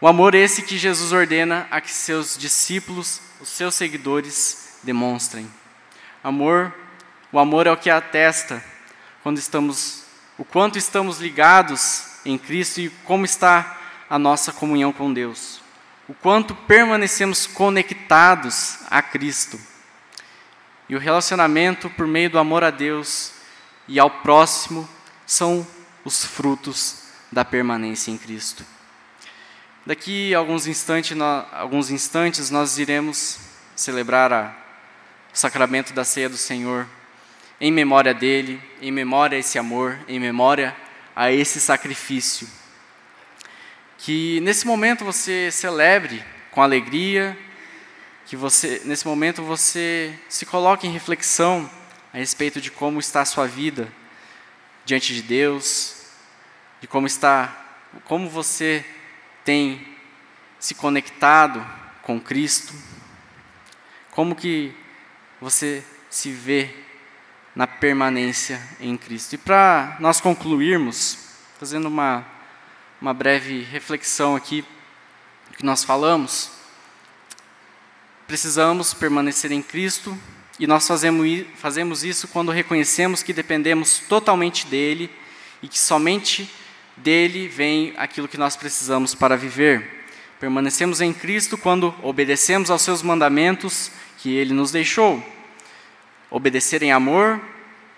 O 0.00 0.08
amor 0.08 0.34
esse 0.34 0.62
que 0.62 0.76
Jesus 0.76 1.12
ordena 1.12 1.68
a 1.70 1.80
que 1.80 1.92
seus 1.92 2.36
discípulos, 2.36 3.20
os 3.40 3.48
seus 3.48 3.76
seguidores, 3.76 4.80
demonstrem. 4.82 5.48
Amor, 6.22 6.74
o 7.30 7.38
amor 7.38 7.68
é 7.68 7.70
o 7.70 7.76
que 7.76 7.90
atesta 7.90 8.62
quando 9.22 9.38
estamos 9.38 10.04
o 10.36 10.44
quanto 10.44 10.76
estamos 10.76 11.18
ligados 11.18 12.18
em 12.24 12.36
Cristo 12.36 12.80
e 12.80 12.90
como 13.04 13.24
está 13.24 13.78
a 14.10 14.18
nossa 14.18 14.52
comunhão 14.52 14.92
com 14.92 15.12
Deus 15.12 15.64
o 16.08 16.14
quanto 16.14 16.54
permanecemos 16.54 17.46
conectados 17.46 18.78
a 18.88 19.02
Cristo. 19.02 19.58
E 20.88 20.94
o 20.94 21.00
relacionamento 21.00 21.90
por 21.90 22.06
meio 22.06 22.30
do 22.30 22.38
amor 22.38 22.62
a 22.62 22.70
Deus 22.70 23.32
e 23.88 23.98
ao 23.98 24.08
próximo 24.08 24.88
são 25.26 25.66
os 26.04 26.24
frutos 26.24 27.02
da 27.32 27.44
permanência 27.44 28.12
em 28.12 28.18
Cristo. 28.18 28.64
Daqui 29.84 30.34
a 30.34 30.38
alguns 30.38 30.66
instantes, 30.66 31.16
nós, 31.16 31.46
alguns 31.52 31.90
instantes 31.90 32.50
nós 32.50 32.78
iremos 32.78 33.38
celebrar 33.74 34.32
a, 34.32 34.54
o 35.32 35.36
sacramento 35.36 35.92
da 35.92 36.04
ceia 36.04 36.28
do 36.28 36.36
Senhor 36.36 36.86
em 37.60 37.72
memória 37.72 38.14
dele, 38.14 38.62
em 38.80 38.92
memória 38.92 39.36
a 39.36 39.38
esse 39.40 39.58
amor, 39.58 39.98
em 40.06 40.20
memória 40.20 40.76
a 41.14 41.32
esse 41.32 41.60
sacrifício 41.60 42.48
que 43.98 44.40
nesse 44.40 44.66
momento 44.66 45.04
você 45.04 45.50
celebre 45.50 46.22
com 46.50 46.62
alegria, 46.62 47.36
que 48.26 48.36
você 48.36 48.82
nesse 48.84 49.06
momento 49.06 49.42
você 49.42 50.18
se 50.28 50.44
coloque 50.44 50.86
em 50.86 50.92
reflexão 50.92 51.70
a 52.12 52.18
respeito 52.18 52.60
de 52.60 52.70
como 52.70 52.98
está 52.98 53.20
a 53.20 53.26
sua 53.26 53.46
vida 53.46 53.92
diante 54.84 55.14
de 55.14 55.22
Deus, 55.22 56.06
de 56.80 56.86
como 56.86 57.06
está, 57.06 57.80
como 58.04 58.28
você 58.28 58.84
tem 59.44 59.86
se 60.58 60.74
conectado 60.74 61.64
com 62.02 62.20
Cristo, 62.20 62.74
como 64.10 64.34
que 64.34 64.74
você 65.40 65.84
se 66.08 66.30
vê 66.30 66.70
na 67.54 67.66
permanência 67.66 68.60
em 68.80 68.96
Cristo. 68.96 69.34
E 69.34 69.38
para 69.38 69.96
nós 70.00 70.20
concluirmos, 70.20 71.18
fazendo 71.58 71.88
uma 71.88 72.35
uma 73.00 73.12
breve 73.12 73.62
reflexão 73.62 74.34
aqui 74.34 74.64
que 75.56 75.64
nós 75.64 75.84
falamos. 75.84 76.50
Precisamos 78.26 78.94
permanecer 78.94 79.52
em 79.52 79.62
Cristo 79.62 80.16
e 80.58 80.66
nós 80.66 80.88
fazemos 80.88 82.04
isso 82.04 82.28
quando 82.28 82.50
reconhecemos 82.50 83.22
que 83.22 83.32
dependemos 83.32 83.98
totalmente 84.08 84.66
dele 84.66 85.10
e 85.62 85.68
que 85.68 85.78
somente 85.78 86.50
dele 86.96 87.46
vem 87.48 87.92
aquilo 87.96 88.26
que 88.26 88.38
nós 88.38 88.56
precisamos 88.56 89.14
para 89.14 89.36
viver. 89.36 90.06
Permanecemos 90.40 91.00
em 91.00 91.12
Cristo 91.12 91.56
quando 91.58 91.94
obedecemos 92.02 92.70
aos 92.70 92.82
seus 92.82 93.02
mandamentos 93.02 93.90
que 94.18 94.34
ele 94.34 94.54
nos 94.54 94.70
deixou. 94.70 95.22
Obedecer 96.30 96.82
em 96.82 96.92
amor, 96.92 97.40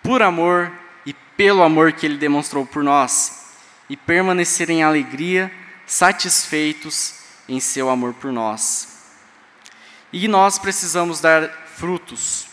por 0.03 0.23
amor 0.23 0.73
e 1.07 1.15
pelo 1.37 1.63
amor 1.63 1.93
que 1.93 2.05
ele 2.05 2.17
demonstrou 2.17 2.67
por 2.67 2.83
nós 2.83 3.38
e 3.89 3.97
permanecer 3.97 4.71
em 4.71 4.83
alegria, 4.83 5.53
satisfeitos 5.87 7.15
em 7.49 7.59
seu 7.61 7.89
amor 7.89 8.15
por 8.15 8.31
nós. 8.31 8.99
E 10.13 10.29
nós 10.29 10.59
precisamos 10.59 11.21
dar 11.21 11.49
frutos. 11.77 12.47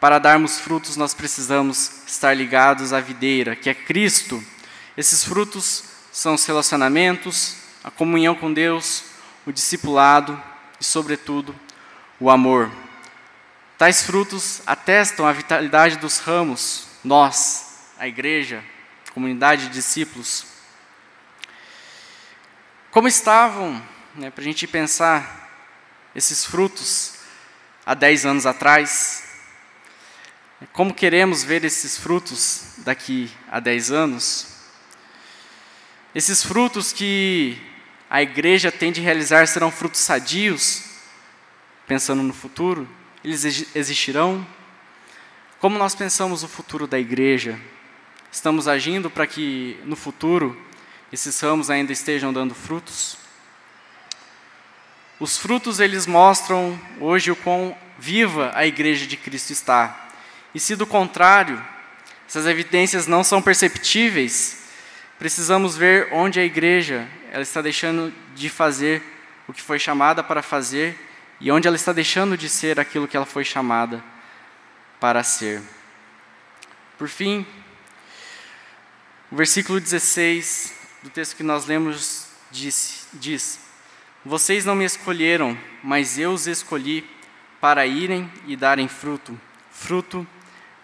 Para 0.00 0.18
darmos 0.18 0.58
frutos, 0.58 0.96
nós 0.96 1.14
precisamos 1.14 2.02
estar 2.06 2.34
ligados 2.34 2.92
à 2.92 3.00
videira, 3.00 3.54
que 3.54 3.70
é 3.70 3.74
Cristo. 3.74 4.42
Esses 4.96 5.24
frutos 5.24 5.84
são 6.10 6.34
os 6.34 6.44
relacionamentos, 6.44 7.56
a 7.84 7.90
comunhão 7.90 8.34
com 8.34 8.52
Deus, 8.52 9.04
o 9.46 9.52
discipulado 9.52 10.40
e, 10.80 10.84
sobretudo, 10.84 11.54
o 12.18 12.30
amor. 12.30 12.70
Tais 13.78 14.02
frutos 14.02 14.60
atestam 14.66 15.26
a 15.26 15.32
vitalidade 15.32 15.96
dos 15.96 16.18
ramos, 16.18 16.86
nós, 17.02 17.92
a 17.98 18.06
igreja, 18.06 18.62
comunidade 19.12 19.68
de 19.68 19.74
discípulos. 19.74 20.46
Como 22.90 23.08
estavam, 23.08 23.82
né, 24.14 24.30
para 24.30 24.42
a 24.42 24.44
gente 24.44 24.66
pensar 24.66 25.50
esses 26.14 26.44
frutos 26.44 27.14
há 27.84 27.94
10 27.94 28.26
anos 28.26 28.46
atrás, 28.46 29.24
como 30.72 30.94
queremos 30.94 31.42
ver 31.42 31.64
esses 31.64 31.98
frutos 31.98 32.74
daqui 32.78 33.30
a 33.50 33.60
10 33.60 33.90
anos? 33.90 34.46
Esses 36.14 36.42
frutos 36.42 36.92
que 36.92 37.60
a 38.08 38.22
igreja 38.22 38.70
tem 38.70 38.92
de 38.92 39.00
realizar 39.00 39.46
serão 39.48 39.70
frutos 39.70 40.00
sadios, 40.00 40.84
pensando 41.86 42.22
no 42.22 42.32
futuro? 42.32 42.88
Eles 43.24 43.74
existirão? 43.74 44.46
Como 45.58 45.78
nós 45.78 45.94
pensamos 45.94 46.42
o 46.42 46.48
futuro 46.48 46.86
da 46.86 46.98
igreja? 46.98 47.58
Estamos 48.32 48.66
agindo 48.66 49.10
para 49.10 49.26
que 49.26 49.78
no 49.84 49.94
futuro 49.94 50.58
esses 51.12 51.38
ramos 51.38 51.68
ainda 51.68 51.92
estejam 51.92 52.32
dando 52.32 52.54
frutos? 52.54 53.18
Os 55.20 55.36
frutos 55.36 55.78
eles 55.78 56.06
mostram 56.06 56.80
hoje 56.98 57.30
o 57.30 57.36
quão 57.36 57.76
viva 57.98 58.50
a 58.54 58.66
igreja 58.66 59.06
de 59.06 59.18
Cristo 59.18 59.50
está. 59.50 60.08
E 60.54 60.58
se 60.58 60.74
do 60.74 60.86
contrário, 60.86 61.62
essas 62.26 62.46
evidências 62.46 63.06
não 63.06 63.22
são 63.22 63.42
perceptíveis, 63.42 64.62
precisamos 65.18 65.76
ver 65.76 66.08
onde 66.10 66.40
a 66.40 66.44
igreja 66.44 67.06
ela 67.30 67.42
está 67.42 67.60
deixando 67.60 68.10
de 68.34 68.48
fazer 68.48 69.02
o 69.46 69.52
que 69.52 69.60
foi 69.60 69.78
chamada 69.78 70.24
para 70.24 70.42
fazer 70.42 70.98
e 71.38 71.52
onde 71.52 71.68
ela 71.68 71.76
está 71.76 71.92
deixando 71.92 72.38
de 72.38 72.48
ser 72.48 72.80
aquilo 72.80 73.06
que 73.06 73.16
ela 73.16 73.26
foi 73.26 73.44
chamada 73.44 74.02
para 74.98 75.22
ser. 75.22 75.60
Por 76.96 77.08
fim, 77.08 77.46
o 79.32 79.34
versículo 79.34 79.80
16 79.80 80.74
do 81.02 81.08
texto 81.08 81.34
que 81.34 81.42
nós 81.42 81.64
lemos 81.64 82.26
diz, 82.50 83.06
diz: 83.14 83.58
Vocês 84.22 84.66
não 84.66 84.74
me 84.74 84.84
escolheram, 84.84 85.56
mas 85.82 86.18
eu 86.18 86.32
os 86.32 86.46
escolhi 86.46 87.08
para 87.58 87.86
irem 87.86 88.30
e 88.46 88.54
darem 88.54 88.88
fruto, 88.88 89.40
fruto 89.70 90.26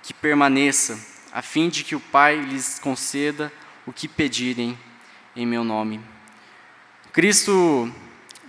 que 0.03 0.14
permaneça, 0.14 0.99
a 1.30 1.42
fim 1.42 1.68
de 1.68 1.84
que 1.84 1.94
o 1.94 2.01
Pai 2.01 2.36
lhes 2.40 2.78
conceda 2.78 3.53
o 3.84 3.92
que 3.92 4.09
pedirem 4.09 4.78
em 5.36 5.44
meu 5.44 5.62
nome. 5.62 6.01
Cristo 7.12 7.92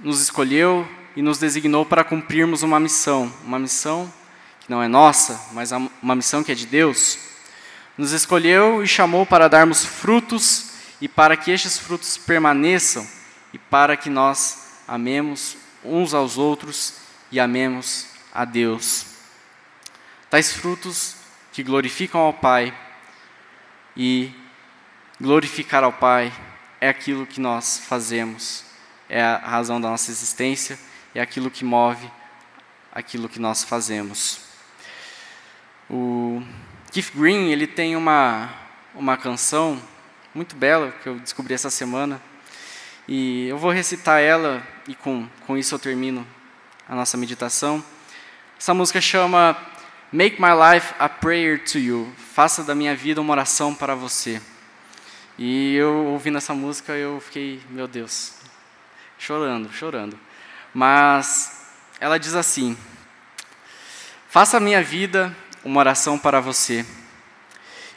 nos 0.02 0.22
escolheu 0.22 0.88
e 1.14 1.22
nos 1.22 1.39
designou 1.39 1.86
para 1.86 2.06
cumprirmos 2.06 2.64
uma 2.64 2.80
missão, 2.80 3.30
uma 3.43 3.60
missão 3.60 4.12
que 4.62 4.72
não 4.72 4.82
é 4.82 4.88
nossa, 4.88 5.50
mas 5.52 5.74
uma 6.02 6.16
missão 6.16 6.41
que 6.41 6.54
é 6.54 6.56
de 6.56 6.66
Deus 6.66 7.29
nos 8.00 8.14
escolheu 8.14 8.82
e 8.82 8.88
chamou 8.88 9.26
para 9.26 9.50
darmos 9.50 9.84
frutos 9.84 10.72
e 11.02 11.08
para 11.10 11.36
que 11.36 11.52
estes 11.52 11.78
frutos 11.78 12.18
permaneçam 12.18 13.06
e 13.52 13.58
para 13.58 13.97
que 13.97 14.10
nós 14.10 14.80
amemos 14.88 15.58
uns 15.84 16.14
aos 16.14 16.38
outros 16.38 16.93
e 17.30 17.41
amemos 17.41 18.08
a 18.34 18.45
Deus. 18.45 19.06
Tais 20.30 20.54
frutos 20.54 21.18
que 21.52 21.62
glorificam 21.62 22.22
ao 22.22 22.32
Pai 22.32 22.74
e 23.97 24.32
glorificar 25.20 25.84
ao 25.84 25.91
Pai 25.91 26.32
é 26.80 26.88
aquilo 26.88 27.28
que 27.28 27.41
nós 27.41 27.80
fazemos, 27.80 28.64
é 29.10 29.22
a 29.22 29.39
razão 29.39 29.82
da 29.82 29.89
nossa 29.89 30.10
existência, 30.10 30.80
é 31.14 31.20
aquilo 31.20 31.52
que 31.52 31.66
move 31.66 32.10
aquilo 32.93 33.28
que 33.28 33.39
nós 33.39 33.62
fazemos. 33.66 34.39
O 35.89 36.41
Keith 36.92 37.12
Green 37.14 37.52
ele 37.52 37.68
tem 37.68 37.96
uma 37.96 38.50
uma 38.96 39.16
canção 39.16 39.80
muito 40.34 40.56
bela 40.56 40.92
que 41.04 41.08
eu 41.08 41.20
descobri 41.20 41.54
essa 41.54 41.70
semana 41.70 42.20
e 43.08 43.48
eu 43.48 43.60
vou 43.60 43.70
recitar 43.70 44.20
ela 44.20 44.64
e 44.88 44.96
com 44.96 45.28
com 45.46 45.56
isso 45.56 45.76
eu 45.76 45.80
termino 45.80 46.26
a 46.88 46.96
nossa 46.96 47.16
meditação. 47.16 47.84
Essa 48.60 48.74
música 48.74 49.00
chama 49.00 49.56
Make 50.12 50.42
My 50.42 50.50
Life 50.50 50.96
a 50.98 51.08
Prayer 51.08 51.64
to 51.64 51.78
You. 51.78 52.12
Faça 52.34 52.64
da 52.64 52.74
minha 52.74 52.96
vida 52.96 53.22
uma 53.22 53.34
oração 53.34 53.76
para 53.76 53.94
você. 53.94 54.42
E 55.38 55.76
eu 55.76 56.08
ouvindo 56.08 56.40
essa 56.40 56.56
música 56.56 56.94
eu 56.94 57.22
fiquei, 57.22 57.62
meu 57.70 57.88
Deus, 57.88 58.34
chorando, 59.20 59.72
chorando. 59.72 60.20
Mas 60.74 61.68
ela 62.00 62.18
diz 62.18 62.34
assim: 62.34 62.76
Faça 64.28 64.58
a 64.58 64.60
minha 64.60 64.82
vida 64.82 65.36
uma 65.64 65.80
oração 65.80 66.18
para 66.18 66.39
você. 66.39 66.86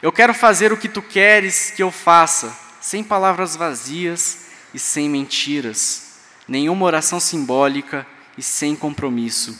Eu 0.01 0.11
quero 0.11 0.33
fazer 0.33 0.73
o 0.73 0.77
que 0.77 0.89
tu 0.89 1.01
queres 1.01 1.71
que 1.71 1.81
eu 1.81 1.91
faça, 1.91 2.55
sem 2.81 3.03
palavras 3.03 3.55
vazias 3.55 4.47
e 4.73 4.79
sem 4.79 5.09
mentiras, 5.09 6.19
nenhuma 6.47 6.85
oração 6.85 7.19
simbólica 7.19 8.05
e 8.37 8.43
sem 8.43 8.75
compromisso. 8.75 9.57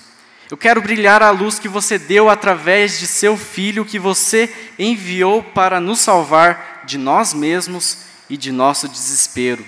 Eu 0.52 0.58
quero 0.58 0.82
brilhar 0.82 1.24
a 1.24 1.30
luz 1.30 1.58
que 1.58 1.68
você 1.68 1.98
deu 1.98 2.30
através 2.30 3.00
de 3.00 3.08
seu 3.08 3.38
filho 3.38 3.86
que 3.86 3.98
você 3.98 4.54
enviou 4.78 5.42
para 5.42 5.80
nos 5.80 6.00
salvar 6.00 6.84
de 6.86 6.98
nós 6.98 7.34
mesmos 7.34 8.00
e 8.30 8.36
de 8.36 8.52
nosso 8.52 8.88
desespero. 8.88 9.66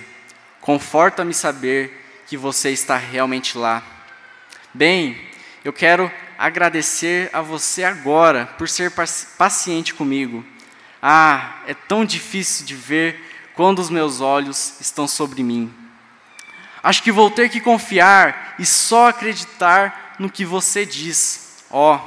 Conforta-me 0.60 1.32
saber 1.32 2.04
que 2.26 2.36
você 2.36 2.70
está 2.70 2.96
realmente 2.96 3.56
lá. 3.56 3.82
Bem, 4.74 5.18
eu 5.64 5.72
quero 5.72 6.12
agradecer 6.38 7.30
a 7.32 7.40
você 7.40 7.84
agora 7.84 8.46
por 8.58 8.68
ser 8.68 8.92
paciente 9.38 9.94
comigo. 9.94 10.44
Ah, 11.02 11.62
é 11.66 11.74
tão 11.74 12.04
difícil 12.04 12.66
de 12.66 12.74
ver 12.74 13.50
quando 13.54 13.78
os 13.78 13.90
meus 13.90 14.20
olhos 14.20 14.80
estão 14.80 15.08
sobre 15.08 15.42
mim. 15.42 15.72
Acho 16.82 17.02
que 17.02 17.10
vou 17.10 17.30
ter 17.30 17.48
que 17.48 17.60
confiar 17.60 18.54
e 18.58 18.66
só 18.66 19.08
acreditar 19.08 20.14
no 20.18 20.30
que 20.30 20.44
você 20.44 20.86
diz. 20.86 21.64
Ó, 21.70 21.96
oh, 21.96 22.00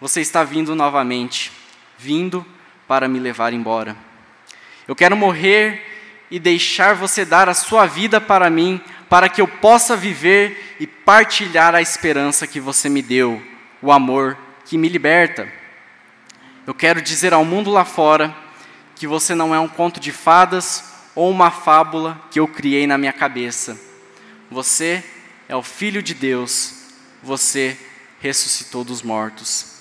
você 0.00 0.20
está 0.20 0.44
vindo 0.44 0.74
novamente, 0.74 1.52
vindo 1.98 2.44
para 2.86 3.08
me 3.08 3.18
levar 3.18 3.52
embora. 3.52 3.96
Eu 4.86 4.96
quero 4.96 5.16
morrer 5.16 5.86
e 6.30 6.38
deixar 6.38 6.94
você 6.94 7.24
dar 7.24 7.48
a 7.48 7.54
sua 7.54 7.86
vida 7.86 8.20
para 8.20 8.50
mim, 8.50 8.80
para 9.10 9.28
que 9.28 9.40
eu 9.40 9.48
possa 9.48 9.96
viver 9.96 10.76
e 10.78 10.86
partilhar 10.86 11.74
a 11.74 11.82
esperança 11.82 12.46
que 12.46 12.60
você 12.60 12.88
me 12.88 13.02
deu, 13.02 13.42
o 13.82 13.90
amor 13.90 14.38
que 14.64 14.78
me 14.78 14.88
liberta. 14.88 15.52
Eu 16.64 16.72
quero 16.72 17.02
dizer 17.02 17.34
ao 17.34 17.44
mundo 17.44 17.72
lá 17.72 17.84
fora 17.84 18.32
que 18.94 19.08
você 19.08 19.34
não 19.34 19.52
é 19.52 19.58
um 19.58 19.66
conto 19.66 19.98
de 19.98 20.12
fadas 20.12 20.84
ou 21.16 21.28
uma 21.28 21.50
fábula 21.50 22.22
que 22.30 22.38
eu 22.38 22.46
criei 22.46 22.86
na 22.86 22.96
minha 22.96 23.12
cabeça. 23.12 23.76
Você 24.48 25.02
é 25.48 25.56
o 25.56 25.62
Filho 25.62 26.00
de 26.00 26.14
Deus, 26.14 26.74
você 27.20 27.76
ressuscitou 28.20 28.84
dos 28.84 29.02
mortos. 29.02 29.80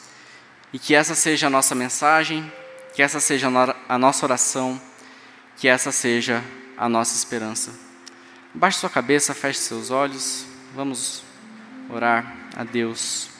E 0.73 0.79
que 0.79 0.95
essa 0.95 1.13
seja 1.13 1.45
a 1.45 1.51
nossa 1.51 1.75
mensagem, 1.75 2.51
que 2.95 3.03
essa 3.03 3.19
seja 3.19 3.47
a 3.87 3.97
nossa 3.99 4.25
oração, 4.25 4.81
que 5.55 5.67
essa 5.67 5.91
seja 5.91 6.43
a 6.75 6.89
nossa 6.89 7.15
esperança. 7.15 7.88
Baixe 8.53 8.79
sua 8.79 8.89
cabeça, 8.89 9.33
feche 9.33 9.59
seus 9.59 9.91
olhos. 9.91 10.45
Vamos 10.75 11.23
orar 11.89 12.35
a 12.55 12.63
Deus. 12.63 13.38